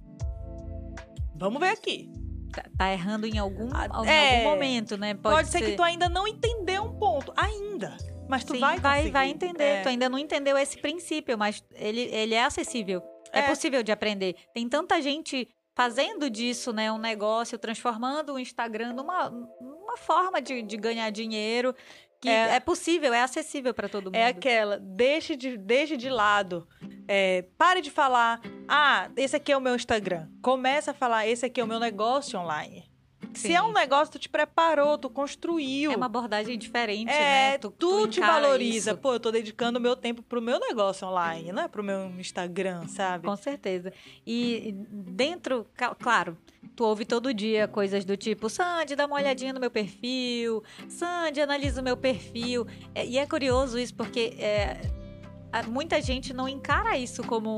Vamos 1.35 1.59
ver 1.59 1.69
aqui. 1.69 2.09
Tá, 2.51 2.63
tá 2.77 2.93
errando 2.93 3.27
em 3.27 3.37
algum, 3.37 3.69
ah, 3.73 4.05
é, 4.05 4.37
algum 4.37 4.49
momento, 4.51 4.97
né? 4.97 5.13
Pode, 5.13 5.35
pode 5.35 5.49
ser, 5.49 5.59
ser, 5.59 5.71
que 5.71 5.75
tu 5.75 5.83
ainda 5.83 6.07
não 6.07 6.25
entendeu 6.25 6.64
ponto. 7.05 7.33
Ainda. 7.35 7.97
Mas 8.27 8.43
tu 8.43 8.53
Sim, 8.53 8.59
vai 8.59 8.79
vai, 8.79 9.11
vai 9.11 9.29
entender. 9.29 9.63
É. 9.63 9.81
Tu 9.81 9.89
ainda 9.89 10.09
não 10.09 10.17
entendeu 10.17 10.57
esse 10.57 10.77
princípio, 10.77 11.37
mas 11.37 11.63
ele, 11.73 12.01
ele 12.01 12.33
é 12.33 12.43
acessível. 12.43 13.03
É. 13.31 13.39
é 13.39 13.41
possível 13.43 13.83
de 13.83 13.91
aprender. 13.91 14.35
Tem 14.53 14.67
tanta 14.67 15.01
gente 15.01 15.47
fazendo 15.75 16.29
disso, 16.29 16.71
né, 16.71 16.89
um 16.89 16.97
negócio, 16.97 17.59
transformando 17.59 18.33
o 18.33 18.39
Instagram 18.39 18.93
numa, 18.93 19.29
numa 19.29 19.97
forma 19.97 20.41
de, 20.41 20.61
de 20.61 20.77
ganhar 20.77 21.09
dinheiro 21.09 21.75
que 22.21 22.29
é, 22.29 22.55
é, 22.55 22.59
possível, 22.59 23.13
é 23.13 23.21
acessível 23.21 23.73
para 23.73 23.89
todo 23.89 24.03
é 24.03 24.05
mundo. 24.05 24.15
É 24.15 24.27
aquela, 24.27 24.79
deixe 24.79 25.35
de, 25.35 25.57
deixe 25.57 25.97
de 25.97 26.09
lado. 26.09 26.67
É, 27.07 27.43
pare 27.57 27.81
de 27.81 27.91
falar, 27.91 28.41
ah, 28.67 29.09
esse 29.15 29.35
aqui 29.35 29.51
é 29.51 29.57
o 29.57 29.61
meu 29.61 29.75
Instagram. 29.75 30.27
Começa 30.41 30.91
a 30.91 30.93
falar, 30.93 31.27
esse 31.27 31.45
aqui 31.45 31.59
é 31.59 31.63
o 31.63 31.67
meu 31.67 31.79
negócio 31.79 32.39
online. 32.39 32.89
Sim. 33.35 33.49
Se 33.49 33.53
é 33.53 33.61
um 33.61 33.73
negócio, 33.73 34.13
tu 34.13 34.19
te 34.19 34.29
preparou, 34.29 34.97
tu 34.97 35.09
construiu. 35.09 35.91
É 35.91 35.95
uma 35.95 36.05
abordagem 36.05 36.57
diferente, 36.57 37.11
é, 37.11 37.51
né? 37.51 37.57
Tu, 37.57 37.69
tu, 37.71 37.89
tu 37.89 38.07
te 38.07 38.19
valoriza. 38.19 38.91
Isso. 38.91 38.99
Pô, 38.99 39.13
eu 39.13 39.19
tô 39.19 39.31
dedicando 39.31 39.77
o 39.77 39.81
meu 39.81 39.95
tempo 39.95 40.21
pro 40.21 40.41
meu 40.41 40.59
negócio 40.59 41.07
online, 41.07 41.51
não 41.51 41.63
é 41.63 41.67
pro 41.67 41.83
meu 41.83 42.09
Instagram, 42.19 42.87
sabe? 42.87 43.25
Com 43.25 43.35
certeza. 43.35 43.91
E 44.25 44.73
dentro, 44.89 45.67
claro, 45.99 46.37
tu 46.75 46.83
ouve 46.85 47.05
todo 47.05 47.33
dia 47.33 47.67
coisas 47.67 48.05
do 48.05 48.15
tipo, 48.17 48.49
Sandy, 48.49 48.95
dá 48.95 49.05
uma 49.05 49.15
olhadinha 49.15 49.53
no 49.53 49.59
meu 49.59 49.71
perfil, 49.71 50.63
Sandy, 50.87 51.41
analisa 51.41 51.81
o 51.81 51.83
meu 51.83 51.97
perfil. 51.97 52.65
É, 52.93 53.05
e 53.05 53.17
é 53.17 53.25
curioso 53.25 53.77
isso, 53.77 53.93
porque 53.93 54.35
é, 54.39 54.77
muita 55.67 56.01
gente 56.01 56.33
não 56.33 56.47
encara 56.47 56.97
isso 56.97 57.23
como 57.23 57.49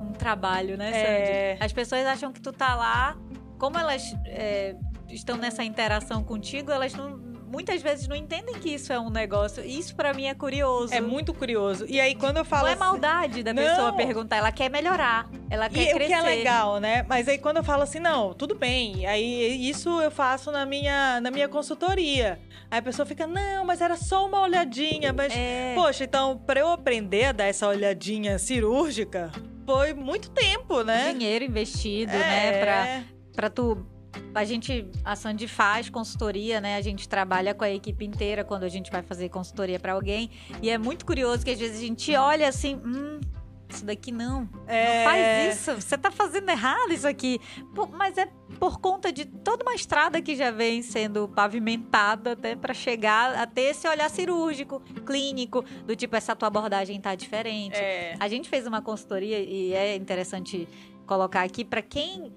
um, 0.00 0.08
um 0.08 0.12
trabalho, 0.12 0.76
né, 0.76 0.92
Sandy? 0.92 1.02
É... 1.02 1.58
As 1.60 1.72
pessoas 1.72 2.06
acham 2.06 2.32
que 2.32 2.40
tu 2.40 2.52
tá 2.52 2.74
lá, 2.74 3.16
como 3.58 3.78
elas 3.78 4.02
é, 4.26 4.76
estão 5.08 5.36
nessa 5.36 5.64
interação 5.64 6.22
contigo, 6.22 6.70
elas 6.70 6.94
não 6.94 7.36
muitas 7.46 7.80
vezes 7.80 8.08
não 8.08 8.16
entendem 8.16 8.54
que 8.56 8.74
isso 8.74 8.92
é 8.92 8.98
um 8.98 9.08
negócio. 9.08 9.64
Isso 9.64 9.94
para 9.94 10.12
mim 10.12 10.26
é 10.26 10.34
curioso. 10.34 10.92
É 10.92 11.00
muito 11.00 11.32
curioso. 11.32 11.86
E 11.88 12.00
aí 12.00 12.14
quando 12.14 12.38
eu 12.38 12.44
falo 12.44 12.64
Não 12.64 12.72
assim, 12.72 12.82
é 12.82 12.84
maldade 12.84 13.42
da 13.42 13.54
não. 13.54 13.62
pessoa 13.62 13.92
perguntar, 13.92 14.36
ela 14.36 14.52
quer 14.52 14.68
melhorar, 14.68 15.30
ela 15.48 15.68
quer 15.68 15.90
e 15.90 15.94
crescer. 15.94 16.04
O 16.04 16.06
que 16.06 16.12
é 16.12 16.36
legal, 16.36 16.80
né? 16.80 17.04
Mas 17.08 17.28
aí 17.28 17.38
quando 17.38 17.58
eu 17.58 17.64
falo 17.64 17.82
assim, 17.82 18.00
não, 18.00 18.34
tudo 18.34 18.54
bem. 18.54 19.06
Aí 19.06 19.68
isso 19.68 20.00
eu 20.00 20.10
faço 20.10 20.50
na 20.50 20.66
minha 20.66 21.20
na 21.20 21.30
minha 21.30 21.48
consultoria. 21.48 22.38
Aí 22.70 22.80
a 22.80 22.82
pessoa 22.82 23.06
fica, 23.06 23.26
não, 23.26 23.64
mas 23.64 23.80
era 23.80 23.96
só 23.96 24.26
uma 24.26 24.40
olhadinha, 24.40 25.12
mas 25.12 25.32
é. 25.34 25.72
poxa, 25.74 26.04
então 26.04 26.36
para 26.36 26.60
eu 26.60 26.68
aprender 26.68 27.26
a 27.26 27.32
dar 27.32 27.44
essa 27.44 27.68
olhadinha 27.68 28.38
cirúrgica, 28.38 29.30
foi 29.64 29.94
muito 29.94 30.30
tempo, 30.30 30.82
né? 30.82 31.12
Dinheiro 31.12 31.44
investido, 31.44 32.12
é. 32.12 32.18
né, 32.18 32.60
para 32.60 33.16
para 33.34 33.50
tu 33.50 33.86
a 34.34 34.44
gente, 34.44 34.86
a 35.04 35.16
Sandy 35.16 35.48
faz 35.48 35.88
consultoria, 35.88 36.60
né? 36.60 36.76
A 36.76 36.80
gente 36.80 37.08
trabalha 37.08 37.54
com 37.54 37.64
a 37.64 37.70
equipe 37.70 38.04
inteira 38.04 38.44
quando 38.44 38.64
a 38.64 38.68
gente 38.68 38.90
vai 38.90 39.02
fazer 39.02 39.28
consultoria 39.28 39.78
para 39.78 39.92
alguém. 39.92 40.30
E 40.60 40.70
é 40.70 40.78
muito 40.78 41.06
curioso 41.06 41.44
que 41.44 41.50
às 41.50 41.58
vezes 41.58 41.78
a 41.78 41.80
gente 41.80 42.14
olha 42.14 42.48
assim, 42.48 42.76
hum, 42.76 43.20
isso 43.68 43.84
daqui 43.84 44.12
não. 44.12 44.48
É... 44.66 45.04
Não 45.04 45.10
faz 45.10 45.56
isso. 45.56 45.74
Você 45.74 45.98
tá 45.98 46.10
fazendo 46.10 46.48
errado 46.48 46.92
isso 46.92 47.06
aqui. 47.06 47.40
Pô, 47.74 47.86
mas 47.86 48.16
é 48.16 48.26
por 48.58 48.78
conta 48.78 49.12
de 49.12 49.24
toda 49.24 49.64
uma 49.64 49.74
estrada 49.74 50.20
que 50.22 50.36
já 50.36 50.50
vem 50.50 50.82
sendo 50.82 51.28
pavimentada 51.28 52.32
até 52.32 52.54
para 52.54 52.72
chegar 52.72 53.34
a 53.34 53.46
ter 53.46 53.70
esse 53.70 53.88
olhar 53.88 54.08
cirúrgico, 54.08 54.80
clínico, 55.04 55.64
do 55.84 55.96
tipo, 55.96 56.14
essa 56.16 56.36
tua 56.36 56.48
abordagem 56.48 57.00
tá 57.00 57.14
diferente. 57.14 57.76
É... 57.76 58.14
A 58.20 58.28
gente 58.28 58.48
fez 58.48 58.66
uma 58.66 58.80
consultoria 58.80 59.40
e 59.40 59.72
é 59.72 59.96
interessante 59.96 60.68
colocar 61.06 61.42
aqui 61.42 61.64
para 61.64 61.82
quem 61.82 62.32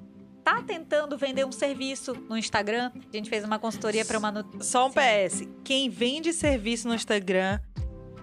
tá 0.56 0.64
tentando 0.64 1.18
vender 1.18 1.46
um 1.46 1.52
serviço 1.52 2.14
no 2.28 2.38
Instagram. 2.38 2.92
A 2.96 3.16
gente 3.16 3.30
fez 3.30 3.44
uma 3.44 3.60
consultoria 3.60 4.06
para 4.06 4.18
uma 4.18 4.46
Só 4.62 4.88
um 4.88 4.92
PS. 4.92 5.48
Quem 5.64 5.90
vende 5.90 6.34
serviço 6.34 6.88
no 6.88 6.96
Instagram 6.96 7.60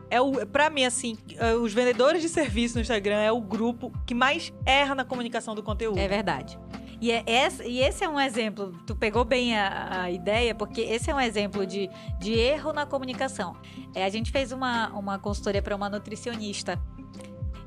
é 0.09 0.21
o 0.21 0.47
para 0.47 0.71
mim 0.71 0.85
assim, 0.85 1.17
é, 1.37 1.55
os 1.55 1.73
vendedores 1.73 2.23
de 2.23 2.29
serviço 2.29 2.77
no 2.77 2.81
Instagram 2.81 3.19
é 3.19 3.33
o 3.33 3.41
grupo 3.41 3.93
que 4.07 4.15
mais 4.15 4.53
erra 4.65 4.95
na 4.95 5.05
comunicação 5.05 5.55
do 5.55 5.63
conteúdo. 5.63 5.99
É 5.99 6.09
verdade. 6.09 6.59
E, 7.01 7.13
é, 7.13 7.23
esse, 7.27 7.63
e 7.63 7.81
esse 7.81 8.03
é 8.03 8.09
um 8.09 8.19
exemplo, 8.19 8.73
tu 8.87 8.97
pegou 8.97 9.25
bem 9.25 9.57
a, 9.57 10.03
a, 10.03 10.11
ideia, 10.11 10.55
porque 10.55 10.81
esse 10.81 11.11
é 11.11 11.15
um 11.15 11.21
exemplo 11.21 11.67
de, 11.67 11.91
de 12.19 12.33
erro 12.33 12.73
na 12.73 12.87
comunicação. 12.87 13.55
É, 13.95 14.05
a 14.05 14.09
gente 14.09 14.31
fez 14.31 14.51
uma, 14.51 14.89
uma 14.91 15.19
consultoria 15.19 15.61
para 15.61 15.77
uma 15.77 15.91
nutricionista 15.91 16.81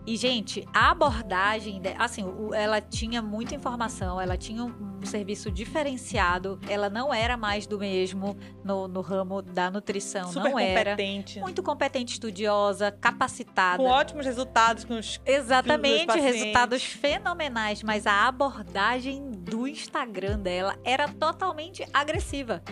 e, 0.10 0.16
gente, 0.16 0.68
a 0.74 0.90
abordagem, 0.90 1.80
assim, 2.00 2.26
ela 2.52 2.82
tinha 2.82 3.22
muita 3.22 3.54
informação, 3.54 4.20
ela 4.20 4.36
tinha 4.36 4.64
um 4.64 5.06
serviço 5.06 5.52
diferenciado, 5.52 6.60
ela 6.68 6.90
não 6.90 7.14
era 7.14 7.38
mais 7.38 7.68
do 7.68 7.78
mesmo 7.78 8.36
no, 8.64 8.88
no 8.88 9.02
ramo 9.02 9.40
da 9.44 9.70
nutrição, 9.70 10.32
Super 10.32 10.50
não 10.50 10.58
era. 10.58 10.92
competente. 10.92 11.40
Muito 11.40 11.62
competente, 11.62 12.14
estudiosa, 12.14 12.92
capacitada. 12.92 13.78
Com 13.78 13.88
ótimos 13.88 14.26
resultados 14.26 14.84
com 14.84 14.98
os 14.98 15.22
Exatamente, 15.24 16.20
resultados 16.20 16.84
fenomenais, 16.84 17.84
mas 17.84 18.08
a 18.08 18.28
abordagem 18.28 19.30
do 19.30 19.68
Instagram 19.68 20.40
dela 20.40 20.76
era 20.84 21.08
totalmente 21.08 21.86
agressiva 21.94 22.64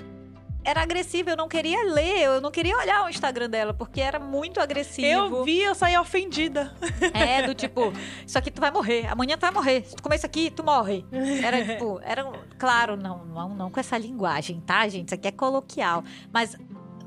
era 0.67 0.81
agressiva. 0.81 1.29
Eu 1.29 1.37
não 1.37 1.47
queria 1.47 1.81
ler, 1.85 2.23
eu 2.23 2.41
não 2.41 2.51
queria 2.51 2.77
olhar 2.77 3.05
o 3.05 3.09
Instagram 3.09 3.49
dela, 3.49 3.73
porque 3.73 4.01
era 4.01 4.19
muito 4.19 4.59
agressivo. 4.59 5.07
Eu 5.07 5.43
vi, 5.45 5.61
eu 5.61 5.73
saí 5.73 5.97
ofendida. 5.97 6.75
É, 7.13 7.41
do 7.47 7.55
tipo, 7.55 7.93
isso 8.25 8.37
aqui 8.37 8.51
tu 8.51 8.59
vai 8.59 8.69
morrer, 8.69 9.07
amanhã 9.07 9.37
tu 9.37 9.41
vai 9.41 9.51
morrer. 9.51 9.85
Se 9.85 9.95
tu 9.95 10.03
comer 10.03 10.17
isso 10.17 10.25
aqui, 10.25 10.51
tu 10.51 10.63
morre. 10.63 11.05
Era 11.43 11.63
tipo, 11.63 12.01
era. 12.03 12.29
Claro, 12.57 12.97
não, 12.97 13.25
não, 13.25 13.49
não 13.49 13.71
com 13.71 13.79
essa 13.79 13.97
linguagem, 13.97 14.59
tá, 14.59 14.87
gente? 14.89 15.07
Isso 15.07 15.15
aqui 15.15 15.29
é 15.29 15.31
coloquial. 15.31 16.03
Mas 16.33 16.57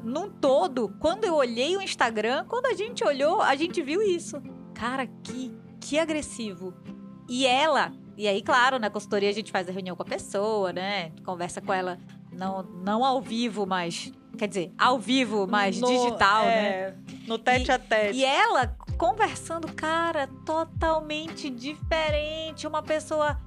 num 0.03 0.31
todo, 0.31 0.97
quando 0.99 1.25
eu 1.25 1.35
olhei 1.35 1.77
o 1.77 1.83
Instagram, 1.83 2.47
quando 2.49 2.67
a 2.67 2.73
gente 2.73 3.05
olhou, 3.05 3.43
a 3.43 3.55
gente 3.55 3.83
viu 3.83 4.01
isso. 4.01 4.43
Cara, 4.75 5.07
que, 5.07 5.55
que 5.79 5.99
agressivo. 5.99 6.73
E 7.29 7.47
ela, 7.47 7.93
e 8.17 8.27
aí, 8.27 8.43
claro, 8.43 8.79
na 8.79 8.89
consultoria 8.89 9.29
a 9.29 9.33
gente 9.33 9.53
faz 9.53 9.69
a 9.69 9.73
reunião 9.73 9.95
com 9.95 10.03
a 10.03 10.07
pessoa, 10.07 10.73
né? 10.73 11.13
Conversa 11.25 11.61
com 11.61 11.73
ela 11.73 11.99
não, 12.33 12.63
não 12.63 13.05
ao 13.05 13.21
vivo, 13.21 13.67
mas. 13.67 14.13
Quer 14.39 14.49
dizer, 14.49 14.73
ao 14.79 14.99
vivo, 14.99 15.47
mas 15.47 15.79
no, 15.79 15.89
digital, 15.89 16.45
é, 16.45 16.47
né? 16.47 16.97
No 17.27 17.37
tete 17.37 17.69
e, 17.69 17.73
a 17.73 17.79
tete. 17.79 18.19
E 18.19 18.25
ela 18.25 18.75
conversando, 18.97 19.73
cara, 19.73 20.29
totalmente 20.47 21.51
diferente. 21.51 22.67
Uma 22.67 22.83
pessoa 22.83 23.39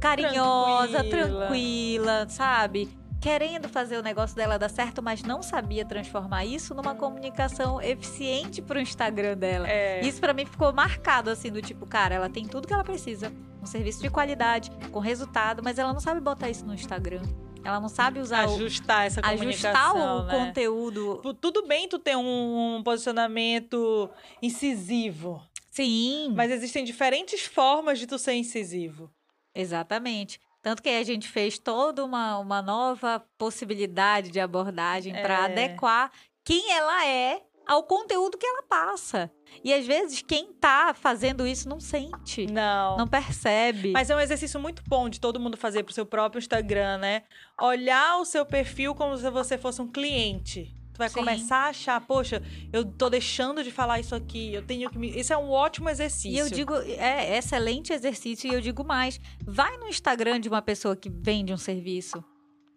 carinhosa, 0.00 1.04
tranquila, 1.04 1.46
tranquila 1.46 2.28
sabe? 2.28 2.88
Querendo 3.20 3.68
fazer 3.68 3.98
o 3.98 4.02
negócio 4.02 4.36
dela 4.36 4.58
dar 4.58 4.68
certo, 4.68 5.02
mas 5.02 5.22
não 5.22 5.42
sabia 5.42 5.84
transformar 5.84 6.44
isso 6.44 6.74
numa 6.74 6.94
comunicação 6.94 7.80
eficiente 7.80 8.60
pro 8.60 8.78
Instagram 8.78 9.36
dela. 9.36 9.68
É. 9.68 10.00
Isso 10.00 10.20
para 10.20 10.32
mim 10.32 10.44
ficou 10.44 10.72
marcado, 10.72 11.30
assim, 11.30 11.50
do 11.50 11.62
tipo, 11.62 11.86
cara, 11.86 12.14
ela 12.14 12.28
tem 12.28 12.46
tudo 12.46 12.68
que 12.68 12.74
ela 12.74 12.84
precisa. 12.84 13.32
Um 13.60 13.66
serviço 13.66 14.00
de 14.00 14.10
qualidade, 14.10 14.70
com 14.92 15.00
resultado, 15.00 15.62
mas 15.62 15.78
ela 15.78 15.92
não 15.92 16.00
sabe 16.00 16.20
botar 16.20 16.50
isso 16.50 16.64
no 16.64 16.74
Instagram. 16.74 17.22
Ela 17.66 17.80
não 17.80 17.88
sabe 17.88 18.20
usar 18.20 18.44
ajustar 18.44 19.00
o, 19.00 19.02
essa 19.02 19.20
comunicação, 19.20 19.80
ajustar 19.80 19.96
o 19.96 20.22
né? 20.22 20.46
conteúdo. 20.46 21.34
Tudo 21.40 21.66
bem 21.66 21.88
tu 21.88 21.98
ter 21.98 22.16
um, 22.16 22.76
um 22.76 22.82
posicionamento 22.82 24.08
incisivo. 24.40 25.42
Sim. 25.68 26.32
Mas 26.34 26.52
existem 26.52 26.84
diferentes 26.84 27.44
formas 27.44 27.98
de 27.98 28.06
tu 28.06 28.18
ser 28.18 28.34
incisivo. 28.34 29.10
Exatamente. 29.52 30.40
Tanto 30.62 30.82
que 30.82 30.88
a 30.88 31.02
gente 31.02 31.28
fez 31.28 31.58
toda 31.58 32.04
uma, 32.04 32.38
uma 32.38 32.62
nova 32.62 33.24
possibilidade 33.36 34.30
de 34.30 34.38
abordagem 34.38 35.16
é. 35.16 35.22
para 35.22 35.44
adequar 35.46 36.12
quem 36.44 36.72
ela 36.72 37.06
é 37.06 37.42
ao 37.66 37.82
conteúdo 37.82 38.38
que 38.38 38.46
ela 38.46 38.62
passa. 38.62 39.30
E 39.62 39.72
às 39.72 39.86
vezes 39.86 40.22
quem 40.22 40.52
tá 40.52 40.94
fazendo 40.94 41.46
isso 41.46 41.68
não 41.68 41.80
sente. 41.80 42.46
Não. 42.46 42.96
Não 42.96 43.08
percebe. 43.08 43.92
Mas 43.92 44.10
é 44.10 44.16
um 44.16 44.20
exercício 44.20 44.60
muito 44.60 44.82
bom 44.86 45.08
de 45.08 45.20
todo 45.20 45.40
mundo 45.40 45.56
fazer 45.56 45.82
pro 45.82 45.94
seu 45.94 46.06
próprio 46.06 46.38
Instagram, 46.38 46.98
né? 46.98 47.22
Olhar 47.60 48.18
o 48.18 48.24
seu 48.24 48.44
perfil 48.44 48.94
como 48.94 49.16
se 49.16 49.28
você 49.30 49.58
fosse 49.58 49.80
um 49.80 49.88
cliente. 49.88 50.74
Tu 50.92 50.98
vai 50.98 51.10
Sim. 51.10 51.16
começar 51.16 51.58
a 51.58 51.68
achar, 51.68 52.00
poxa, 52.00 52.42
eu 52.72 52.82
tô 52.82 53.10
deixando 53.10 53.62
de 53.62 53.70
falar 53.70 54.00
isso 54.00 54.14
aqui, 54.14 54.54
eu 54.54 54.62
tenho 54.62 54.88
que 54.88 54.98
me. 54.98 55.10
Isso 55.10 55.30
é 55.30 55.36
um 55.36 55.50
ótimo 55.50 55.90
exercício. 55.90 56.30
E 56.30 56.38
eu 56.38 56.48
digo, 56.48 56.74
é 56.74 57.36
excelente 57.36 57.92
exercício, 57.92 58.50
e 58.50 58.54
eu 58.54 58.62
digo 58.62 58.82
mais: 58.82 59.20
vai 59.44 59.76
no 59.76 59.88
Instagram 59.88 60.40
de 60.40 60.48
uma 60.48 60.62
pessoa 60.62 60.96
que 60.96 61.10
vende 61.10 61.52
um 61.52 61.58
serviço 61.58 62.24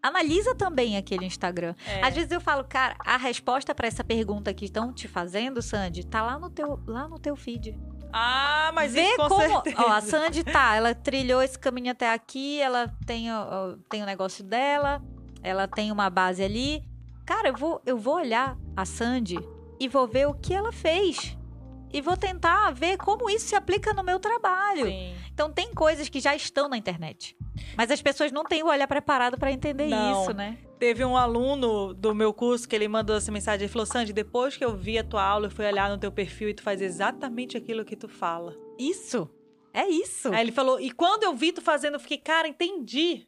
analisa 0.02 0.56
também 0.56 0.98
aquele 0.98 1.26
Instagram. 1.26 1.76
É. 1.86 2.04
Às 2.04 2.16
vezes 2.16 2.32
eu 2.32 2.42
falo, 2.42 2.64
cara, 2.64 2.96
a 3.00 3.18
resposta 3.18 3.74
para 3.76 3.88
essa 3.88 4.04
pergunta 4.04 4.54
que 4.54 4.66
estão 4.66 4.94
te 4.94 5.08
fazendo, 5.08 5.62
Sandy, 5.62 6.06
tá 6.06 6.22
lá 6.22 6.40
no 6.40 6.50
teu, 6.50 6.80
lá 6.88 7.08
no 7.08 7.20
teu 7.20 7.36
feed. 7.36 7.78
Ah, 8.12 8.72
mas 8.74 8.94
Vê 8.94 9.04
isso 9.04 9.18
com 9.18 9.30
como, 9.30 9.42
certeza. 9.42 9.82
Ó, 9.82 9.90
a 9.90 10.02
Sandy 10.02 10.44
tá, 10.44 10.76
ela 10.76 10.96
trilhou 10.96 11.42
esse 11.42 11.58
caminho 11.58 11.92
até 11.92 12.12
aqui, 12.12 12.60
ela 12.60 12.92
tem, 13.06 13.32
ó, 13.32 13.76
tem 13.90 14.02
o 14.02 14.06
negócio 14.06 14.44
dela, 14.44 15.02
ela 15.44 15.68
tem 15.68 15.92
uma 15.92 16.10
base 16.10 16.44
ali. 16.44 16.84
Cara, 17.26 17.50
eu 17.50 17.56
vou, 17.56 17.82
eu 17.86 17.98
vou 17.98 18.16
olhar 18.16 18.58
a 18.76 18.86
Sandy 18.86 19.38
e 19.80 19.88
vou 19.88 20.08
ver 20.08 20.28
o 20.28 20.34
que 20.34 20.54
ela 20.54 20.72
fez 20.72 21.38
e 21.92 22.02
vou 22.02 22.18
tentar 22.18 22.72
ver 22.72 22.98
como 22.98 23.30
isso 23.30 23.48
se 23.48 23.56
aplica 23.56 23.94
no 23.94 24.04
meu 24.04 24.20
trabalho. 24.20 24.86
Sim. 24.86 25.16
Então 25.34 25.52
tem 25.52 25.74
coisas 25.74 26.10
que 26.10 26.20
já 26.20 26.36
estão 26.36 26.68
na 26.68 26.78
internet. 26.78 27.36
Mas 27.76 27.92
as 27.92 28.02
pessoas 28.02 28.32
não 28.32 28.44
têm 28.44 28.64
o 28.64 28.68
olhar 28.68 28.88
preparado 28.88 29.38
para 29.38 29.52
entender 29.52 29.88
não. 29.88 30.22
isso, 30.24 30.34
né? 30.34 30.58
Teve 30.78 31.04
um 31.04 31.18
aluno 31.18 31.94
do 31.94 32.16
meu 32.16 32.34
curso 32.34 32.68
que 32.68 32.76
ele 32.76 32.88
mandou 32.88 33.16
essa 33.16 33.32
mensagem 33.32 33.66
e 33.66 33.70
falou: 33.70 33.86
Sandy, 33.86 34.14
depois 34.14 34.56
que 34.56 34.64
eu 34.64 34.76
vi 34.76 34.98
a 34.98 35.04
tua 35.04 35.24
aula, 35.24 35.48
eu 35.48 35.52
fui 35.52 35.66
olhar 35.66 35.90
no 35.90 35.98
teu 35.98 36.12
perfil 36.12 36.50
e 36.50 36.54
tu 36.54 36.64
faz 36.64 36.82
exatamente 36.82 37.58
aquilo 37.58 37.84
que 37.84 37.96
tu 37.96 38.08
fala. 38.08 38.56
Isso. 38.78 39.30
É 39.74 39.88
isso. 39.88 40.34
Aí 40.34 40.42
ele 40.42 40.52
falou: 40.52 40.80
e 40.80 40.92
quando 40.92 41.24
eu 41.24 41.34
vi 41.34 41.52
tu 41.52 41.62
fazendo, 41.62 41.96
eu 41.96 42.00
fiquei, 42.00 42.18
cara, 42.18 42.48
entendi. 42.48 43.28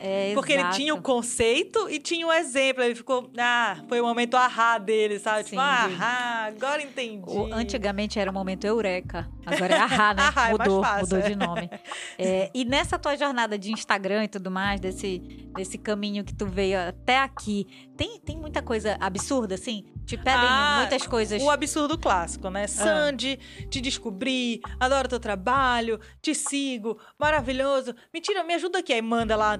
É, 0.00 0.32
Porque 0.32 0.52
ele 0.52 0.68
tinha 0.70 0.94
o 0.94 1.02
conceito 1.02 1.90
e 1.90 1.98
tinha 1.98 2.24
o 2.24 2.32
exemplo. 2.32 2.84
Ele 2.84 2.94
ficou, 2.94 3.28
ah, 3.36 3.82
foi 3.88 4.00
o 4.00 4.04
momento 4.04 4.36
ahá 4.36 4.78
dele, 4.78 5.18
sabe? 5.18 5.42
Tipo, 5.42 5.60
Sim, 5.60 5.88
tipo, 5.88 6.02
ahá, 6.02 6.44
agora 6.46 6.80
entendi. 6.80 7.24
O, 7.26 7.52
antigamente 7.52 8.16
era 8.16 8.30
o 8.30 8.34
momento 8.34 8.64
eureka. 8.64 9.28
Agora 9.44 9.74
é 9.74 9.78
ahá, 9.78 10.14
né? 10.14 10.22
ahá, 10.28 10.48
é 10.48 10.52
mudou, 10.52 10.84
é 10.84 11.00
mudou 11.00 11.20
de 11.20 11.34
nome. 11.34 11.68
É, 12.20 12.50
e 12.52 12.64
nessa 12.64 12.98
tua 12.98 13.16
jornada 13.16 13.58
de 13.58 13.72
Instagram 13.72 14.24
e 14.24 14.28
tudo 14.28 14.50
mais, 14.50 14.80
desse, 14.80 15.18
desse 15.54 15.78
caminho 15.78 16.24
que 16.24 16.34
tu 16.34 16.46
veio 16.46 16.78
até 16.78 17.18
aqui, 17.18 17.66
tem, 17.98 18.20
tem 18.20 18.36
muita 18.38 18.62
coisa 18.62 18.96
absurda, 19.00 19.56
assim? 19.56 19.84
Te 20.06 20.16
pedem 20.16 20.48
ah, 20.48 20.76
muitas 20.78 21.04
coisas. 21.04 21.42
O 21.42 21.50
absurdo 21.50 21.98
clássico, 21.98 22.48
né? 22.48 22.62
Ah. 22.62 22.68
Sandy, 22.68 23.40
te 23.68 23.80
descobri, 23.80 24.60
adoro 24.78 25.08
teu 25.08 25.18
trabalho, 25.18 25.98
te 26.22 26.32
sigo, 26.32 26.96
maravilhoso. 27.18 27.92
Mentira, 28.14 28.44
me 28.44 28.54
ajuda 28.54 28.78
aqui. 28.78 28.92
Aí 28.92 29.02
manda 29.02 29.34
lá. 29.34 29.58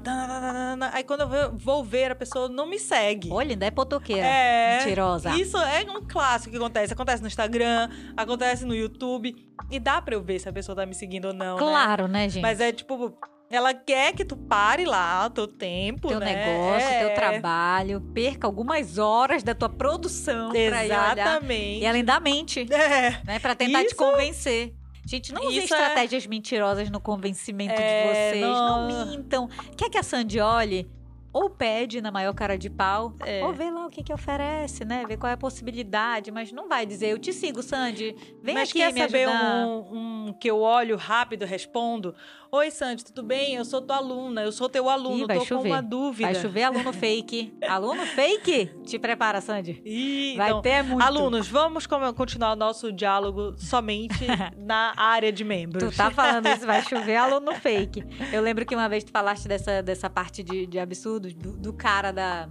Aí 0.92 1.02
quando 1.02 1.22
eu 1.22 1.58
vou 1.58 1.82
ver, 1.82 2.12
a 2.12 2.14
pessoa 2.14 2.48
não 2.48 2.64
me 2.64 2.78
segue. 2.78 3.28
Olha, 3.32 3.50
ainda 3.54 3.66
é 3.66 3.72
potoqueira. 3.72 4.24
É. 4.24 4.78
Mentirosa. 4.78 5.34
Isso 5.36 5.56
é 5.56 5.82
um 5.90 6.06
clássico 6.06 6.52
que 6.52 6.56
acontece. 6.56 6.92
Acontece 6.92 7.20
no 7.20 7.26
Instagram, 7.26 7.90
acontece 8.16 8.64
no 8.64 8.74
YouTube. 8.74 9.34
E 9.68 9.80
dá 9.80 10.00
pra 10.00 10.14
eu 10.14 10.22
ver 10.22 10.38
se 10.38 10.48
a 10.48 10.52
pessoa 10.52 10.76
tá 10.76 10.86
me 10.86 10.94
seguindo 10.94 11.24
ou 11.26 11.34
não. 11.34 11.56
Né? 11.56 11.60
Claro, 11.60 12.06
né, 12.06 12.20
né 12.20 12.28
gente? 12.28 12.42
Mas 12.42 12.60
é 12.60 12.70
tipo 12.70 13.18
ela 13.50 13.72
quer 13.72 14.12
que 14.12 14.24
tu 14.24 14.36
pare 14.36 14.84
lá 14.84 15.26
o 15.26 15.30
teu 15.30 15.46
tempo, 15.46 16.08
teu 16.08 16.20
né? 16.20 16.34
negócio, 16.34 16.88
é. 16.88 17.06
teu 17.06 17.14
trabalho, 17.14 18.00
perca 18.12 18.46
algumas 18.46 18.98
horas 18.98 19.42
da 19.42 19.54
tua 19.54 19.68
produção 19.68 20.54
Exatamente. 20.54 21.80
e 21.80 21.86
além 21.86 22.04
da 22.04 22.20
mente, 22.20 22.66
é. 22.70 23.22
né, 23.24 23.38
para 23.38 23.54
tentar 23.54 23.80
Isso... 23.80 23.90
te 23.90 23.96
convencer. 23.96 24.74
Gente, 25.06 25.32
não 25.32 25.46
usem 25.46 25.60
é 25.60 25.64
estratégias 25.64 26.26
é... 26.26 26.28
mentirosas 26.28 26.90
no 26.90 27.00
convencimento 27.00 27.72
é, 27.72 28.02
de 28.02 28.08
vocês. 28.08 28.40
Não... 28.42 28.88
não 28.88 29.06
mintam. 29.06 29.48
Quer 29.74 29.88
que 29.88 29.96
a 29.96 30.02
Sandy 30.02 30.38
olhe? 30.38 30.90
ou 31.32 31.50
pede 31.50 32.00
na 32.00 32.10
maior 32.10 32.32
cara 32.34 32.56
de 32.56 32.70
pau, 32.70 33.14
é. 33.24 33.44
ou 33.44 33.52
vê 33.52 33.70
lá 33.70 33.86
o 33.86 33.90
que 33.90 34.02
que 34.02 34.12
oferece, 34.12 34.84
né? 34.84 35.04
Vê 35.06 35.16
qual 35.16 35.30
é 35.30 35.34
a 35.34 35.36
possibilidade, 35.36 36.30
mas 36.30 36.50
não 36.50 36.68
vai 36.68 36.86
dizer, 36.86 37.10
eu 37.10 37.18
te 37.18 37.32
sigo, 37.32 37.62
Sandy, 37.62 38.16
vem 38.42 38.54
mas 38.54 38.70
aqui 38.70 38.78
quer 38.78 38.92
me 38.92 39.00
saber 39.00 39.28
um, 39.28 40.28
um, 40.28 40.32
que 40.32 40.50
eu 40.50 40.60
olho 40.60 40.96
rápido, 40.96 41.44
respondo? 41.44 42.14
Oi, 42.50 42.70
Sandy, 42.70 43.04
tudo 43.04 43.22
bem? 43.22 43.56
Eu 43.56 43.64
sou 43.64 43.82
tua 43.82 43.96
aluna, 43.96 44.42
eu 44.42 44.50
sou 44.50 44.70
teu 44.70 44.88
aluno, 44.88 45.24
Ih, 45.24 45.26
vai 45.26 45.38
tô 45.38 45.44
chover. 45.44 45.62
com 45.62 45.68
uma 45.68 45.82
dúvida. 45.82 46.32
Vai 46.32 46.34
chover 46.34 46.62
aluno 46.62 46.92
fake. 46.94 47.52
aluno 47.68 48.06
fake? 48.06 48.70
Te 48.86 48.98
prepara, 48.98 49.42
Sandy. 49.42 49.82
Ih, 49.84 50.34
vai 50.34 50.48
então, 50.48 50.62
ter 50.62 50.82
muito. 50.82 51.02
Alunos, 51.02 51.46
vamos 51.46 51.86
continuar 51.86 52.52
o 52.52 52.56
nosso 52.56 52.90
diálogo 52.90 53.54
somente 53.58 54.24
na 54.56 54.94
área 54.96 55.30
de 55.30 55.44
membros. 55.44 55.92
Tu 55.92 55.96
tá 55.96 56.10
falando 56.10 56.46
isso, 56.46 56.64
vai 56.64 56.80
chover 56.88 57.16
aluno 57.16 57.54
fake. 57.54 58.02
Eu 58.32 58.40
lembro 58.40 58.64
que 58.64 58.74
uma 58.74 58.88
vez 58.88 59.04
tu 59.04 59.10
falaste 59.12 59.46
dessa, 59.46 59.82
dessa 59.82 60.08
parte 60.08 60.42
de, 60.42 60.66
de 60.66 60.78
absurdos, 60.78 61.34
do, 61.34 61.54
do 61.54 61.74
cara 61.74 62.12
da 62.12 62.48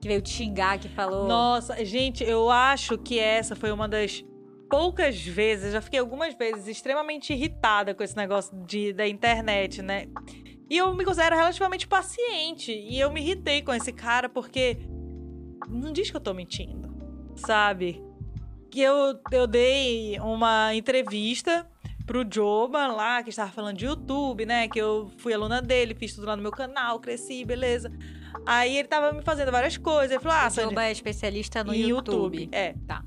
que 0.00 0.08
veio 0.08 0.22
te 0.22 0.30
xingar, 0.30 0.78
que 0.78 0.88
falou. 0.88 1.26
Nossa, 1.26 1.84
gente, 1.84 2.24
eu 2.24 2.48
acho 2.50 2.98
que 2.98 3.18
essa 3.18 3.54
foi 3.56 3.70
uma 3.70 3.88
das 3.88 4.24
poucas 4.72 5.20
vezes, 5.20 5.74
já 5.74 5.82
fiquei 5.82 6.00
algumas 6.00 6.32
vezes 6.32 6.66
extremamente 6.66 7.30
irritada 7.30 7.94
com 7.94 8.02
esse 8.02 8.16
negócio 8.16 8.56
de, 8.64 8.94
da 8.94 9.06
internet, 9.06 9.82
né? 9.82 10.06
E 10.70 10.78
eu 10.78 10.94
me 10.94 11.04
considero 11.04 11.36
relativamente 11.36 11.86
paciente. 11.86 12.72
E 12.72 12.98
eu 12.98 13.12
me 13.12 13.20
irritei 13.20 13.60
com 13.60 13.74
esse 13.74 13.92
cara 13.92 14.30
porque. 14.30 14.78
Não 15.68 15.92
diz 15.92 16.10
que 16.10 16.16
eu 16.16 16.20
tô 16.22 16.32
mentindo, 16.32 16.90
sabe? 17.36 18.02
Que 18.70 18.80
eu, 18.80 19.20
eu 19.30 19.46
dei 19.46 20.18
uma 20.20 20.74
entrevista 20.74 21.68
pro 22.06 22.24
Joba 22.28 22.86
lá, 22.86 23.22
que 23.22 23.28
estava 23.28 23.52
falando 23.52 23.76
de 23.76 23.84
YouTube, 23.84 24.46
né? 24.46 24.68
Que 24.68 24.78
eu 24.78 25.10
fui 25.18 25.34
aluna 25.34 25.60
dele, 25.60 25.94
fiz 25.94 26.14
tudo 26.14 26.26
lá 26.26 26.34
no 26.34 26.42
meu 26.42 26.50
canal, 26.50 26.98
cresci, 26.98 27.44
beleza. 27.44 27.92
Aí 28.46 28.78
ele 28.78 28.88
tava 28.88 29.12
me 29.12 29.20
fazendo 29.20 29.52
várias 29.52 29.76
coisas. 29.76 30.12
Ele 30.12 30.20
falou: 30.20 30.38
Ah, 30.38 30.48
o 30.48 30.50
Joba 30.50 30.84
é 30.84 30.92
especialista 30.92 31.62
no 31.62 31.74
YouTube. 31.74 32.38
YouTube. 32.40 32.48
É. 32.50 32.74
Tá. 32.86 33.04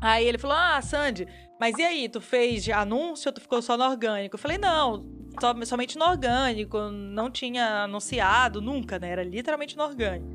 Aí 0.00 0.26
ele 0.26 0.38
falou: 0.38 0.56
Ah, 0.56 0.80
Sandy, 0.82 1.26
mas 1.60 1.76
e 1.78 1.82
aí? 1.82 2.08
Tu 2.08 2.20
fez 2.20 2.68
anúncio 2.68 3.28
ou 3.28 3.32
tu 3.32 3.40
ficou 3.40 3.62
só 3.62 3.76
no 3.76 3.84
orgânico? 3.84 4.34
Eu 4.36 4.38
falei: 4.38 4.58
Não, 4.58 5.02
só, 5.40 5.54
somente 5.64 5.98
no 5.98 6.04
orgânico. 6.04 6.78
Não 6.90 7.30
tinha 7.30 7.84
anunciado 7.84 8.60
nunca, 8.60 8.98
né? 8.98 9.10
Era 9.10 9.22
literalmente 9.22 9.76
no 9.76 9.84
orgânico. 9.84 10.26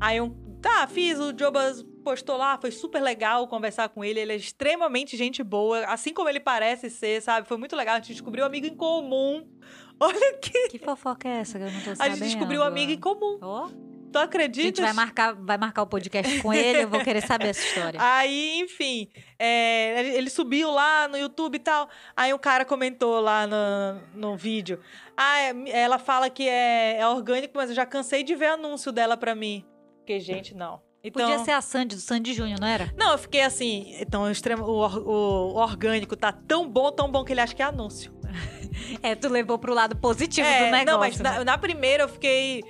Aí 0.00 0.20
um. 0.20 0.30
Tá, 0.60 0.86
fiz, 0.86 1.18
o 1.18 1.32
Jobas 1.32 1.84
postou 2.04 2.36
lá, 2.36 2.56
foi 2.56 2.70
super 2.70 3.02
legal 3.02 3.48
conversar 3.48 3.88
com 3.88 4.04
ele. 4.04 4.20
Ele 4.20 4.32
é 4.32 4.36
extremamente 4.36 5.16
gente 5.16 5.42
boa, 5.42 5.84
assim 5.86 6.14
como 6.14 6.28
ele 6.28 6.38
parece 6.38 6.88
ser, 6.88 7.20
sabe? 7.20 7.48
Foi 7.48 7.56
muito 7.56 7.74
legal. 7.74 7.96
A 7.96 7.98
gente 7.98 8.12
descobriu 8.12 8.44
um 8.44 8.46
amigo 8.46 8.66
em 8.66 8.76
comum. 8.76 9.44
Olha 9.98 10.38
que. 10.38 10.68
Que 10.68 10.78
fofoca 10.78 11.28
é 11.28 11.40
essa 11.40 11.58
que 11.58 11.64
eu 11.64 11.70
não 11.70 11.80
tô 11.80 11.96
sabendo? 11.96 12.02
A 12.02 12.08
gente 12.10 12.24
descobriu 12.24 12.60
um 12.60 12.64
amigo 12.64 12.92
em 12.92 12.98
comum. 12.98 13.38
Oh. 13.42 13.91
Tu 14.12 14.18
acredita? 14.18 14.60
A 14.60 14.66
gente 14.66 14.82
vai 14.82 14.92
marcar, 14.92 15.34
vai 15.34 15.56
marcar 15.56 15.82
o 15.82 15.86
podcast 15.86 16.40
com 16.40 16.52
ele, 16.52 16.82
eu 16.82 16.88
vou 16.88 17.00
querer 17.00 17.22
saber 17.22 17.48
essa 17.48 17.64
história. 17.64 17.98
Aí, 18.02 18.60
enfim, 18.60 19.08
é, 19.38 20.14
ele 20.14 20.28
subiu 20.28 20.70
lá 20.70 21.08
no 21.08 21.16
YouTube 21.16 21.56
e 21.56 21.58
tal. 21.58 21.88
Aí 22.14 22.34
um 22.34 22.38
cara 22.38 22.64
comentou 22.64 23.20
lá 23.20 23.46
no, 23.46 24.00
no 24.14 24.36
vídeo. 24.36 24.78
Ah, 25.16 25.40
é, 25.40 25.54
ela 25.70 25.98
fala 25.98 26.28
que 26.28 26.46
é, 26.46 26.98
é 26.98 27.08
orgânico, 27.08 27.54
mas 27.56 27.70
eu 27.70 27.76
já 27.76 27.86
cansei 27.86 28.22
de 28.22 28.34
ver 28.34 28.48
anúncio 28.48 28.92
dela 28.92 29.16
pra 29.16 29.34
mim. 29.34 29.64
Porque, 29.98 30.20
gente, 30.20 30.54
não. 30.54 30.82
Então, 31.04 31.28
Podia 31.28 31.44
ser 31.44 31.50
a 31.50 31.60
Sandy, 31.60 31.96
do 31.96 32.00
Sandy 32.00 32.32
Júnior, 32.32 32.60
não 32.60 32.68
era? 32.68 32.92
Não, 32.96 33.12
eu 33.12 33.18
fiquei 33.18 33.42
assim. 33.42 33.96
Então, 33.98 34.22
o, 34.22 34.30
extremo, 34.30 34.64
o, 34.64 34.86
o, 34.86 35.54
o 35.54 35.56
orgânico 35.56 36.14
tá 36.14 36.30
tão 36.30 36.68
bom, 36.68 36.92
tão 36.92 37.10
bom 37.10 37.24
que 37.24 37.32
ele 37.32 37.40
acha 37.40 37.54
que 37.54 37.62
é 37.62 37.64
anúncio. 37.64 38.12
é, 39.02 39.14
tu 39.14 39.28
levou 39.28 39.58
pro 39.58 39.74
lado 39.74 39.96
positivo 39.96 40.46
é, 40.46 40.66
do 40.66 40.70
negócio. 40.70 40.86
Não, 40.86 40.98
mas 40.98 41.18
né? 41.18 41.30
na, 41.38 41.44
na 41.44 41.58
primeira 41.58 42.04
eu 42.04 42.08
fiquei 42.08 42.62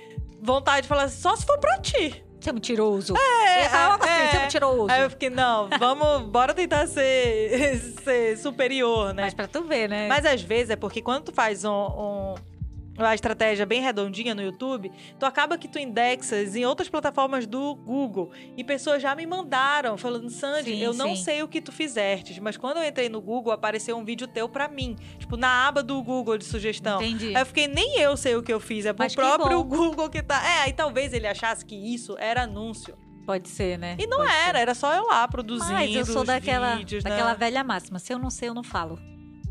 vontade 0.43 0.83
de 0.83 0.87
falar 0.87 1.03
assim, 1.03 1.21
só 1.21 1.35
se 1.35 1.45
for 1.45 1.57
pra 1.57 1.79
ti. 1.79 2.23
Você 2.39 2.49
é 2.49 2.53
mentiroso. 2.53 3.15
É, 3.15 3.61
é, 3.61 3.65
assim, 3.65 4.09
é, 4.09 4.29
você 4.29 4.37
é 4.37 4.41
mentiroso. 4.41 4.91
Aí 4.91 5.01
eu 5.01 5.09
fiquei, 5.09 5.29
não, 5.29 5.69
vamos, 5.79 6.29
bora 6.29 6.53
tentar 6.53 6.85
ser, 6.87 7.79
ser 8.03 8.37
superior, 8.37 9.13
né? 9.13 9.23
Mas 9.23 9.33
pra 9.33 9.47
tu 9.47 9.63
ver, 9.63 9.87
né? 9.87 10.07
Mas 10.09 10.25
às 10.25 10.41
vezes 10.41 10.71
é 10.71 10.75
porque 10.75 11.01
quando 11.01 11.25
tu 11.25 11.31
faz 11.31 11.63
um, 11.63 11.71
um 11.71 12.35
uma 12.97 13.15
estratégia 13.15 13.65
bem 13.65 13.81
redondinha 13.81 14.35
no 14.35 14.41
YouTube, 14.41 14.91
tu 15.19 15.25
acaba 15.25 15.57
que 15.57 15.67
tu 15.67 15.79
indexas 15.79 16.55
em 16.55 16.65
outras 16.65 16.89
plataformas 16.89 17.47
do 17.47 17.75
Google. 17.75 18.31
E 18.55 18.63
pessoas 18.63 19.01
já 19.01 19.15
me 19.15 19.25
mandaram 19.25 19.97
falando, 19.97 20.29
Sandy, 20.29 20.71
sim, 20.71 20.79
eu 20.79 20.93
não 20.93 21.15
sim. 21.15 21.23
sei 21.23 21.43
o 21.43 21.47
que 21.47 21.61
tu 21.61 21.71
fizeste, 21.71 22.39
mas 22.39 22.57
quando 22.57 22.77
eu 22.77 22.83
entrei 22.83 23.09
no 23.09 23.21
Google, 23.21 23.51
apareceu 23.51 23.97
um 23.97 24.05
vídeo 24.05 24.27
teu 24.27 24.47
pra 24.47 24.67
mim. 24.67 24.95
Tipo, 25.17 25.37
na 25.37 25.67
aba 25.67 25.81
do 25.81 26.01
Google 26.03 26.37
de 26.37 26.45
sugestão. 26.45 27.01
Entendi. 27.01 27.35
Aí 27.35 27.41
eu 27.41 27.45
fiquei, 27.45 27.67
nem 27.67 27.99
eu 27.99 28.15
sei 28.15 28.35
o 28.35 28.43
que 28.43 28.53
eu 28.53 28.59
fiz, 28.59 28.85
é 28.85 28.93
pro 28.93 29.03
mas 29.03 29.15
próprio 29.15 29.63
Google 29.63 30.09
que 30.09 30.21
tá. 30.21 30.41
É, 30.45 30.63
aí 30.63 30.73
talvez 30.73 31.13
ele 31.13 31.27
achasse 31.27 31.65
que 31.65 31.75
isso 31.75 32.15
era 32.19 32.43
anúncio. 32.43 32.95
Pode 33.25 33.47
ser, 33.47 33.79
né? 33.79 33.95
E 33.97 34.05
não 34.05 34.17
Pode 34.17 34.31
era, 34.31 34.57
ser. 34.57 34.61
era 34.61 34.75
só 34.75 34.93
eu 34.93 35.05
lá 35.05 35.27
produzindo. 35.27 35.71
Mas 35.71 35.95
eu 35.95 36.05
sou 36.05 36.25
daquela, 36.25 36.75
vídeos, 36.75 37.03
daquela 37.03 37.31
né? 37.31 37.37
velha 37.39 37.63
máxima. 37.63 37.97
Se 37.97 38.13
eu 38.13 38.19
não 38.19 38.29
sei, 38.29 38.49
eu 38.49 38.53
não 38.53 38.63
falo. 38.63 38.99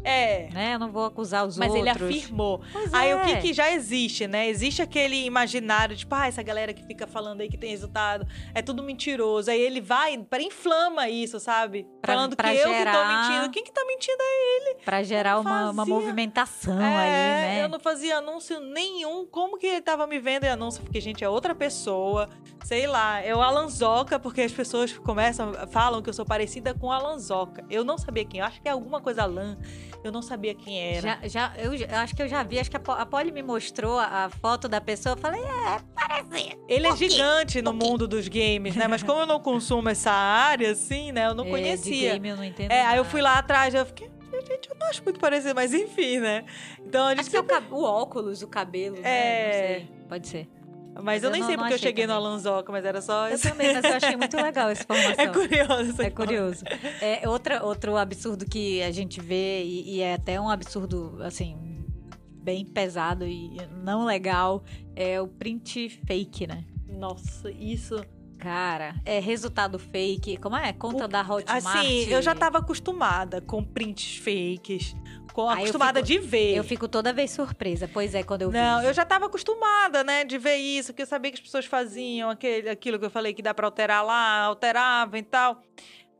É. 0.04 0.48
Né? 0.52 0.74
Eu 0.74 0.78
não 0.78 0.90
vou 0.90 1.04
acusar 1.04 1.46
os 1.46 1.56
Mas 1.56 1.70
outros. 1.70 1.86
Mas 1.86 2.00
ele 2.00 2.10
afirmou. 2.10 2.60
Pois 2.72 2.92
aí 2.92 3.10
é. 3.10 3.16
o 3.16 3.20
que, 3.20 3.36
que 3.36 3.52
já 3.52 3.70
existe, 3.72 4.26
né? 4.26 4.48
Existe 4.48 4.82
aquele 4.82 5.24
imaginário, 5.24 5.96
tipo, 5.96 6.14
ah, 6.14 6.26
essa 6.26 6.42
galera 6.42 6.72
que 6.72 6.84
fica 6.84 7.06
falando 7.06 7.40
aí 7.40 7.48
que 7.48 7.56
tem 7.56 7.70
resultado, 7.70 8.26
é 8.54 8.62
tudo 8.62 8.82
mentiroso. 8.82 9.50
Aí 9.50 9.60
ele 9.60 9.80
vai 9.80 10.18
para 10.18 10.42
inflama 10.42 11.08
isso, 11.08 11.38
sabe? 11.38 11.86
Pra, 12.00 12.14
falando 12.14 12.36
pra 12.36 12.48
que 12.48 12.56
gerar... 12.56 12.70
eu 12.70 12.84
que 12.84 12.92
tô 12.92 13.06
mentindo. 13.06 13.50
Quem 13.52 13.64
que 13.64 13.72
tá 13.72 13.84
mentindo 13.86 14.18
é 14.20 14.56
ele. 14.56 14.74
Pra 14.84 15.02
gerar 15.02 15.38
uma, 15.38 15.70
uma 15.70 15.86
movimentação 15.86 16.80
é, 16.80 16.84
ali, 16.84 17.56
né? 17.56 17.64
Eu 17.64 17.68
não 17.68 17.80
fazia 17.80 18.18
anúncio 18.18 18.60
nenhum. 18.60 19.26
Como 19.26 19.58
que 19.58 19.66
ele 19.66 19.80
tava 19.80 20.06
me 20.06 20.18
vendo 20.18 20.44
em 20.44 20.48
anúncio? 20.48 20.82
Porque, 20.82 21.00
gente, 21.00 21.22
é 21.22 21.28
outra 21.28 21.54
pessoa. 21.54 22.28
Sei 22.64 22.86
lá, 22.86 23.20
é 23.20 23.34
o 23.34 23.40
Alanzoca, 23.40 24.18
porque 24.18 24.40
as 24.42 24.52
pessoas 24.52 24.92
começam, 24.98 25.52
falam 25.70 26.00
que 26.00 26.08
eu 26.08 26.14
sou 26.14 26.24
parecida 26.24 26.74
com 26.74 26.92
Alanzoca. 26.92 27.64
Eu 27.68 27.84
não 27.84 27.98
sabia 27.98 28.24
quem. 28.24 28.40
Eu 28.40 28.46
acho 28.46 28.60
que 28.60 28.68
é 28.68 28.72
alguma 28.72 29.00
coisa 29.00 29.22
Alan. 29.22 29.58
Eu 30.02 30.12
não 30.12 30.22
sabia 30.22 30.54
quem 30.54 30.80
era. 30.80 31.00
Já, 31.00 31.28
já 31.28 31.52
eu, 31.56 31.74
eu, 31.74 31.96
acho 31.96 32.14
que 32.14 32.22
eu 32.22 32.28
já 32.28 32.42
vi, 32.42 32.58
acho 32.58 32.70
que 32.70 32.76
a, 32.76 33.06
Polly 33.06 33.32
me 33.32 33.42
mostrou 33.42 33.98
a, 33.98 34.24
a, 34.24 34.30
foto 34.30 34.68
da 34.68 34.80
pessoa. 34.80 35.14
Eu 35.14 35.18
falei, 35.18 35.42
é, 35.42 35.80
parece. 35.94 36.58
Ele 36.68 36.86
é 36.86 36.96
gigante 36.96 37.62
no 37.62 37.72
mundo 37.72 38.06
dos 38.06 38.28
games, 38.28 38.76
né? 38.76 38.86
Mas 38.88 39.02
como 39.02 39.20
eu 39.20 39.26
não 39.26 39.40
consumo 39.40 39.88
essa 39.88 40.10
área, 40.10 40.70
assim, 40.70 41.12
né? 41.12 41.26
Eu 41.26 41.34
não 41.34 41.44
é, 41.46 41.50
conhecia. 41.50 41.92
De 41.92 42.00
game 42.00 42.28
eu 42.28 42.36
não 42.36 42.44
entendo. 42.44 42.70
É, 42.70 42.78
nada. 42.78 42.90
aí 42.90 42.98
eu 42.98 43.04
fui 43.04 43.20
lá 43.20 43.38
atrás, 43.38 43.74
eu 43.74 43.86
fiquei. 43.86 44.10
Gente, 44.48 44.70
eu 44.70 44.76
não 44.80 44.88
acho 44.88 45.04
muito 45.04 45.20
parecido, 45.20 45.54
mas 45.54 45.74
enfim, 45.74 46.18
né? 46.18 46.44
Então 46.80 47.06
a 47.06 47.10
gente. 47.10 47.20
Acho 47.20 47.30
sempre... 47.30 47.48
que 47.48 47.54
é 47.54 47.74
o, 47.74 47.80
o 47.80 47.84
óculos, 47.84 48.42
o 48.42 48.48
cabelo, 48.48 48.96
né? 49.00 49.02
É. 49.04 49.44
Não 49.44 49.86
sei. 49.86 50.06
Pode 50.08 50.28
ser. 50.28 50.48
Mas, 50.94 51.04
mas 51.04 51.22
eu, 51.22 51.28
eu, 51.28 51.32
nem 51.32 51.40
não, 51.40 51.48
sei 51.48 51.56
porque 51.56 51.74
eu 51.74 51.78
cheguei 51.78 52.06
também. 52.06 52.20
no 52.20 52.26
Alanzoca, 52.26 52.70
mas 52.70 52.84
era 52.84 53.00
só 53.00 53.28
isso. 53.30 53.46
Eu 53.46 53.52
também, 53.52 53.72
mas 53.72 53.84
eu 53.84 53.94
achei 53.94 54.16
muito 54.16 54.36
legal 54.36 54.68
essa 54.68 54.82
informação. 54.84 55.24
É 55.24 55.28
curioso. 55.28 56.02
É 56.02 56.10
curioso. 56.10 56.64
É, 57.00 57.28
outra, 57.28 57.64
outro 57.64 57.96
absurdo 57.96 58.44
que 58.44 58.82
a 58.82 58.90
gente 58.90 59.20
vê, 59.20 59.62
e, 59.62 59.96
e, 59.96 60.00
é 60.00 60.14
até 60.14 60.40
um 60.40 60.48
absurdo, 60.48 61.18
assim, 61.22 61.56
bem 62.42 62.64
pesado 62.64 63.26
e 63.26 63.56
não 63.82 64.04
legal, 64.04 64.62
é 64.94 65.20
o 65.20 65.28
print 65.28 65.88
fake, 66.06 66.46
né? 66.46 66.64
Nossa, 66.88 67.50
isso... 67.50 67.96
Cara, 68.42 68.96
é 69.04 69.20
resultado 69.20 69.78
fake. 69.78 70.36
Como 70.38 70.56
é? 70.56 70.72
Conta 70.72 71.04
o, 71.04 71.08
da 71.08 71.20
Hotmart. 71.20 71.64
Assim, 71.64 72.10
eu 72.10 72.20
já 72.20 72.34
tava 72.34 72.58
acostumada 72.58 73.40
com 73.40 73.62
prints 73.62 74.16
fakes. 74.16 74.96
Com, 75.32 75.48
acostumada 75.48 76.04
fico, 76.04 76.20
de 76.20 76.26
ver. 76.26 76.56
Eu 76.56 76.64
fico 76.64 76.88
toda 76.88 77.12
vez 77.12 77.30
surpresa. 77.30 77.88
Pois 77.92 78.16
é, 78.16 78.24
quando 78.24 78.42
eu 78.42 78.50
Não, 78.50 78.82
eu 78.82 78.92
já 78.92 79.04
tava 79.04 79.26
acostumada, 79.26 80.02
né, 80.02 80.24
de 80.24 80.38
ver 80.38 80.56
isso, 80.56 80.92
porque 80.92 81.02
eu 81.02 81.06
sabia 81.06 81.30
que 81.30 81.36
as 81.36 81.40
pessoas 81.40 81.66
faziam 81.66 82.30
aquele, 82.30 82.68
aquilo 82.68 82.98
que 82.98 83.04
eu 83.04 83.10
falei 83.10 83.32
que 83.32 83.42
dá 83.42 83.54
pra 83.54 83.68
alterar 83.68 84.04
lá, 84.04 84.40
alteravam 84.40 85.20
e 85.20 85.22
tal. 85.22 85.62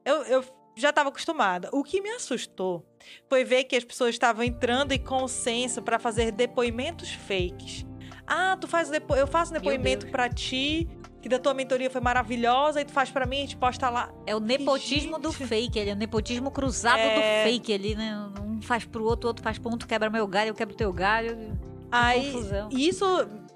Eu, 0.05 0.23
eu 0.23 0.45
já 0.77 0.91
estava 0.91 1.09
acostumada. 1.09 1.71
O 1.73 1.83
que 1.83 2.01
me 2.01 2.11
assustou 2.11 2.87
foi 3.29 3.43
ver 3.43 3.65
que 3.65 3.75
as 3.75 3.83
pessoas 3.83 4.11
estavam 4.11 4.45
entrando 4.45 4.93
em 4.93 5.03
consenso 5.03 5.83
para 5.83 5.99
fazer 5.99 6.31
depoimentos 6.31 7.11
fakes. 7.11 7.85
Ah, 8.25 8.57
tu 8.61 8.69
faz 8.69 8.89
depo... 8.89 9.17
eu 9.17 9.27
faço 9.27 9.53
depoimento 9.53 10.07
para 10.07 10.29
ti, 10.29 10.89
que 11.23 11.29
da 11.29 11.39
tua 11.39 11.55
mentoria 11.55 11.89
foi 11.89 12.01
maravilhosa, 12.01 12.81
e 12.81 12.85
tu 12.85 12.93
faz 12.93 13.09
para 13.09 13.25
mim, 13.25 13.39
a 13.39 13.41
gente 13.43 13.57
posta 13.57 13.89
lá. 13.89 14.13
É 14.27 14.35
o 14.35 14.41
nepotismo 14.41 15.21
do 15.21 15.33
fake, 15.33 15.79
ele 15.79 15.91
é 15.91 15.93
o 15.93 15.97
nepotismo 15.97 16.51
cruzado 16.51 16.99
é... 16.99 17.15
do 17.15 17.49
fake, 17.49 17.73
ele 17.73 17.95
né, 17.95 18.29
um 18.45 18.61
faz 18.61 18.85
pro 18.85 19.05
outro, 19.05 19.29
o 19.29 19.31
outro 19.31 19.43
faz 19.43 19.57
pro 19.57 19.71
outro, 19.71 19.87
quebra 19.87 20.11
meu 20.11 20.27
galho, 20.27 20.51
eu 20.51 20.55
quebro 20.55 20.75
teu 20.75 20.93
galho. 20.93 21.57
Aí, 21.93 22.33
confusão. 22.33 22.69
isso 22.73 23.07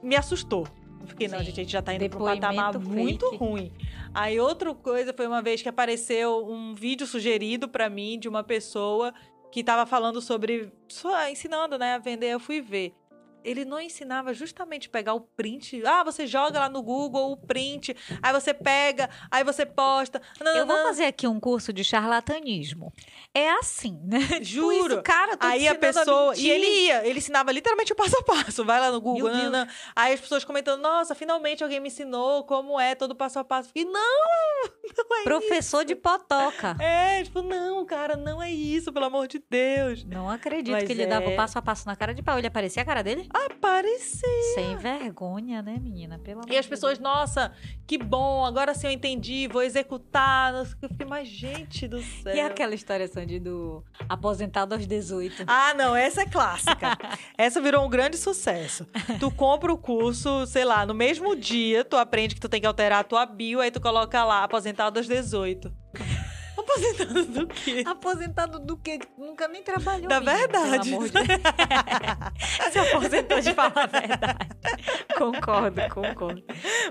me 0.00 0.14
assustou. 0.14 0.66
Fiquei, 1.06 1.28
não, 1.28 1.38
gente, 1.38 1.60
a 1.60 1.62
gente 1.62 1.72
já 1.72 1.82
tá 1.82 1.94
indo 1.94 2.08
pra 2.08 2.18
um 2.18 2.24
patamar 2.24 2.72
fake. 2.72 2.86
muito 2.86 3.36
ruim. 3.36 3.72
Aí 4.14 4.38
outra 4.40 4.74
coisa 4.74 5.12
foi 5.12 5.26
uma 5.26 5.42
vez 5.42 5.62
que 5.62 5.68
apareceu 5.68 6.46
um 6.48 6.74
vídeo 6.74 7.06
sugerido 7.06 7.68
para 7.68 7.88
mim 7.88 8.18
de 8.18 8.28
uma 8.28 8.42
pessoa 8.42 9.12
que 9.50 9.60
estava 9.60 9.86
falando 9.86 10.20
sobre, 10.20 10.72
ensinando, 11.30 11.78
né, 11.78 11.94
a 11.94 11.98
vender. 11.98 12.26
Eu 12.26 12.40
fui 12.40 12.60
ver 12.60 12.94
ele 13.46 13.64
não 13.64 13.80
ensinava 13.80 14.34
justamente 14.34 14.88
pegar 14.88 15.14
o 15.14 15.20
print. 15.20 15.80
Ah, 15.86 16.02
você 16.02 16.26
joga 16.26 16.58
lá 16.58 16.68
no 16.68 16.82
Google 16.82 17.30
o 17.30 17.36
print, 17.36 17.96
aí 18.20 18.32
você 18.32 18.52
pega, 18.52 19.08
aí 19.30 19.44
você 19.44 19.64
posta. 19.64 20.20
Eu 20.40 20.66
vou 20.66 20.76
fazer 20.82 21.04
aqui 21.04 21.28
um 21.28 21.38
curso 21.38 21.72
de 21.72 21.84
charlatanismo. 21.84 22.92
É 23.32 23.50
assim, 23.50 24.00
né? 24.04 24.18
Tipo 24.42 24.44
Juro. 24.44 24.94
Isso, 24.94 25.02
cara, 25.02 25.36
aí 25.38 25.68
a 25.68 25.74
pessoa. 25.74 26.32
A 26.32 26.36
e 26.36 26.50
ele 26.50 26.66
ia, 26.66 27.06
ele 27.06 27.18
ensinava 27.18 27.52
literalmente 27.52 27.92
o 27.92 27.96
passo 27.96 28.18
a 28.18 28.22
passo. 28.22 28.64
Vai 28.64 28.80
lá 28.80 28.90
no 28.90 29.00
Google. 29.00 29.30
Aí 29.94 30.12
as 30.12 30.20
pessoas 30.20 30.44
comentando: 30.44 30.80
nossa, 30.80 31.14
finalmente 31.14 31.62
alguém 31.62 31.78
me 31.78 31.88
ensinou 31.88 32.44
como 32.44 32.80
é 32.80 32.94
todo 32.94 33.12
o 33.12 33.14
passo 33.14 33.38
a 33.38 33.44
passo. 33.44 33.70
E 33.74 33.84
não! 33.84 34.16
Não 34.96 35.20
é 35.20 35.24
Professor 35.24 35.78
isso. 35.78 35.84
de 35.86 35.94
potoca. 35.94 36.76
É, 36.80 37.22
tipo, 37.22 37.42
não, 37.42 37.84
cara, 37.84 38.16
não 38.16 38.42
é 38.42 38.50
isso, 38.50 38.92
pelo 38.92 39.04
amor 39.04 39.28
de 39.28 39.42
Deus. 39.48 40.04
Não 40.04 40.28
acredito 40.28 40.72
Mas 40.72 40.84
que 40.84 40.92
ele 40.92 41.02
é... 41.02 41.06
dava 41.06 41.28
o 41.28 41.36
passo 41.36 41.58
a 41.58 41.62
passo 41.62 41.86
na 41.86 41.94
cara 41.94 42.14
de 42.14 42.22
pau. 42.22 42.38
Ele 42.38 42.46
aparecia 42.46 42.82
a 42.82 42.84
cara 42.84 43.02
dele? 43.02 43.28
Aparecer. 43.44 44.54
Sem 44.54 44.76
vergonha, 44.76 45.60
né, 45.62 45.78
menina? 45.78 46.18
Pelo 46.18 46.42
e 46.48 46.56
as 46.56 46.66
pessoas, 46.66 46.98
nossa, 46.98 47.52
que 47.86 47.98
bom, 47.98 48.44
agora 48.44 48.74
sim 48.74 48.86
eu 48.86 48.92
entendi, 48.92 49.48
vou 49.48 49.62
executar. 49.62 50.54
Eu 50.54 50.64
fiquei, 50.64 51.06
mais 51.06 51.28
gente 51.28 51.86
do 51.86 52.02
céu. 52.02 52.34
E 52.34 52.40
aquela 52.40 52.74
história, 52.74 53.06
Sandy, 53.06 53.38
do 53.38 53.84
aposentado 54.08 54.74
aos 54.74 54.86
18? 54.86 55.44
Ah, 55.46 55.74
não, 55.74 55.94
essa 55.94 56.22
é 56.22 56.26
clássica. 56.26 56.96
essa 57.36 57.60
virou 57.60 57.84
um 57.84 57.88
grande 57.88 58.16
sucesso. 58.16 58.86
Tu 59.20 59.30
compra 59.30 59.72
o 59.72 59.78
curso, 59.78 60.46
sei 60.46 60.64
lá, 60.64 60.86
no 60.86 60.94
mesmo 60.94 61.36
dia, 61.36 61.84
tu 61.84 61.96
aprende 61.96 62.34
que 62.34 62.40
tu 62.40 62.48
tem 62.48 62.60
que 62.60 62.66
alterar 62.66 63.00
a 63.00 63.04
tua 63.04 63.26
bio, 63.26 63.60
aí 63.60 63.70
tu 63.70 63.80
coloca 63.80 64.24
lá, 64.24 64.44
aposentado 64.44 64.98
aos 64.98 65.06
18. 65.06 65.72
Aposentado 66.66 67.24
do 67.24 67.46
quê? 67.46 67.84
Aposentado 67.86 68.58
do 68.58 68.76
quê? 68.76 68.98
Nunca 69.16 69.46
nem 69.48 69.62
trabalhou. 69.62 70.08
Da 70.08 70.20
minha, 70.20 70.36
verdade. 70.36 70.90
Pelo 70.90 70.96
amor 70.96 71.08
de... 71.08 71.12
Se 72.72 72.78
aposentou 72.78 73.40
de 73.40 73.54
falar 73.54 73.72
a 73.76 73.86
verdade. 73.86 74.48
concordo, 75.16 75.80
concordo. 75.88 76.42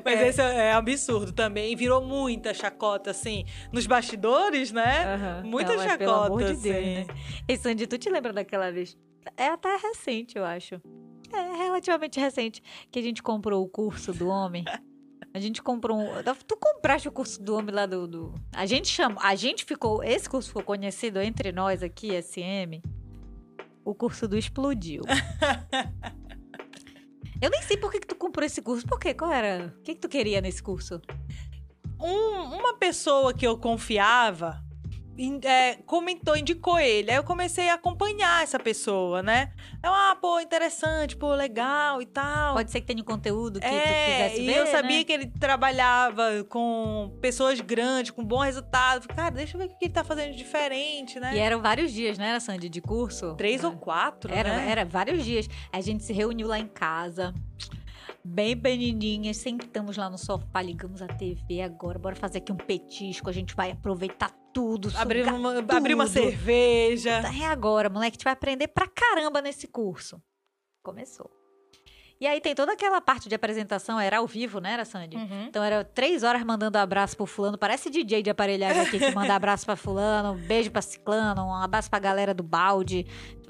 Mas 0.03 0.19
é. 0.19 0.27
esse 0.27 0.41
é 0.41 0.71
absurdo 0.71 1.31
também. 1.31 1.75
Virou 1.75 2.01
muita 2.01 2.53
chacota, 2.53 3.11
assim, 3.11 3.45
nos 3.71 3.85
bastidores, 3.85 4.71
né? 4.71 5.41
Uhum. 5.43 5.49
Muita 5.49 5.75
Não, 5.75 5.83
chacota, 5.83 5.97
pelo 5.97 6.13
amor 6.13 6.43
de 6.43 6.55
Deus, 6.55 6.75
assim. 6.75 6.95
né? 6.95 7.05
E 7.47 7.57
Sandy, 7.57 7.87
tu 7.87 7.97
te 7.97 8.09
lembra 8.09 8.31
daquela 8.31 8.71
vez? 8.71 8.97
É 9.37 9.47
até 9.47 9.75
recente, 9.75 10.37
eu 10.37 10.45
acho. 10.45 10.81
É 11.33 11.57
relativamente 11.57 12.19
recente 12.19 12.61
que 12.91 12.99
a 12.99 13.01
gente 13.01 13.21
comprou 13.21 13.63
o 13.63 13.67
curso 13.67 14.13
do 14.13 14.27
homem. 14.27 14.63
A 15.35 15.39
gente 15.41 15.61
comprou 15.61 15.99
um. 15.99 16.07
Tu 16.47 16.55
compraste 16.55 17.09
o 17.09 17.11
curso 17.11 17.43
do 17.43 17.57
homem 17.57 17.75
lá 17.75 17.85
do. 17.85 18.07
do... 18.07 18.33
A 18.53 18.65
gente 18.65 18.87
chama. 18.87 19.19
A 19.21 19.35
gente 19.35 19.65
ficou. 19.65 20.01
Esse 20.01 20.29
curso 20.29 20.47
ficou 20.47 20.63
conhecido 20.63 21.19
entre 21.19 21.51
nós 21.51 21.83
aqui, 21.83 22.11
SM. 22.21 22.81
O 23.83 23.93
curso 23.93 24.29
do 24.29 24.37
Explodiu. 24.37 25.01
Eu 27.41 27.49
nem 27.49 27.61
sei 27.63 27.75
por 27.75 27.91
que, 27.91 27.99
que 27.99 28.07
tu 28.07 28.15
comprou 28.15 28.45
esse 28.45 28.61
curso. 28.61 28.87
Por 28.87 28.97
quê? 28.97 29.13
Qual 29.13 29.29
era? 29.29 29.75
O 29.77 29.81
que, 29.81 29.95
que 29.95 29.99
tu 29.99 30.07
queria 30.07 30.39
nesse 30.39 30.63
curso? 30.63 31.01
Um, 31.99 32.55
uma 32.55 32.77
pessoa 32.77 33.33
que 33.33 33.45
eu 33.45 33.57
confiava 33.57 34.63
é, 35.43 35.75
comentou, 35.85 36.35
indicou 36.35 36.79
ele. 36.79 37.09
Aí 37.09 37.17
eu 37.17 37.23
comecei 37.23 37.69
a 37.69 37.75
acompanhar 37.75 38.43
essa 38.43 38.59
pessoa, 38.59 39.23
né? 39.23 39.51
Eu, 39.83 39.93
ah, 39.93 40.17
pô, 40.19 40.39
interessante, 40.39 41.15
pô, 41.15 41.33
legal 41.33 42.01
e 42.01 42.05
tal. 42.05 42.55
Pode 42.55 42.71
ser 42.71 42.81
que 42.81 42.87
tenha 42.87 43.03
conteúdo 43.03 43.59
que 43.59 43.65
é, 43.65 43.69
tu 43.69 43.77
quisesse 43.77 44.41
e 44.41 44.45
ver, 44.45 44.57
eu 44.57 44.67
sabia 44.67 44.97
né? 44.97 45.03
que 45.03 45.11
ele 45.11 45.27
trabalhava 45.27 46.43
com 46.49 47.17
pessoas 47.21 47.61
grandes, 47.61 48.11
com 48.11 48.23
bom 48.23 48.39
resultado. 48.39 49.07
Cara, 49.07 49.31
deixa 49.31 49.55
eu 49.55 49.59
ver 49.59 49.67
o 49.67 49.77
que 49.77 49.85
ele 49.85 49.93
tá 49.93 50.03
fazendo 50.03 50.31
de 50.31 50.37
diferente, 50.37 51.19
né? 51.19 51.35
E 51.35 51.39
eram 51.39 51.61
vários 51.61 51.91
dias, 51.91 52.17
né, 52.17 52.39
Sandy, 52.39 52.69
de 52.69 52.81
curso? 52.81 53.35
Três 53.35 53.63
ou 53.63 53.73
quatro, 53.73 54.33
era, 54.33 54.55
né? 54.57 54.69
Era 54.69 54.85
vários 54.85 55.23
dias. 55.23 55.47
A 55.71 55.81
gente 55.81 56.03
se 56.03 56.13
reuniu 56.13 56.47
lá 56.47 56.59
em 56.59 56.67
casa 56.67 57.33
bem 58.23 58.57
pequenininhas, 58.57 59.37
sentamos 59.37 59.97
lá 59.97 60.09
no 60.09 60.17
sofá, 60.17 60.59
ligamos 60.59 60.99
a 60.99 61.05
TV 61.05 61.61
agora, 61.61 61.99
bora 61.99 62.15
fazer 62.15 62.39
aqui 62.39 62.51
um 62.51 62.57
petisco, 62.57 63.29
a 63.29 63.31
gente 63.31 63.55
vai 63.55 63.69
aproveitar 63.69 64.33
tudo, 64.55 64.89
abrir 64.95 65.27
uma, 65.27 65.55
tudo. 65.55 65.71
abrir 65.75 65.93
uma 65.93 66.07
cerveja. 66.07 67.21
É 67.37 67.45
agora, 67.45 67.89
moleque, 67.89 68.13
a 68.13 68.15
gente 68.15 68.23
vai 68.23 68.31
aprender 68.31 68.69
pra 68.69 68.87
caramba 68.87 69.41
nesse 69.41 69.67
curso. 69.67 70.21
Começou. 70.81 71.29
E 72.21 72.25
aí 72.25 72.39
tem 72.39 72.55
toda 72.55 72.71
aquela 72.71 73.01
parte 73.01 73.27
de 73.27 73.35
apresentação, 73.35 73.99
era 73.99 74.19
ao 74.19 74.25
vivo, 74.25 74.61
né, 74.61 74.71
era, 74.71 74.85
Sandy? 74.85 75.17
Uhum. 75.17 75.47
Então 75.49 75.61
era 75.61 75.83
três 75.83 76.23
horas 76.23 76.41
mandando 76.45 76.77
abraço 76.77 77.17
pro 77.17 77.25
fulano, 77.25 77.57
parece 77.57 77.89
DJ 77.89 78.23
de 78.23 78.29
aparelhagem 78.29 78.83
aqui 78.83 78.97
que 78.97 79.11
manda 79.11 79.35
abraço 79.35 79.65
pra 79.65 79.75
fulano, 79.75 80.31
um 80.31 80.47
beijo 80.47 80.71
pra 80.71 80.81
ciclano, 80.81 81.43
um 81.43 81.53
abraço 81.53 81.89
pra 81.89 81.99
galera 81.99 82.33
do 82.33 82.41
balde. 82.41 83.05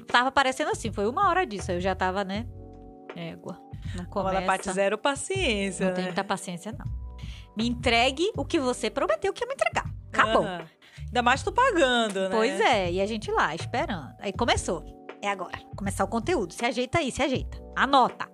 Tava 0.07 0.31
parecendo 0.31 0.71
assim, 0.71 0.91
foi 0.91 1.07
uma 1.07 1.29
hora 1.29 1.45
disso, 1.45 1.71
eu 1.71 1.79
já 1.79 1.93
tava, 1.93 2.23
né, 2.23 2.47
égua. 3.15 3.61
Não 3.95 4.05
começa. 4.05 4.33
Fala 4.33 4.45
parte 4.47 4.71
zero 4.71 4.97
paciência, 4.97 5.85
Não 5.85 5.91
né? 5.91 5.95
tem 5.97 6.05
muita 6.05 6.23
paciência, 6.23 6.71
não. 6.71 7.05
Me 7.55 7.67
entregue 7.67 8.31
o 8.35 8.43
que 8.43 8.59
você 8.59 8.89
prometeu 8.89 9.31
que 9.31 9.43
ia 9.43 9.47
me 9.47 9.53
entregar. 9.53 9.85
Acabou. 10.11 10.41
Uhum. 10.41 10.65
Ainda 11.15 11.23
mais 11.23 11.41
tu 11.41 11.49
pagando, 11.49 12.27
né? 12.27 12.29
Pois 12.29 12.59
é, 12.59 12.91
e 12.91 12.99
a 12.99 13.05
gente 13.05 13.31
lá, 13.31 13.55
esperando. 13.55 14.13
Aí 14.19 14.33
começou. 14.33 14.83
É 15.21 15.29
agora. 15.29 15.57
Começar 15.73 16.03
o 16.03 16.09
conteúdo. 16.09 16.53
Se 16.53 16.65
ajeita 16.65 16.99
aí, 16.99 17.09
se 17.09 17.23
ajeita. 17.23 17.57
Anota. 17.73 18.27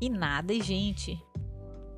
E 0.00 0.08
nada, 0.08 0.54
e 0.54 0.62
gente. 0.62 1.22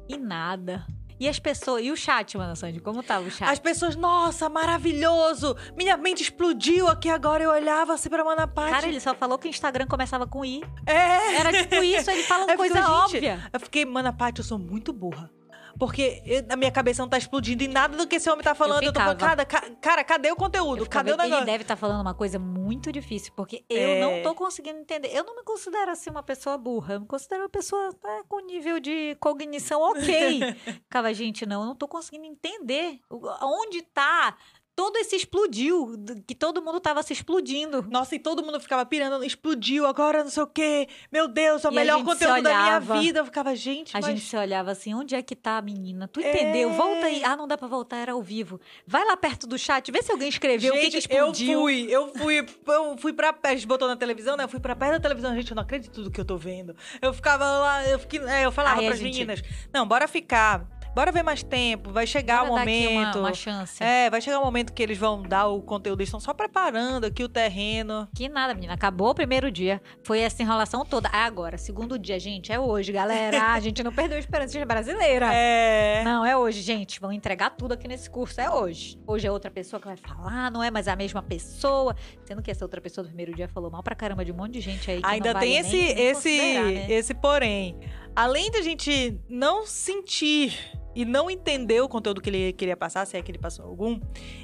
E 0.09 0.17
nada. 0.17 0.85
E 1.21 1.29
as 1.29 1.39
pessoas. 1.39 1.85
E 1.85 1.93
o 1.93 1.97
chat, 1.97 2.37
mano, 2.37 2.57
Sandy? 2.57 2.81
Como 2.81 3.01
tava 3.01 3.29
o 3.29 3.31
chat? 3.31 3.49
As 3.49 3.61
pessoas, 3.61 3.95
nossa, 3.95 4.49
maravilhoso! 4.49 5.57
Minha 5.77 5.97
mente 5.97 6.25
explodiu 6.25 6.89
aqui 6.89 7.09
agora. 7.09 7.45
Eu 7.45 7.51
olhava 7.51 7.95
assim 7.95 8.09
pra 8.09 8.25
Mana 8.25 8.49
Paty. 8.49 8.73
Cara, 8.73 8.89
ele 8.89 8.99
só 8.99 9.15
falou 9.15 9.39
que 9.39 9.47
o 9.47 9.51
Instagram 9.51 9.87
começava 9.87 10.27
com 10.27 10.45
I. 10.45 10.65
É! 10.85 11.37
Era 11.37 11.53
tipo 11.53 11.77
isso, 11.77 12.11
ele 12.11 12.25
fala 12.25 12.45
uma 12.45 12.57
coisa 12.57 12.91
óbvia. 12.91 13.49
Eu 13.53 13.61
fiquei, 13.61 13.85
Mana 13.85 14.13
Paty, 14.13 14.41
eu 14.41 14.45
sou 14.45 14.59
muito 14.59 14.93
burra. 14.93 15.31
Porque 15.79 16.23
eu, 16.27 16.45
a 16.49 16.57
minha 16.57 16.73
cabeça 16.73 17.03
não 17.03 17.09
tá 17.09 17.17
explodindo 17.17 17.63
em 17.63 17.69
nada 17.69 17.97
do 17.97 18.07
que 18.07 18.17
esse 18.17 18.29
homem 18.29 18.43
tá 18.43 18.55
falando. 18.55 18.83
Eu, 18.83 18.89
eu 18.89 18.93
tô 18.93 19.01
falando, 19.01 19.19
cara, 19.19 19.47
cara, 19.47 20.05
cadê 20.05 20.33
o 20.33 20.37
conteúdo? 20.37 20.89
Cadê 20.89 21.13
o 21.13 21.17
negócio? 21.17 21.39
Ele 21.39 21.47
deve 21.47 21.63
estar 21.63 21.77
tá 21.77 21.81
falando 21.81 22.01
uma 22.01 22.15
coisa 22.15 22.39
muito 22.39 22.91
difícil, 22.91 23.33
porque 23.37 23.65
eu 23.69 23.91
é... 23.91 24.01
não 24.01 24.23
tô 24.23 24.35
conseguindo 24.35 24.79
entender. 24.79 25.11
Eu 25.15 25.25
não 25.25 25.37
me 25.37 25.43
considero 25.45 25.91
assim 25.91 26.11
uma 26.11 26.23
pessoa 26.23 26.59
burra. 26.59 26.95
Eu 26.95 27.01
me 27.01 27.07
considero 27.07 27.43
uma 27.43 27.49
pessoa 27.49 27.91
né, 28.03 28.23
com 28.29 28.41
nível 28.41 28.81
de 28.81 29.17
cognição 29.21 29.81
ok. 29.81 30.41
Ficava, 30.85 31.15
gente, 31.15 31.47
não, 31.47 31.61
eu 31.63 31.67
não 31.69 31.77
tô 31.77 31.87
conseguindo 31.87 32.27
entender 32.27 33.01
onde 33.41 33.83
tá 33.83 34.37
todo 34.79 34.97
esse 34.99 35.17
explodiu, 35.17 35.97
que 36.25 36.37
todo 36.37 36.63
mundo 36.63 36.79
tava 36.79 37.03
se 37.03 37.13
explodindo. 37.13 37.85
Nossa, 37.91 38.15
e 38.15 38.19
todo 38.21 38.45
mundo 38.45 38.61
ficava 38.61 38.87
pirando, 38.87 39.25
explodiu, 39.25 39.85
agora 39.85 40.23
não 40.23 40.31
sei 40.31 40.45
o 40.45 40.47
quê. 40.47 40.87
Meu 41.11 41.27
Deus, 41.27 41.65
é 41.65 41.69
o 41.69 41.73
e 41.73 41.75
melhor 41.75 42.05
conteúdo 42.05 42.43
da 42.43 42.63
minha 42.63 42.79
vida. 42.79 43.19
Eu 43.19 43.25
ficava, 43.25 43.57
gente, 43.57 43.97
A 43.97 44.01
mas... 44.01 44.07
gente 44.07 44.21
se 44.21 44.37
olhava 44.37 44.71
assim, 44.71 44.95
onde 44.95 45.17
é 45.17 45.21
que 45.21 45.35
tá 45.35 45.59
a 45.59 45.63
menina? 45.63 46.07
Tu 46.07 46.21
entendeu? 46.21 46.71
É... 46.71 46.73
Volta 46.75 47.07
aí. 47.07 47.25
Ah, 47.25 47.35
não 47.35 47.49
dá 47.49 47.59
pra 47.59 47.67
voltar, 47.67 47.97
era 47.97 48.13
ao 48.13 48.23
vivo. 48.23 48.61
Vai 48.87 49.05
lá 49.05 49.17
perto 49.17 49.49
do 49.49 49.59
chat, 49.59 49.91
vê 49.91 50.01
se 50.01 50.13
alguém 50.13 50.29
escreveu 50.29 50.73
gente, 50.73 50.81
o 50.81 50.85
que, 50.85 50.91
que 50.93 50.99
explodiu. 50.99 51.53
eu 51.55 51.61
fui, 51.61 51.87
eu 51.91 52.13
fui, 52.15 52.47
eu 52.69 52.99
fui 52.99 53.13
pra... 53.13 53.37
A 53.43 53.55
gente 53.57 53.67
botou 53.67 53.89
na 53.89 53.97
televisão, 53.97 54.37
né? 54.37 54.45
Eu 54.45 54.49
fui 54.49 54.61
pra 54.61 54.77
perto 54.77 54.93
da 54.93 55.01
televisão. 55.01 55.35
Gente, 55.35 55.51
eu 55.51 55.57
não 55.57 55.65
acredito 55.65 55.91
tudo 55.91 56.09
que 56.09 56.21
eu 56.21 56.25
tô 56.25 56.37
vendo. 56.37 56.77
Eu 57.03 57.13
ficava 57.13 57.45
lá, 57.45 57.89
eu, 57.89 57.99
fiquei, 57.99 58.21
é, 58.21 58.47
eu 58.47 58.53
falava 58.53 58.79
Ai, 58.79 58.87
pras 58.87 59.01
gente... 59.01 59.15
meninas, 59.15 59.43
não, 59.75 59.85
bora 59.85 60.07
ficar 60.07 60.78
bora 60.95 61.13
ver 61.13 61.23
mais 61.23 61.43
tempo, 61.43 61.93
vai 61.93 62.07
chegar 62.07 62.41
Bora 62.41 62.53
o 62.53 62.59
momento. 62.59 63.19
Uma, 63.19 63.29
uma 63.29 63.35
chance. 63.35 63.83
É, 63.83 64.11
vai 64.11 64.21
chegar 64.21 64.41
o 64.41 64.45
momento 64.45 64.73
que 64.73 64.83
eles 64.83 64.99
vão 64.99 65.23
dar 65.23 65.47
o 65.47 65.63
conteúdo, 65.63 66.01
eles 66.01 66.09
estão 66.09 66.21
só 66.21 66.35
preparando 66.35 67.05
aqui 67.05 67.23
o 67.23 67.29
terreno. 67.29 68.09
Que 68.15 68.29
nada, 68.29 68.55
menina. 68.55 68.75
Acabou 68.75 69.11
o 69.11 69.15
primeiro 69.15 69.51
dia. 69.51 69.81
Foi 70.05 70.21
essa 70.21 70.43
enrolação 70.43 70.85
toda. 70.85 71.09
Ah, 71.13 71.25
agora, 71.25 71.57
segundo 71.59 71.99
dia, 71.99 72.19
gente, 72.19 72.53
é 72.53 72.59
hoje, 72.59 72.93
galera. 72.93 73.53
A 73.53 73.61
gente 73.61 73.83
não 73.83 73.93
perdeu 73.93 74.17
a 74.17 74.21
esperança 74.21 74.65
brasileira. 74.65 75.33
É. 75.33 76.03
Não, 76.05 76.25
é 76.25 76.37
hoje, 76.37 76.61
gente. 76.61 77.01
Vão 77.01 77.13
entregar 77.13 77.51
tudo 77.51 77.73
aqui 77.73 77.87
nesse 77.89 78.09
curso. 78.11 78.41
É 78.41 78.51
hoje. 78.51 78.99
Hoje 79.07 79.27
é 79.27 79.31
outra 79.31 79.51
pessoa 79.51 79.81
que 79.81 79.87
vai 79.87 79.97
falar, 79.97 80.51
não 80.51 80.63
é 80.63 80.71
mais 80.71 80.89
a 80.89 80.97
mesma 80.97 81.23
pessoa. 81.23 81.95
Sendo 82.25 82.43
que 82.43 82.51
essa 82.51 82.65
outra 82.65 82.81
pessoa 82.81 83.05
do 83.05 83.09
primeiro 83.09 83.35
dia 83.35 83.49
falou 83.49 83.71
mal 83.71 83.83
pra 83.83 83.95
caramba 83.95 84.25
de 84.25 84.33
um 84.33 84.37
monte 84.37 84.53
de 84.55 84.61
gente 84.61 84.91
aí. 84.91 85.01
Que 85.01 85.07
Ainda 85.07 85.35
tem 85.35 85.55
vale 85.55 85.57
esse, 85.57 85.77
nem- 85.77 85.95
nem 85.95 86.07
esse, 86.11 86.41
né? 86.41 86.87
esse 86.91 87.15
porém. 87.15 87.77
Além 88.19 88.51
de 88.51 88.59
a 88.59 88.63
gente 88.63 89.17
não 89.29 89.65
sentir 89.65 90.53
e 90.93 91.05
não 91.05 91.31
entender 91.31 91.81
o 91.81 91.89
conteúdo 91.89 92.21
que 92.21 92.29
ele 92.29 92.53
queria 92.53 92.77
passar, 92.77 93.07
se 93.07 93.17
é 93.17 93.23
que 93.23 93.31
ele 93.31 93.39
passou 93.39 93.65
algum, 93.65 94.01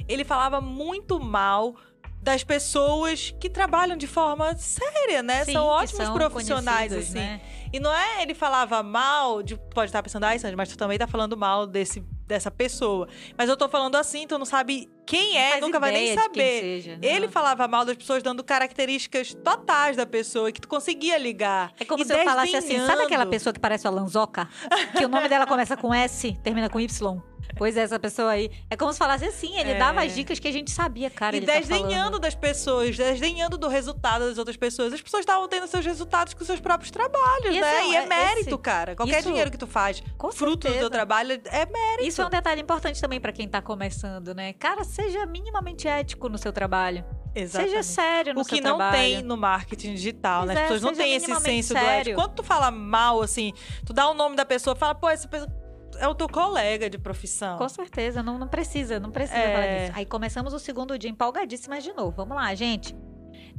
ele 0.06 0.22
falava 0.22 0.60
muito 0.60 1.18
mal 1.18 1.74
das 2.22 2.44
pessoas 2.44 3.34
que 3.40 3.50
trabalham 3.50 3.96
de 3.96 4.06
forma 4.06 4.54
séria, 4.54 5.24
né? 5.24 5.44
Sim, 5.44 5.54
são 5.54 5.66
ótimos 5.66 6.06
são 6.06 6.14
profissionais, 6.14 6.92
assim. 6.92 7.14
né? 7.14 7.40
E 7.72 7.80
não 7.80 7.92
é 7.92 8.22
ele 8.22 8.32
falava 8.32 8.80
mal, 8.80 9.42
de, 9.42 9.56
pode 9.56 9.86
estar 9.86 10.04
pensando, 10.04 10.22
ai, 10.22 10.38
Sandy, 10.38 10.54
mas 10.54 10.68
tu 10.68 10.78
também 10.78 10.96
tá 10.96 11.08
falando 11.08 11.36
mal 11.36 11.66
desse, 11.66 11.98
dessa 12.28 12.52
pessoa. 12.52 13.08
Mas 13.36 13.48
eu 13.48 13.56
tô 13.56 13.68
falando 13.68 13.96
assim, 13.96 14.24
tu 14.24 14.38
não 14.38 14.46
sabe 14.46 14.88
quem 15.06 15.36
é, 15.38 15.60
nunca 15.60 15.78
vai 15.78 15.92
nem 15.92 16.14
saber. 16.14 16.60
seja? 16.60 16.98
Ele 17.02 17.28
falava 17.28 17.68
mal 17.68 17.84
das 17.84 17.96
pessoas 17.96 18.22
dando 18.22 18.42
características 18.42 19.34
totais 19.34 19.96
da 19.96 20.06
pessoa 20.06 20.50
que 20.50 20.60
tu 20.60 20.68
conseguia 20.68 21.18
ligar. 21.18 21.72
É 21.78 21.84
como 21.84 22.02
E 22.02 22.06
se 22.06 22.12
eu 22.12 22.24
falasse 22.24 22.56
assim, 22.56 22.78
sabe 22.86 23.02
aquela 23.02 23.26
pessoa 23.26 23.52
que 23.52 23.60
parece 23.60 23.86
a 23.86 23.90
Lanzoca? 23.90 24.48
Que 24.96 25.04
o 25.04 25.08
nome 25.08 25.28
dela 25.28 25.46
começa 25.46 25.76
com 25.76 25.92
S, 25.92 26.36
termina 26.42 26.68
com 26.68 26.80
Y. 26.80 27.33
Pois 27.56 27.76
é, 27.76 27.80
essa 27.82 27.98
pessoa 27.98 28.30
aí. 28.30 28.50
É 28.68 28.76
como 28.76 28.92
se 28.92 28.98
falasse 28.98 29.24
assim, 29.24 29.56
ele 29.58 29.72
É. 29.72 29.74
dava 29.78 30.02
as 30.02 30.14
dicas 30.14 30.38
que 30.38 30.48
a 30.48 30.52
gente 30.52 30.70
sabia, 30.70 31.08
cara. 31.10 31.36
E 31.36 31.40
tá 31.40 31.54
desdenhando 31.58 31.88
falando. 31.94 32.18
das 32.20 32.34
pessoas, 32.34 32.96
desdenhando 32.96 33.56
do 33.56 33.68
resultado 33.68 34.28
das 34.28 34.38
outras 34.38 34.56
pessoas. 34.56 34.92
As 34.92 35.00
pessoas 35.00 35.20
estavam 35.20 35.46
tendo 35.48 35.66
seus 35.66 35.84
resultados 35.84 36.34
com 36.34 36.44
seus 36.44 36.60
próprios 36.60 36.90
trabalhos, 36.90 37.54
né? 37.54 37.58
esse- 37.80 37.90
e 37.92 37.96
é 37.96 37.98
esse- 38.00 38.08
mérito, 38.08 38.58
cara. 38.58 38.96
Qualquer 38.96 39.20
isso- 39.20 39.28
dinheiro 39.28 39.50
que 39.50 39.58
tu 39.58 39.66
faz, 39.66 40.02
Com 40.18 40.32
fruto 40.32 40.56
do 40.58 40.62
certeza. 40.64 40.80
teu 40.80 40.90
trabalho, 40.90 41.32
é 41.46 41.66
mérito. 41.66 42.08
Isso 42.08 42.20
é 42.22 42.26
um 42.26 42.30
detalhe 42.30 42.60
importante 42.60 43.00
também 43.00 43.20
pra 43.20 43.32
quem 43.32 43.48
tá 43.48 43.62
começando, 43.62 44.34
né? 44.34 44.52
Cara, 44.54 44.82
seja 44.84 45.24
minimamente 45.26 45.86
ético 45.86 46.28
no 46.28 46.38
seu 46.38 46.52
trabalho. 46.52 47.04
Exatamente. 47.36 47.70
Seja 47.70 47.82
sério 47.82 48.34
no 48.34 48.42
O 48.42 48.44
que 48.44 48.60
não 48.60 48.76
trabalho. 48.76 48.96
tem 48.96 49.22
no 49.22 49.36
marketing 49.36 49.94
digital, 49.94 50.44
né? 50.44 50.54
Pois 50.54 50.58
As 50.58 50.64
é, 50.64 50.74
pessoas 50.74 50.82
não 50.82 50.94
têm 50.94 51.14
esse 51.14 51.34
senso 51.40 51.74
do 51.74 51.80
sério. 51.80 52.00
ético. 52.12 52.20
Quando 52.20 52.34
tu 52.34 52.42
fala 52.44 52.70
mal, 52.70 53.20
assim, 53.22 53.52
tu 53.84 53.92
dá 53.92 54.08
o 54.08 54.14
nome 54.14 54.36
da 54.36 54.44
pessoa, 54.44 54.76
fala, 54.76 54.94
pô, 54.94 55.08
essa 55.08 55.26
pessoa 55.26 55.50
é 55.98 56.08
o 56.08 56.14
teu 56.14 56.28
colega 56.28 56.88
de 56.90 56.98
profissão. 56.98 57.58
Com 57.58 57.68
certeza, 57.68 58.22
não, 58.22 58.38
não 58.38 58.48
precisa, 58.48 58.98
não 59.00 59.10
precisa 59.10 59.38
É. 59.38 59.52
falar 59.52 59.66
disso. 59.86 59.98
Aí 59.98 60.06
começamos 60.06 60.52
o 60.52 60.58
segundo 60.58 60.98
dia 60.98 61.10
empolgadíssimas 61.10 61.82
de 61.84 61.92
novo. 61.92 62.12
Vamos 62.12 62.36
lá, 62.36 62.54
gente. 62.54 62.94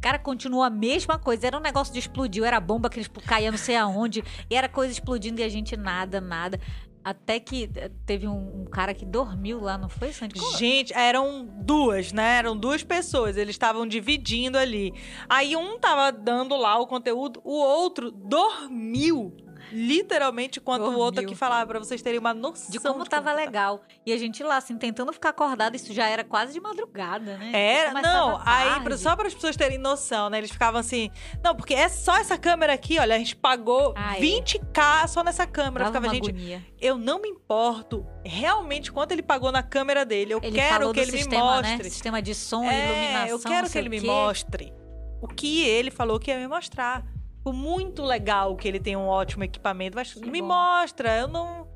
Cara, 0.01 0.19
continua 0.19 0.67
a 0.67 0.69
mesma 0.69 1.17
coisa. 1.17 1.47
Era 1.47 1.57
um 1.57 1.61
negócio 1.61 1.93
de 1.93 1.99
explodiu, 1.99 2.43
era 2.45 2.59
bomba 2.59 2.89
que 2.89 2.99
expl- 2.99 3.21
caía 3.25 3.49
não 3.51 3.57
sei 3.57 3.75
aonde, 3.75 4.23
e 4.49 4.55
era 4.55 4.67
coisa 4.69 4.91
explodindo 4.91 5.39
e 5.41 5.43
a 5.43 5.49
gente 5.49 5.75
nada, 5.77 6.19
nada. 6.21 6.59
Até 7.03 7.39
que 7.39 7.69
eh, 7.75 7.91
teve 8.05 8.27
um, 8.27 8.61
um 8.61 8.65
cara 8.65 8.91
que 8.93 9.05
dormiu 9.05 9.59
lá, 9.61 9.77
não 9.77 9.87
foi, 9.87 10.11
Sandy? 10.11 10.39
Gente, 10.57 10.91
eram 10.93 11.45
duas, 11.61 12.11
né? 12.11 12.37
Eram 12.39 12.57
duas 12.57 12.83
pessoas. 12.83 13.37
Eles 13.37 13.53
estavam 13.53 13.85
dividindo 13.87 14.57
ali. 14.57 14.91
Aí 15.29 15.55
um 15.55 15.77
tava 15.77 16.11
dando 16.11 16.55
lá 16.55 16.79
o 16.79 16.87
conteúdo, 16.87 17.39
o 17.43 17.53
outro 17.53 18.09
dormiu. 18.11 19.35
Literalmente, 19.71 20.59
enquanto 20.59 20.83
o 20.83 20.97
outro 20.97 21.15
Dormiu. 21.15 21.29
aqui 21.29 21.35
falava, 21.35 21.67
pra 21.67 21.79
vocês 21.79 22.01
terem 22.01 22.19
uma 22.19 22.33
noção 22.33 22.69
De 22.71 22.79
como 22.79 23.05
tava 23.05 23.29
tá. 23.29 23.33
legal. 23.35 23.81
E 24.05 24.11
a 24.13 24.17
gente 24.17 24.43
lá, 24.43 24.57
assim, 24.57 24.77
tentando 24.77 25.11
ficar 25.13 25.29
acordado, 25.29 25.75
isso 25.75 25.93
já 25.93 26.07
era 26.07 26.23
quase 26.23 26.53
de 26.53 26.59
madrugada, 26.59 27.37
né? 27.37 27.51
Era, 27.53 27.89
Começava 27.89 28.17
não, 28.17 28.41
aí 28.45 28.69
tarde. 28.79 28.97
só 28.97 29.15
para 29.15 29.27
as 29.27 29.33
pessoas 29.33 29.55
terem 29.55 29.77
noção, 29.77 30.29
né? 30.29 30.37
Eles 30.37 30.51
ficavam 30.51 30.79
assim, 30.79 31.09
não, 31.43 31.55
porque 31.55 31.73
é 31.73 31.87
só 31.89 32.17
essa 32.17 32.37
câmera 32.37 32.73
aqui, 32.73 32.99
olha, 32.99 33.15
a 33.15 33.17
gente 33.17 33.35
pagou 33.35 33.93
Ah, 33.95 34.17
é. 34.17 34.19
20k 34.21 35.07
só 35.07 35.23
nessa 35.23 35.45
câmera. 35.47 35.85
Dava 35.85 35.97
ficava, 35.99 36.13
gente, 36.13 36.29
agonia. 36.29 36.65
eu 36.79 36.97
não 36.97 37.21
me 37.21 37.29
importo 37.29 38.05
realmente 38.23 38.91
quanto 38.91 39.11
ele 39.11 39.23
pagou 39.23 39.51
na 39.51 39.63
câmera 39.63 40.05
dele. 40.05 40.33
Eu 40.33 40.39
Ele 40.41 40.55
quero 40.57 40.91
que 40.93 40.99
ele 40.99 41.11
me 41.11 41.17
sistema, 41.19 41.61
né? 41.61 41.69
mostre. 41.71 41.89
Sistema 41.89 42.21
de 42.21 42.35
som, 42.35 42.63
É, 42.65 42.85
iluminação, 42.85 43.27
eu 43.27 43.39
quero 43.39 43.69
que 43.69 43.77
ele 43.77 43.89
me 43.89 44.01
mostre 44.01 44.73
o 45.21 45.27
que 45.27 45.61
ele 45.63 45.89
falou 45.91 46.19
que 46.19 46.29
ia 46.31 46.37
me 46.37 46.47
mostrar. 46.47 47.03
Ficou 47.45 47.53
muito 47.53 48.01
legal 48.01 48.55
que 48.55 48.67
ele 48.67 48.79
tem 48.79 48.95
um 48.97 49.05
ótimo 49.05 49.43
equipamento, 49.43 49.95
mas 49.95 50.11
Que 50.15 50.31
me 50.31 50.41
bom. 50.41 50.47
mostra. 50.47 51.15
Eu 51.15 51.27
não, 51.27 51.67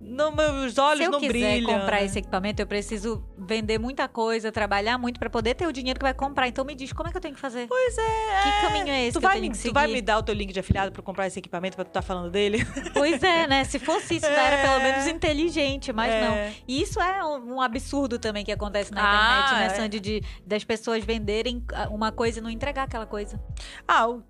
não 0.00 0.32
meus 0.32 0.76
olhos 0.78 0.98
Se 0.98 1.04
eu 1.04 1.12
não 1.12 1.20
quiser 1.20 1.32
brilham. 1.58 1.78
comprar 1.78 1.98
né? 2.00 2.06
esse 2.06 2.18
equipamento, 2.18 2.60
eu 2.60 2.66
preciso 2.66 3.24
vender 3.38 3.78
muita 3.78 4.08
coisa, 4.08 4.50
trabalhar 4.50 4.98
muito 4.98 5.20
pra 5.20 5.30
poder 5.30 5.54
ter 5.54 5.64
o 5.68 5.72
dinheiro 5.72 5.96
que 5.96 6.02
vai 6.04 6.12
comprar. 6.12 6.48
Então 6.48 6.64
me 6.64 6.74
diz, 6.74 6.92
como 6.92 7.08
é 7.08 7.12
que 7.12 7.16
eu 7.18 7.20
tenho 7.20 7.36
que 7.36 7.40
fazer? 7.40 7.68
Pois 7.68 7.96
é. 7.98 8.42
Que 8.42 8.66
caminho 8.66 8.88
é 8.88 9.02
esse 9.04 9.12
Tu 9.12 9.20
que 9.20 9.24
eu 9.26 9.28
vai, 9.30 9.38
tenho 9.38 9.52
me, 9.52 9.56
que 9.56 9.68
tu 9.68 9.72
vai 9.72 9.86
me 9.86 10.02
dar 10.02 10.18
o 10.18 10.24
teu 10.24 10.34
link 10.34 10.52
de 10.52 10.58
afiliado 10.58 10.92
eu 10.92 11.02
comprar 11.04 11.28
esse 11.28 11.38
equipamento 11.38 11.76
pra 11.76 11.84
tu 11.84 11.88
estar 11.90 12.02
falando 12.02 12.28
dele? 12.28 12.58
Pois 12.92 13.22
é, 13.22 13.46
né? 13.46 13.62
Se 13.62 13.78
fosse 13.78 14.16
isso, 14.16 14.26
ainda 14.26 14.40
era 14.40 14.60
pelo 14.60 14.80
É. 14.80 14.82
menos 14.92 15.06
inteligente, 15.06 15.92
mas 15.92 16.12
não. 16.20 16.32
É. 16.34 16.52
E 16.66 16.82
isso 16.82 17.00
é 17.00 17.22
um, 17.24 17.54
um 17.54 17.60
absurdo 17.60 18.18
também 18.18 18.44
que 18.44 18.50
acontece 18.50 18.90
na 18.90 19.00
Ah, 19.04 19.44
internet, 19.44 19.60
né, 19.60 19.66
é. 19.66 19.80
Sandy? 19.82 20.00
De, 20.00 20.20
das 20.44 20.64
pessoas 20.64 21.04
venderem 21.04 21.64
ah, 21.72 21.86
uma 21.90 22.10
coisa 22.10 22.40
e 22.40 22.42
não 22.42 22.50
entregar 22.50 22.82
aquela 22.82 23.06
coisa. 23.06 23.40
Ah, 23.86 24.08
o, 24.08 24.20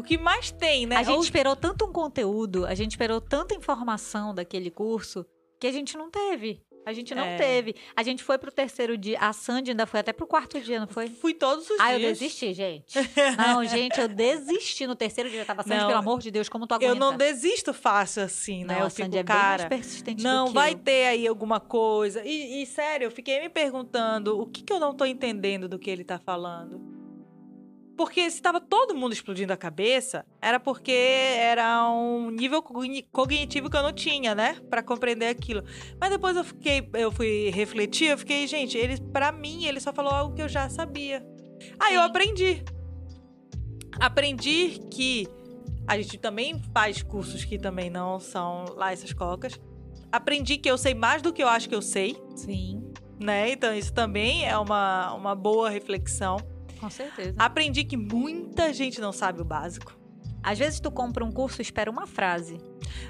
o 0.00 0.02
que 0.02 0.18
mais 0.18 0.50
tem, 0.50 0.86
né? 0.86 0.96
A 0.96 1.02
gente 1.02 1.18
O- 1.18 1.22
esperou 1.22 1.54
tanto 1.54 1.84
um 1.84 1.92
conteúdo, 1.92 2.66
a 2.66 2.74
gente 2.74 2.92
esperou 2.92 3.20
tanta 3.20 3.54
informação 3.54 4.34
daquele 4.34 4.70
curso 4.70 5.24
que 5.60 5.66
a 5.66 5.72
gente 5.72 5.96
não 5.96 6.10
teve. 6.10 6.60
A 6.86 6.94
gente 6.94 7.14
não 7.14 7.22
É. 7.22 7.36
teve. 7.36 7.74
A 7.94 8.02
gente 8.02 8.24
foi 8.24 8.38
pro 8.38 8.50
terceiro 8.50 8.96
dia. 8.96 9.18
A 9.20 9.34
Sandy 9.34 9.72
ainda 9.72 9.86
foi 9.86 10.00
até 10.00 10.14
pro 10.14 10.26
quarto 10.26 10.58
dia, 10.58 10.80
não 10.80 10.86
foi? 10.88 11.08
Fui 11.08 11.34
todos 11.34 11.68
os 11.68 11.78
Ah, 11.78 11.92
eu 11.92 11.98
dias. 11.98 12.18
desisti, 12.18 12.54
gente. 12.54 12.94
Não, 13.36 13.62
gente, 13.66 14.00
eu 14.00 14.08
desisti 14.08 14.86
no 14.86 14.96
terceiro 14.96 15.28
dia. 15.28 15.40
Eu 15.42 15.44
tava 15.46 15.62
Sandy, 15.62 15.78
Não, 15.78 15.88
pelo 15.88 15.98
amor 15.98 16.20
de 16.20 16.30
Deus, 16.30 16.48
como 16.48 16.66
tu 16.66 16.72
aguenta? 16.72 16.90
Eu 16.90 16.96
não 16.98 17.14
desisto 17.18 17.74
fácil 17.74 18.22
assim, 18.22 18.64
né? 18.64 18.72
Não, 18.74 18.80
eu 18.80 18.86
a 18.86 18.90
Sandy 18.90 19.02
fico, 19.10 19.16
é 19.18 19.22
bem 19.22 19.24
cara. 19.26 19.62
mais 19.64 19.68
persistente 19.68 20.24
Não, 20.24 20.46
vai 20.54 20.72
eu. 20.72 20.78
ter 20.78 21.06
aí 21.08 21.26
alguma 21.28 21.60
coisa. 21.60 22.24
E, 22.24 22.62
e, 22.62 22.66
sério, 22.66 23.04
eu 23.04 23.10
fiquei 23.10 23.40
me 23.40 23.50
perguntando 23.50 24.40
o 24.40 24.46
que, 24.46 24.62
que 24.62 24.72
eu 24.72 24.80
não 24.80 24.94
tô 24.94 25.04
entendendo 25.04 25.68
do 25.68 25.78
que 25.78 25.90
ele 25.90 26.02
tá 26.02 26.18
falando. 26.18 26.80
Porque 28.00 28.30
se 28.30 28.40
tava 28.40 28.62
todo 28.62 28.94
mundo 28.94 29.12
explodindo 29.12 29.52
a 29.52 29.58
cabeça, 29.58 30.24
era 30.40 30.58
porque 30.58 30.90
era 30.90 31.86
um 31.90 32.30
nível 32.30 32.62
cogni- 32.62 33.02
cognitivo 33.12 33.68
que 33.68 33.76
eu 33.76 33.82
não 33.82 33.92
tinha, 33.92 34.34
né? 34.34 34.56
Pra 34.70 34.82
compreender 34.82 35.26
aquilo. 35.26 35.62
Mas 36.00 36.08
depois 36.08 36.34
eu 36.34 36.42
fiquei, 36.42 36.88
eu 36.94 37.12
fui 37.12 37.50
refletir, 37.50 38.08
eu 38.08 38.16
fiquei, 38.16 38.46
gente, 38.46 38.78
ele, 38.78 38.98
para 38.98 39.30
mim, 39.30 39.66
ele 39.66 39.78
só 39.80 39.92
falou 39.92 40.10
algo 40.10 40.34
que 40.34 40.40
eu 40.40 40.48
já 40.48 40.66
sabia. 40.70 41.22
Aí 41.78 41.94
eu 41.94 42.00
aprendi. 42.00 42.64
Aprendi 44.00 44.80
que 44.90 45.28
a 45.86 45.98
gente 45.98 46.16
também 46.16 46.58
faz 46.72 47.02
cursos 47.02 47.44
que 47.44 47.58
também 47.58 47.90
não 47.90 48.18
são 48.18 48.64
lá 48.76 48.94
essas 48.94 49.12
cocas. 49.12 49.60
Aprendi 50.10 50.56
que 50.56 50.70
eu 50.70 50.78
sei 50.78 50.94
mais 50.94 51.20
do 51.20 51.34
que 51.34 51.42
eu 51.42 51.48
acho 51.48 51.68
que 51.68 51.74
eu 51.74 51.82
sei, 51.82 52.16
Sim, 52.34 52.82
né? 53.20 53.50
Então 53.52 53.74
isso 53.74 53.92
também 53.92 54.48
é 54.48 54.56
uma, 54.56 55.12
uma 55.12 55.34
boa 55.34 55.68
reflexão. 55.68 56.38
Com 56.80 56.90
certeza. 56.90 57.34
Aprendi 57.38 57.84
que 57.84 57.96
muita 57.96 58.72
gente 58.72 59.00
não 59.00 59.12
sabe 59.12 59.40
o 59.40 59.44
básico. 59.44 59.98
Às 60.42 60.58
vezes 60.58 60.80
tu 60.80 60.90
compra 60.90 61.22
um 61.22 61.30
curso 61.30 61.60
e 61.60 61.62
espera 61.62 61.90
uma 61.90 62.06
frase. 62.06 62.56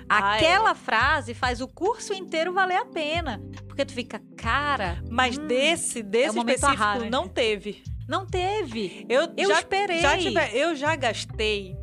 Ah, 0.08 0.34
Aquela 0.34 0.74
frase 0.74 1.32
faz 1.32 1.60
o 1.60 1.68
curso 1.68 2.12
inteiro 2.12 2.52
valer 2.52 2.76
a 2.78 2.84
pena. 2.84 3.40
Porque 3.68 3.84
tu 3.84 3.92
fica, 3.92 4.20
cara, 4.36 5.00
Mas 5.08 5.38
Hum, 5.38 5.46
desse, 5.46 6.02
desse 6.02 6.26
é 6.26 6.30
o 6.32 6.34
momento 6.34 6.56
específico, 6.56 6.98
né? 6.98 7.08
não 7.10 7.28
teve. 7.28 7.84
não 8.08 8.26
teve. 8.26 9.06
Eu, 9.08 9.32
Eu 9.36 9.48
já, 9.50 9.58
esperei. 9.60 10.00
já 10.00 10.18
tive- 10.18 10.50
eu 10.58 10.74
já 10.74 10.96
gastei. 10.96 11.76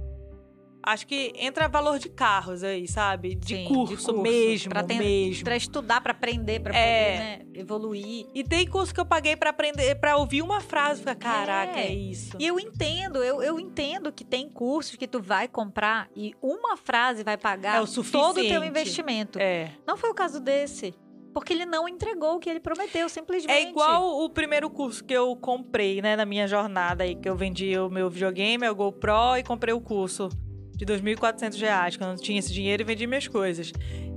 Acho 0.88 1.06
que 1.06 1.34
entra 1.36 1.68
valor 1.68 2.00
de 2.00 2.08
carros 2.08 2.64
aí, 2.64 2.88
sabe? 2.88 3.36
De, 3.36 3.56
Sim, 3.58 3.66
curso, 3.66 4.22
mesmo, 4.22 4.70
pra 4.70 4.84
ten- 4.84 4.98
mesmo. 5.00 5.44
Pra 5.44 5.58
estudar, 5.58 6.00
pra 6.00 6.12
aprender, 6.12 6.62
pra 6.62 6.74
É. 6.74 7.04
poder 7.04 7.20
né, 7.20 7.60
evoluir. 7.60 8.26
E 8.34 8.42
tem 8.42 8.66
curso 8.66 8.94
que 8.94 9.00
eu 9.02 9.06
paguei 9.06 9.36
pra 9.36 9.50
aprender, 9.50 9.96
para 9.96 10.16
ouvir 10.16 10.42
uma 10.42 10.62
frase, 10.62 11.02
ficar, 11.02 11.16
caraca, 11.16 11.78
É. 11.78 11.88
é 11.88 11.94
isso. 11.94 12.38
E 12.40 12.48
eu 12.48 12.58
entendo, 12.58 13.22
eu, 13.22 13.44
eu 13.44 13.60
entendo 13.60 14.14
que 14.14 14.24
tem 14.24 14.48
cursos 14.48 14.96
que 14.96 15.06
tu 15.08 15.22
vai 15.22 15.46
comprar 15.50 16.08
e 16.16 16.34
uma 16.42 16.78
frase 16.78 17.22
vai 17.22 17.36
pagar 17.38 17.76
É 17.80 17.82
o 17.82 17.88
todo 18.04 18.40
o 18.40 18.48
teu 18.48 18.64
investimento. 18.64 19.38
É. 19.40 19.72
Não 19.86 19.98
foi 19.98 20.10
o 20.10 20.14
caso 20.14 20.40
desse. 20.40 20.94
Porque 21.34 21.52
ele 21.52 21.66
não 21.66 21.88
entregou 21.88 22.36
o 22.38 22.40
que 22.40 22.50
ele 22.50 22.62
prometeu, 22.62 23.10
simplesmente. 23.10 23.52
É 23.54 23.70
igual 23.70 24.24
o 24.24 24.30
primeiro 24.30 24.70
curso 24.70 25.04
que 25.04 25.14
eu 25.14 25.36
comprei, 25.36 26.02
né, 26.02 26.16
na 26.16 26.26
minha 26.26 26.48
jornada 26.48 27.04
aí, 27.04 27.14
que 27.14 27.28
eu 27.30 27.36
vendi 27.36 27.78
o 27.78 27.90
meu 27.90 28.10
videogame, 28.10 28.68
o 28.68 28.74
GoPro 28.74 29.36
e 29.38 29.44
comprei 29.44 29.74
o 29.74 29.82
curso 29.82 30.30
de 30.78 30.86
2.400 30.86 31.60
reais, 31.60 31.98
quando 31.98 32.12
eu 32.12 32.24
tinha 32.24 32.40
esse 32.40 32.54
dinheiro 32.54 32.84
e 32.84 32.86
vendi 32.86 33.06
minhas 33.06 33.28
coisas. 33.28 33.74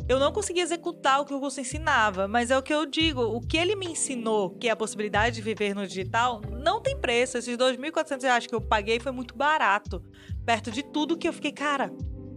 Eu 0.09 0.19
não 0.19 0.33
consegui 0.33 0.61
executar 0.61 1.21
o 1.21 1.25
que 1.25 1.33
o 1.33 1.41
curso 1.41 1.61
ensinava, 1.61 2.29
mas 2.29 2.51
é 2.51 2.59
o 2.59 2.63
que 2.63 2.75
eu 2.75 2.85
digo, 2.85 3.23
o 3.23 3.41
que 3.41 3.57
ele 3.57 3.75
me 3.77 3.87
ensinou, 3.87 4.51
que 4.51 4.69
é 4.69 4.71
a 4.73 4.77
possibilidade 4.77 5.37
de 5.37 5.43
viver 5.43 5.75
no 5.75 5.87
digital, 5.87 6.41
não 6.51 6.81
tem 6.81 6.99
preço. 6.99 7.39
Esses 7.39 7.57
2.400 7.57 8.23
reais 8.23 8.47
que 8.47 8.55
eu 8.55 8.61
paguei 8.61 8.99
foi 9.01 9.13
muito 9.13 9.37
barato, 9.37 10.03
perto 10.45 10.71
de 10.71 10.83
tudo 10.83 11.17
que 11.17 11.29
eu 11.29 11.33
fiquei, 11.33 11.53
cara, 11.53 11.91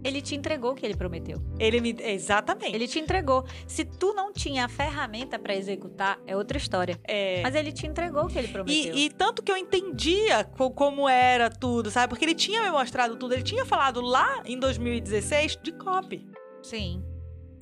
Ele 0.04 0.20
te 0.20 0.34
entregou 0.34 0.72
o 0.72 0.74
que 0.74 0.84
ele 0.84 0.94
prometeu. 0.94 1.40
Ele 1.58 1.80
me. 1.80 1.96
Exatamente. 1.98 2.74
Ele 2.74 2.86
te 2.86 2.98
entregou. 2.98 3.44
Se 3.66 3.84
tu 3.84 4.12
não 4.12 4.32
tinha 4.32 4.66
a 4.66 4.68
ferramenta 4.68 5.38
para 5.38 5.56
executar, 5.56 6.20
é 6.26 6.36
outra 6.36 6.58
história. 6.58 7.00
É. 7.04 7.42
Mas 7.42 7.54
ele 7.54 7.72
te 7.72 7.86
entregou 7.86 8.24
o 8.24 8.28
que 8.28 8.38
ele 8.38 8.48
prometeu. 8.48 8.94
E, 8.94 9.06
e, 9.06 9.10
tanto 9.10 9.42
que 9.42 9.50
eu 9.50 9.56
entendia 9.56 10.44
como 10.44 11.08
era 11.08 11.48
tudo, 11.48 11.90
sabe? 11.90 12.10
Porque 12.10 12.24
ele 12.24 12.34
tinha 12.34 12.62
me 12.62 12.70
mostrado 12.70 13.16
tudo. 13.16 13.32
Ele 13.32 13.42
tinha 13.42 13.64
falado 13.64 14.00
lá 14.00 14.42
em 14.44 14.58
2016 14.58 15.58
de 15.62 15.72
copy. 15.72 16.26
Sim 16.62 17.02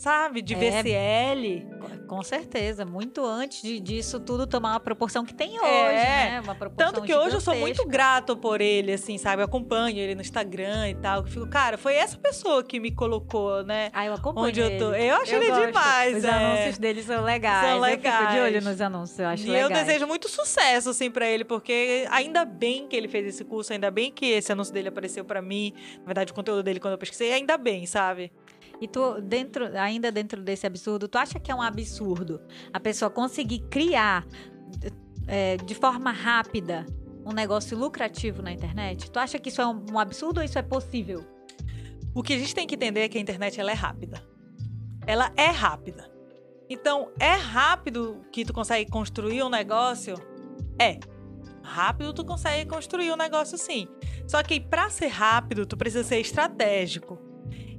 sabe? 0.03 0.43
De 0.43 0.55
é, 0.55 0.83
VCL. 0.83 1.71
Com 2.09 2.23
certeza. 2.25 2.85
Muito 2.85 3.25
antes 3.25 3.63
de, 3.63 3.79
disso 3.79 4.19
tudo 4.19 4.49
tomar 4.49 4.75
a 4.75 4.81
proporção 4.81 5.25
que 5.25 5.33
tem 5.33 5.61
hoje, 5.61 5.65
é. 5.65 6.31
né? 6.33 6.41
Uma 6.43 6.57
proporção 6.57 6.93
Tanto 6.93 7.07
que 7.07 7.15
hoje 7.15 7.37
eu 7.37 7.41
sou 7.41 7.55
muito 7.55 7.87
grato 7.87 8.37
por 8.37 8.61
ele, 8.61 8.93
assim, 8.93 9.17
sabe? 9.17 9.43
Eu 9.43 9.47
acompanho 9.47 9.99
ele 9.99 10.17
no 10.17 10.21
Instagram 10.21 10.91
e 10.91 10.95
tal. 10.97 11.21
Eu 11.21 11.27
fico, 11.27 11.47
cara, 11.47 11.79
foi 11.79 11.95
essa 11.95 12.19
pessoa 12.19 12.65
que 12.65 12.81
me 12.81 12.91
colocou, 12.91 13.63
né? 13.63 13.91
Ah, 13.93 14.05
eu 14.05 14.15
acompanho 14.15 14.49
Onde 14.49 14.61
eu 14.61 14.77
tô. 14.77 14.93
Eu 14.93 15.15
acho 15.17 15.33
eu 15.33 15.41
ele 15.41 15.51
gosto. 15.51 15.67
demais. 15.67 16.17
Os 16.17 16.25
é. 16.25 16.31
anúncios 16.31 16.79
dele 16.79 17.03
são 17.05 17.23
legais. 17.23 17.69
São 17.69 17.81
legais. 17.81 18.15
Eu 18.15 18.21
fico 18.21 18.33
de 18.33 18.41
olho 18.41 18.63
nos 18.63 18.81
anúncios, 18.81 19.19
eu 19.21 19.29
acho 19.29 19.45
e 19.45 19.51
legais. 19.51 19.71
eu 19.71 19.87
desejo 19.87 20.07
muito 20.09 20.29
sucesso, 20.29 20.91
assim, 20.91 21.11
pra 21.11 21.27
ele, 21.29 21.45
porque 21.45 22.07
ainda 22.11 22.45
bem 22.45 22.89
que 22.89 22.97
ele 22.97 23.07
fez 23.07 23.27
esse 23.27 23.45
curso, 23.45 23.73
ainda 23.73 23.91
bem 23.91 24.11
que 24.11 24.27
esse 24.27 24.51
anúncio 24.51 24.75
dele 24.75 24.89
apareceu 24.89 25.25
pra 25.25 25.41
mim. 25.41 25.73
Na 26.01 26.07
verdade, 26.07 26.33
o 26.33 26.35
conteúdo 26.35 26.63
dele, 26.63 26.81
quando 26.81 26.93
eu 26.93 26.99
pesquisei, 26.99 27.33
ainda 27.33 27.57
bem, 27.57 27.87
sabe? 27.87 28.33
E 28.83 28.89
tu, 28.89 29.21
dentro, 29.21 29.79
ainda 29.79 30.11
dentro 30.11 30.43
desse 30.43 30.67
absurdo, 30.67 31.07
tu 31.07 31.17
acha 31.17 31.39
que 31.39 31.53
é 31.53 31.55
um 31.55 31.63
absurdo 31.63 32.41
a 32.73 32.81
pessoa 32.81 33.09
conseguir 33.09 33.61
criar 33.71 34.27
é, 35.29 35.57
de 35.57 35.73
forma 35.73 36.11
rápida 36.11 36.85
um 37.25 37.33
negócio 37.33 37.79
lucrativo 37.79 38.43
na 38.43 38.51
internet? 38.51 39.09
Tu 39.09 39.19
acha 39.21 39.39
que 39.39 39.51
isso 39.51 39.63
é 39.63 39.67
um, 39.69 40.01
absurdo 40.01 40.39
ou 40.39 40.45
isso 40.45 40.59
é 40.59 40.63
possível? 40.63 41.25
O 42.13 42.25
que 42.25 42.33
a 42.33 42.39
gente 42.39 42.53
tem 42.53 42.67
que 42.67 42.75
entender 42.75 43.03
é 43.03 43.09
que 43.09 43.17
a 43.17 43.21
internet 43.21 43.61
ela 43.61 43.71
é 43.71 43.75
rápida. 43.75 44.21
Ela 45.07 45.31
é 45.37 45.47
rápida. 45.47 46.11
Então, 46.69 47.13
é 47.21 47.35
rápido 47.35 48.27
que 48.33 48.45
tu 48.45 48.53
consegue 48.53 48.91
construir 48.91 49.45
um 49.45 49.49
negócio? 49.49 50.17
É. 50.77 50.99
Rápido 51.63 52.13
tu 52.13 52.25
consegue 52.25 52.69
construir 52.69 53.13
um 53.13 53.17
negócio 53.17 53.57
sim. 53.57 53.87
Só 54.27 54.43
que 54.43 54.59
para 54.59 54.91
ser 54.91 55.07
rápido, 55.07 55.65
tu 55.67 55.77
precisa 55.77 56.03
ser 56.03 56.19
estratégico. 56.19 57.31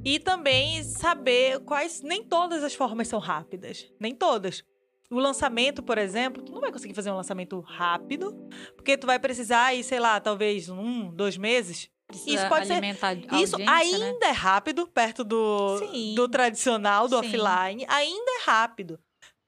E 0.06 0.20
também 0.20 0.84
saber 0.84 1.60
quais. 1.62 2.02
Nem 2.02 2.24
todas 2.24 2.64
as 2.64 2.76
formas 2.76 3.08
são 3.08 3.20
rápidas. 3.20 3.90
Nem 4.00 4.14
todas. 4.14 4.64
O 5.10 5.20
lançamento, 5.20 5.84
por 5.84 5.98
exemplo, 5.98 6.42
tu 6.44 6.52
não 6.52 6.60
vai 6.60 6.72
conseguir 6.72 6.94
fazer 6.94 7.12
um 7.12 7.16
lançamento 7.16 7.60
rápido, 7.62 8.34
porque 8.76 8.98
tu 8.98 9.06
vai 9.06 9.20
precisar 9.20 9.66
aí, 9.66 9.84
sei 9.84 10.00
lá, 10.00 10.20
talvez 10.20 10.70
um, 10.70 11.14
dois 11.14 11.38
meses. 11.38 11.90
Precisa 12.08 12.36
isso 12.36 12.50
pode 12.50 12.68
ser. 12.68 12.84
Isso 13.42 13.58
né? 13.58 13.66
ainda 13.68 14.20
né? 14.20 14.28
é 14.28 14.32
rápido, 14.32 14.88
perto 14.88 15.24
do, 15.24 15.80
do 16.16 16.28
tradicional, 16.28 17.08
do 17.08 17.20
Sim. 17.20 17.26
offline. 17.28 17.86
Ainda 17.88 18.32
é 18.42 18.44
rápido. 18.46 19.00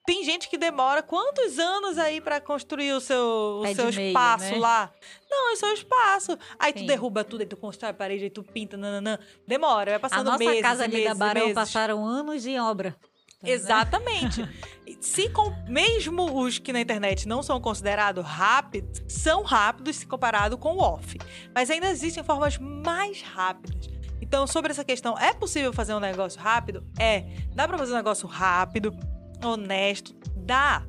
Tem 0.05 0.23
gente 0.23 0.47
que 0.47 0.57
demora 0.57 1.01
quantos 1.01 1.57
anos 1.57 1.97
aí 1.97 2.21
para 2.21 2.39
construir 2.39 2.91
o 2.91 3.01
seu, 3.01 3.61
o 3.63 3.75
seu 3.75 3.89
espaço 3.89 4.51
né? 4.51 4.57
lá? 4.57 4.91
Não, 5.29 5.49
é 5.49 5.53
o 5.53 5.57
seu 5.57 5.73
espaço. 5.73 6.37
Aí 6.59 6.71
Sim. 6.73 6.79
tu 6.79 6.87
derruba 6.87 7.23
tudo, 7.23 7.41
aí 7.41 7.47
tu 7.47 7.57
constrói 7.57 7.91
a 7.91 7.93
parede, 7.93 8.25
aí 8.25 8.29
tu 8.29 8.43
pinta, 8.43 8.77
nananã. 8.77 9.17
Demora, 9.47 9.91
vai 9.91 9.99
passando 9.99 10.25
meses. 10.25 10.27
A 10.27 10.31
nossa 10.31 10.49
meses, 10.49 10.61
casa 10.61 10.83
ali 10.83 10.93
meses, 10.93 11.07
da 11.09 11.15
Barão 11.15 11.41
meses. 11.41 11.55
passaram 11.55 12.05
anos 12.05 12.45
em 12.45 12.59
obra. 12.59 12.95
Tá 13.41 13.49
Exatamente. 13.49 14.47
se 15.01 15.29
com, 15.29 15.51
mesmo 15.67 16.39
os 16.39 16.59
que 16.59 16.71
na 16.71 16.81
internet 16.81 17.27
não 17.27 17.41
são 17.41 17.59
considerados 17.59 18.23
rápidos, 18.23 19.01
são 19.07 19.43
rápidos 19.43 19.97
se 19.97 20.05
comparado 20.05 20.57
com 20.57 20.75
o 20.75 20.79
off. 20.79 21.17
Mas 21.53 21.69
ainda 21.69 21.89
existem 21.89 22.23
formas 22.23 22.57
mais 22.57 23.21
rápidas. 23.21 23.89
Então, 24.21 24.47
sobre 24.47 24.71
essa 24.71 24.83
questão, 24.83 25.17
é 25.17 25.33
possível 25.33 25.71
fazer 25.73 25.93
um 25.93 25.99
negócio 25.99 26.39
rápido? 26.39 26.83
É. 26.97 27.25
Dá 27.53 27.67
para 27.67 27.77
fazer 27.77 27.93
um 27.93 27.97
negócio 27.97 28.27
rápido, 28.27 28.95
honesto, 29.43 30.15
dá. 30.35 30.83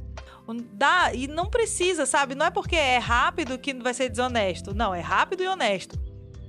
Dá 0.72 1.12
e 1.12 1.26
não 1.26 1.46
precisa, 1.46 2.06
sabe? 2.06 2.34
Não 2.36 2.46
é 2.46 2.50
porque 2.50 2.76
é 2.76 2.98
rápido 2.98 3.58
que 3.58 3.74
vai 3.74 3.92
ser 3.92 4.08
desonesto. 4.08 4.72
Não, 4.74 4.94
é 4.94 5.00
rápido 5.00 5.42
e 5.42 5.48
honesto. 5.48 5.98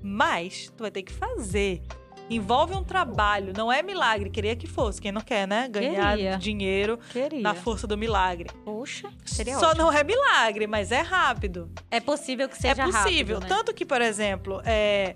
Mas 0.04 0.72
tu 0.78 0.84
vai 0.84 0.92
ter 0.92 1.02
que 1.02 1.12
fazer. 1.12 1.82
Envolve 2.30 2.76
um 2.76 2.84
trabalho, 2.84 3.54
não 3.56 3.72
é 3.72 3.82
milagre. 3.82 4.30
Queria 4.30 4.56
que 4.56 4.68
fosse. 4.68 5.02
Quem 5.02 5.12
não 5.14 5.22
quer, 5.22 5.48
né? 5.48 5.68
Ganhar 5.70 6.16
Queria. 6.16 6.38
dinheiro 6.38 7.00
Queria. 7.12 7.42
na 7.42 7.56
força 7.56 7.88
do 7.88 7.98
milagre. 7.98 8.50
Poxa, 8.66 9.10
seria 9.26 9.58
Só 9.58 9.70
ótimo. 9.70 9.86
não 9.86 9.92
é 9.94 10.04
milagre, 10.04 10.68
mas 10.68 10.92
é 10.92 11.00
rápido. 11.02 11.72
É 11.90 12.00
possível 12.02 12.48
que 12.50 12.58
seja 12.58 12.84
É 12.84 12.86
possível. 12.86 13.38
rápido, 13.38 13.40
né? 13.40 13.48
Tanto 13.48 13.74
que, 13.74 13.86
por 13.86 14.02
exemplo, 14.02 14.62
é, 14.66 15.16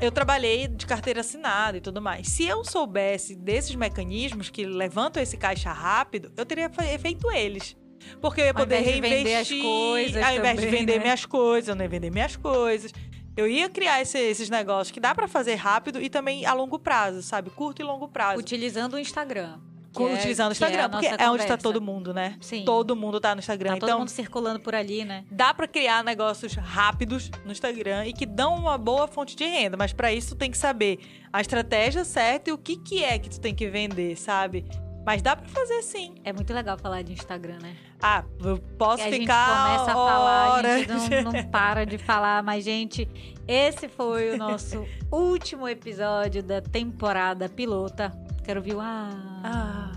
eu 0.00 0.10
trabalhei 0.10 0.66
de 0.66 0.86
carteira 0.86 1.20
assinada 1.20 1.76
e 1.78 1.80
tudo 1.80 2.00
mais. 2.00 2.28
Se 2.28 2.44
eu 2.44 2.64
soubesse 2.64 3.36
desses 3.36 3.74
mecanismos 3.74 4.48
que 4.48 4.64
levantam 4.64 5.22
esse 5.22 5.36
caixa 5.36 5.72
rápido, 5.72 6.32
eu 6.36 6.46
teria 6.46 6.70
feito 6.98 7.30
eles. 7.30 7.76
Porque 8.20 8.40
eu 8.40 8.46
ia 8.46 8.54
poder 8.54 8.80
reinvestir. 8.80 9.62
Coisas 9.62 10.22
ao 10.22 10.34
invés 10.34 10.56
também, 10.56 10.70
de 10.70 10.76
vender 10.76 10.96
né? 10.96 11.02
minhas 11.02 11.26
coisas, 11.26 11.68
eu 11.68 11.74
não 11.74 11.84
ia 11.84 11.88
vender 11.88 12.10
minhas 12.10 12.34
coisas. 12.34 12.92
Eu 13.36 13.46
ia 13.46 13.68
criar 13.68 14.00
esse, 14.00 14.18
esses 14.18 14.50
negócios 14.50 14.90
que 14.90 15.00
dá 15.00 15.14
para 15.14 15.28
fazer 15.28 15.54
rápido 15.54 16.00
e 16.00 16.08
também 16.08 16.44
a 16.46 16.52
longo 16.52 16.78
prazo, 16.78 17.22
sabe? 17.22 17.50
Curto 17.50 17.80
e 17.80 17.84
longo 17.84 18.08
prazo. 18.08 18.40
Utilizando 18.40 18.94
o 18.94 18.98
Instagram. 18.98 19.58
É- 19.98 20.14
utilizando 20.14 20.48
o 20.48 20.50
é 20.50 20.52
Instagram, 20.52 20.84
a 20.84 20.88
porque 20.88 21.06
é 21.06 21.10
onde 21.10 21.18
tá 21.20 21.28
conversa. 21.28 21.56
todo 21.58 21.80
mundo, 21.80 22.14
né? 22.14 22.36
Sim. 22.40 22.64
Todo 22.64 22.94
mundo 22.94 23.20
tá 23.20 23.34
no 23.34 23.40
Instagram. 23.40 23.70
Tá 23.74 23.76
todo 23.80 23.88
então, 23.88 23.98
mundo 24.00 24.08
circulando 24.08 24.60
por 24.60 24.74
ali, 24.74 25.04
né? 25.04 25.24
dá 25.30 25.52
para 25.52 25.66
criar 25.66 26.04
negócios 26.04 26.54
rápidos 26.54 27.30
no 27.44 27.52
Instagram 27.52 28.06
e 28.06 28.12
que 28.12 28.24
dão 28.26 28.54
uma 28.54 28.78
boa 28.78 29.08
fonte 29.08 29.34
de 29.34 29.44
renda, 29.44 29.76
mas 29.76 29.92
para 29.92 30.12
isso 30.12 30.34
tu 30.34 30.38
tem 30.38 30.50
que 30.50 30.58
saber 30.58 30.98
a 31.32 31.40
estratégia 31.40 32.04
certa 32.04 32.50
e 32.50 32.52
o 32.52 32.58
que 32.58 32.76
que 32.76 33.02
é 33.04 33.18
que 33.18 33.28
tu 33.30 33.40
tem 33.40 33.54
que 33.54 33.68
vender, 33.68 34.16
sabe? 34.16 34.64
Mas 35.04 35.22
dá 35.22 35.34
para 35.34 35.48
fazer 35.48 35.82
sim. 35.82 36.14
É 36.22 36.32
muito 36.32 36.52
legal 36.52 36.78
falar 36.78 37.02
de 37.02 37.12
Instagram, 37.14 37.58
né? 37.62 37.74
Ah, 38.02 38.22
eu 38.44 38.58
posso 38.78 38.98
Que 38.98 39.08
a 39.08 39.10
gente 39.10 39.20
ficar 39.22 39.66
começa 39.66 39.90
a 39.90 39.94
falar, 39.94 40.44
a 40.46 40.52
horas. 40.52 40.80
gente 40.80 41.22
não, 41.22 41.32
não 41.32 41.44
para 41.50 41.84
de 41.86 41.96
falar. 41.98 42.42
Mas, 42.42 42.64
gente, 42.64 43.08
esse 43.48 43.88
foi 43.88 44.30
o 44.30 44.36
nosso 44.36 44.86
último 45.10 45.66
episódio 45.66 46.42
da 46.42 46.60
temporada 46.60 47.48
pilota. 47.48 48.12
Quero 48.44 48.60
ouvir 48.60 48.74
o 48.74 48.80
ah. 48.80 49.10
Ah. 49.44 49.90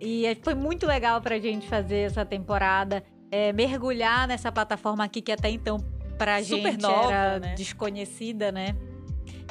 E 0.00 0.26
é- 0.26 0.34
foi 0.34 0.54
muito 0.54 0.86
legal 0.86 1.20
pra 1.20 1.38
gente 1.38 1.66
fazer 1.68 1.98
essa 2.06 2.24
temporada. 2.24 3.02
é, 3.30 3.52
mergulhar 3.52 4.26
nessa 4.26 4.50
plataforma 4.50 5.04
aqui 5.04 5.20
que 5.20 5.30
até 5.30 5.50
então 5.50 5.76
pra 6.16 6.42
Super 6.42 6.72
gente 6.72 6.80
nova, 6.80 7.12
era 7.12 7.38
né? 7.38 7.54
desconhecida, 7.54 8.50
né? 8.50 8.74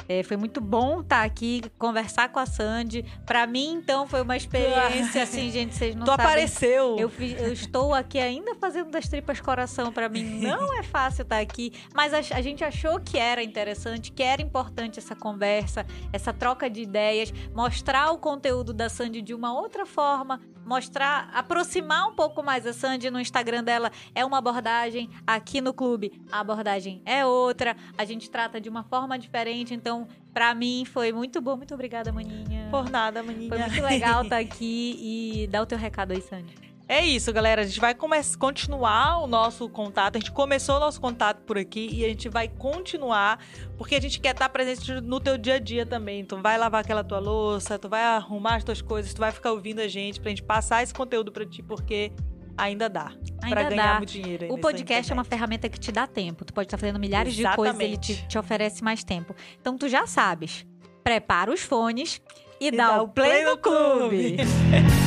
É, 0.08 0.22
foi 0.22 0.36
muito 0.36 0.60
bom 0.60 1.00
estar 1.00 1.22
aqui, 1.22 1.62
conversar 1.78 2.28
com 2.28 2.38
a 2.38 2.46
Sandy. 2.46 3.04
Pra 3.24 3.46
mim, 3.46 3.72
então, 3.74 4.06
foi 4.06 4.22
uma 4.22 4.36
experiência, 4.36 5.22
assim, 5.22 5.50
gente, 5.50 5.74
vocês 5.74 5.94
não 5.94 6.04
tu 6.04 6.10
sabem. 6.10 6.26
apareceu. 6.26 6.96
Eu, 6.98 7.10
eu 7.38 7.52
estou 7.52 7.94
aqui 7.94 8.18
ainda 8.18 8.54
fazendo 8.54 8.90
das 8.90 9.08
tripas 9.08 9.40
coração. 9.40 9.92
Pra 9.92 10.08
mim 10.08 10.40
não 10.40 10.72
é 10.78 10.82
fácil 10.82 11.22
estar 11.22 11.38
aqui, 11.38 11.72
mas 11.94 12.12
a, 12.12 12.18
a 12.18 12.42
gente 12.42 12.62
achou 12.62 13.00
que 13.00 13.16
era 13.16 13.42
interessante, 13.42 14.12
que 14.12 14.22
era 14.22 14.42
importante 14.42 14.98
essa 14.98 15.16
conversa, 15.16 15.86
essa 16.12 16.32
troca 16.32 16.68
de 16.68 16.82
ideias, 16.82 17.32
mostrar 17.54 18.10
o 18.10 18.18
conteúdo 18.18 18.72
da 18.72 18.88
Sandy 18.88 19.22
de 19.22 19.34
uma 19.34 19.52
outra 19.52 19.86
forma, 19.86 20.40
mostrar, 20.64 21.30
aproximar 21.32 22.06
um 22.08 22.14
pouco 22.14 22.42
mais 22.42 22.66
a 22.66 22.74
Sandy 22.74 23.10
no 23.10 23.18
Instagram 23.18 23.64
dela. 23.64 23.90
É 24.14 24.24
uma 24.24 24.38
abordagem, 24.38 25.08
aqui 25.26 25.60
no 25.60 25.72
clube 25.72 26.12
a 26.30 26.40
abordagem 26.40 27.00
é 27.06 27.24
outra. 27.24 27.74
A 27.96 28.04
gente 28.04 28.30
trata 28.30 28.60
de 28.60 28.68
uma 28.68 28.82
forma 28.82 29.18
diferente, 29.18 29.72
então 29.72 29.87
pra 30.32 30.54
mim 30.54 30.84
foi 30.84 31.12
muito 31.12 31.40
bom. 31.40 31.56
Muito 31.56 31.74
obrigada, 31.74 32.12
maninha. 32.12 32.68
Por 32.70 32.88
nada, 32.90 33.22
maninha. 33.22 33.48
Foi 33.48 33.58
muito 33.58 33.82
legal 33.82 34.22
estar 34.22 34.38
aqui 34.40 34.96
e 35.42 35.46
dá 35.48 35.62
o 35.62 35.66
teu 35.66 35.78
recado 35.78 36.12
aí, 36.12 36.20
Sandy. 36.20 36.68
É 36.90 37.04
isso, 37.04 37.30
galera. 37.34 37.60
A 37.60 37.64
gente 37.66 37.80
vai 37.80 37.94
continuar 38.38 39.22
o 39.22 39.26
nosso 39.26 39.68
contato. 39.68 40.16
A 40.16 40.18
gente 40.18 40.32
começou 40.32 40.76
o 40.76 40.80
nosso 40.80 40.98
contato 40.98 41.42
por 41.42 41.58
aqui 41.58 41.86
e 41.92 42.02
a 42.02 42.08
gente 42.08 42.30
vai 42.30 42.48
continuar, 42.48 43.44
porque 43.76 43.94
a 43.94 44.00
gente 44.00 44.18
quer 44.18 44.32
estar 44.32 44.48
presente 44.48 44.92
no 45.02 45.20
teu 45.20 45.36
dia 45.36 45.56
a 45.56 45.58
dia 45.58 45.84
também. 45.84 46.24
Tu 46.24 46.38
vai 46.38 46.56
lavar 46.56 46.80
aquela 46.80 47.04
tua 47.04 47.18
louça, 47.18 47.78
tu 47.78 47.90
vai 47.90 48.02
arrumar 48.02 48.54
as 48.54 48.64
tuas 48.64 48.80
coisas, 48.80 49.12
tu 49.12 49.18
vai 49.18 49.30
ficar 49.30 49.52
ouvindo 49.52 49.80
a 49.80 49.88
gente 49.88 50.18
pra 50.18 50.30
gente 50.30 50.42
passar 50.42 50.82
esse 50.82 50.94
conteúdo 50.94 51.30
pra 51.30 51.44
ti, 51.44 51.62
porque 51.62 52.10
ainda 52.58 52.88
dá. 52.88 53.12
pra 53.40 53.46
Ainda 53.60 53.62
ganhar 53.70 53.92
dá. 53.92 53.98
muito 53.98 54.12
dinheiro. 54.12 54.44
aí 54.44 54.50
O 54.50 54.58
podcast 54.58 55.10
é 55.10 55.14
uma 55.14 55.24
ferramenta 55.24 55.68
que 55.68 55.78
te 55.78 55.90
dá 55.92 56.06
tempo. 56.06 56.44
Tu 56.44 56.52
pode 56.52 56.66
estar 56.66 56.76
fazendo 56.76 56.98
milhares 56.98 57.34
de 57.34 57.44
coisas, 57.54 57.78
ele 57.80 57.96
te, 57.96 58.12
Exatamente. 58.12 58.28
te 58.28 58.38
oferece 58.38 58.82
mais 58.84 59.02
tempo. 59.04 59.34
Então 59.60 59.78
tu 59.78 59.88
já 59.88 60.06
sabes. 60.06 60.66
Prepara 61.02 61.50
os 61.52 61.60
fones 61.62 62.20
e, 62.60 62.66
E 62.68 62.70
dá, 62.72 63.00
o 63.02 63.08
play, 63.08 63.44
no 63.44 63.56
clube. 63.56 64.36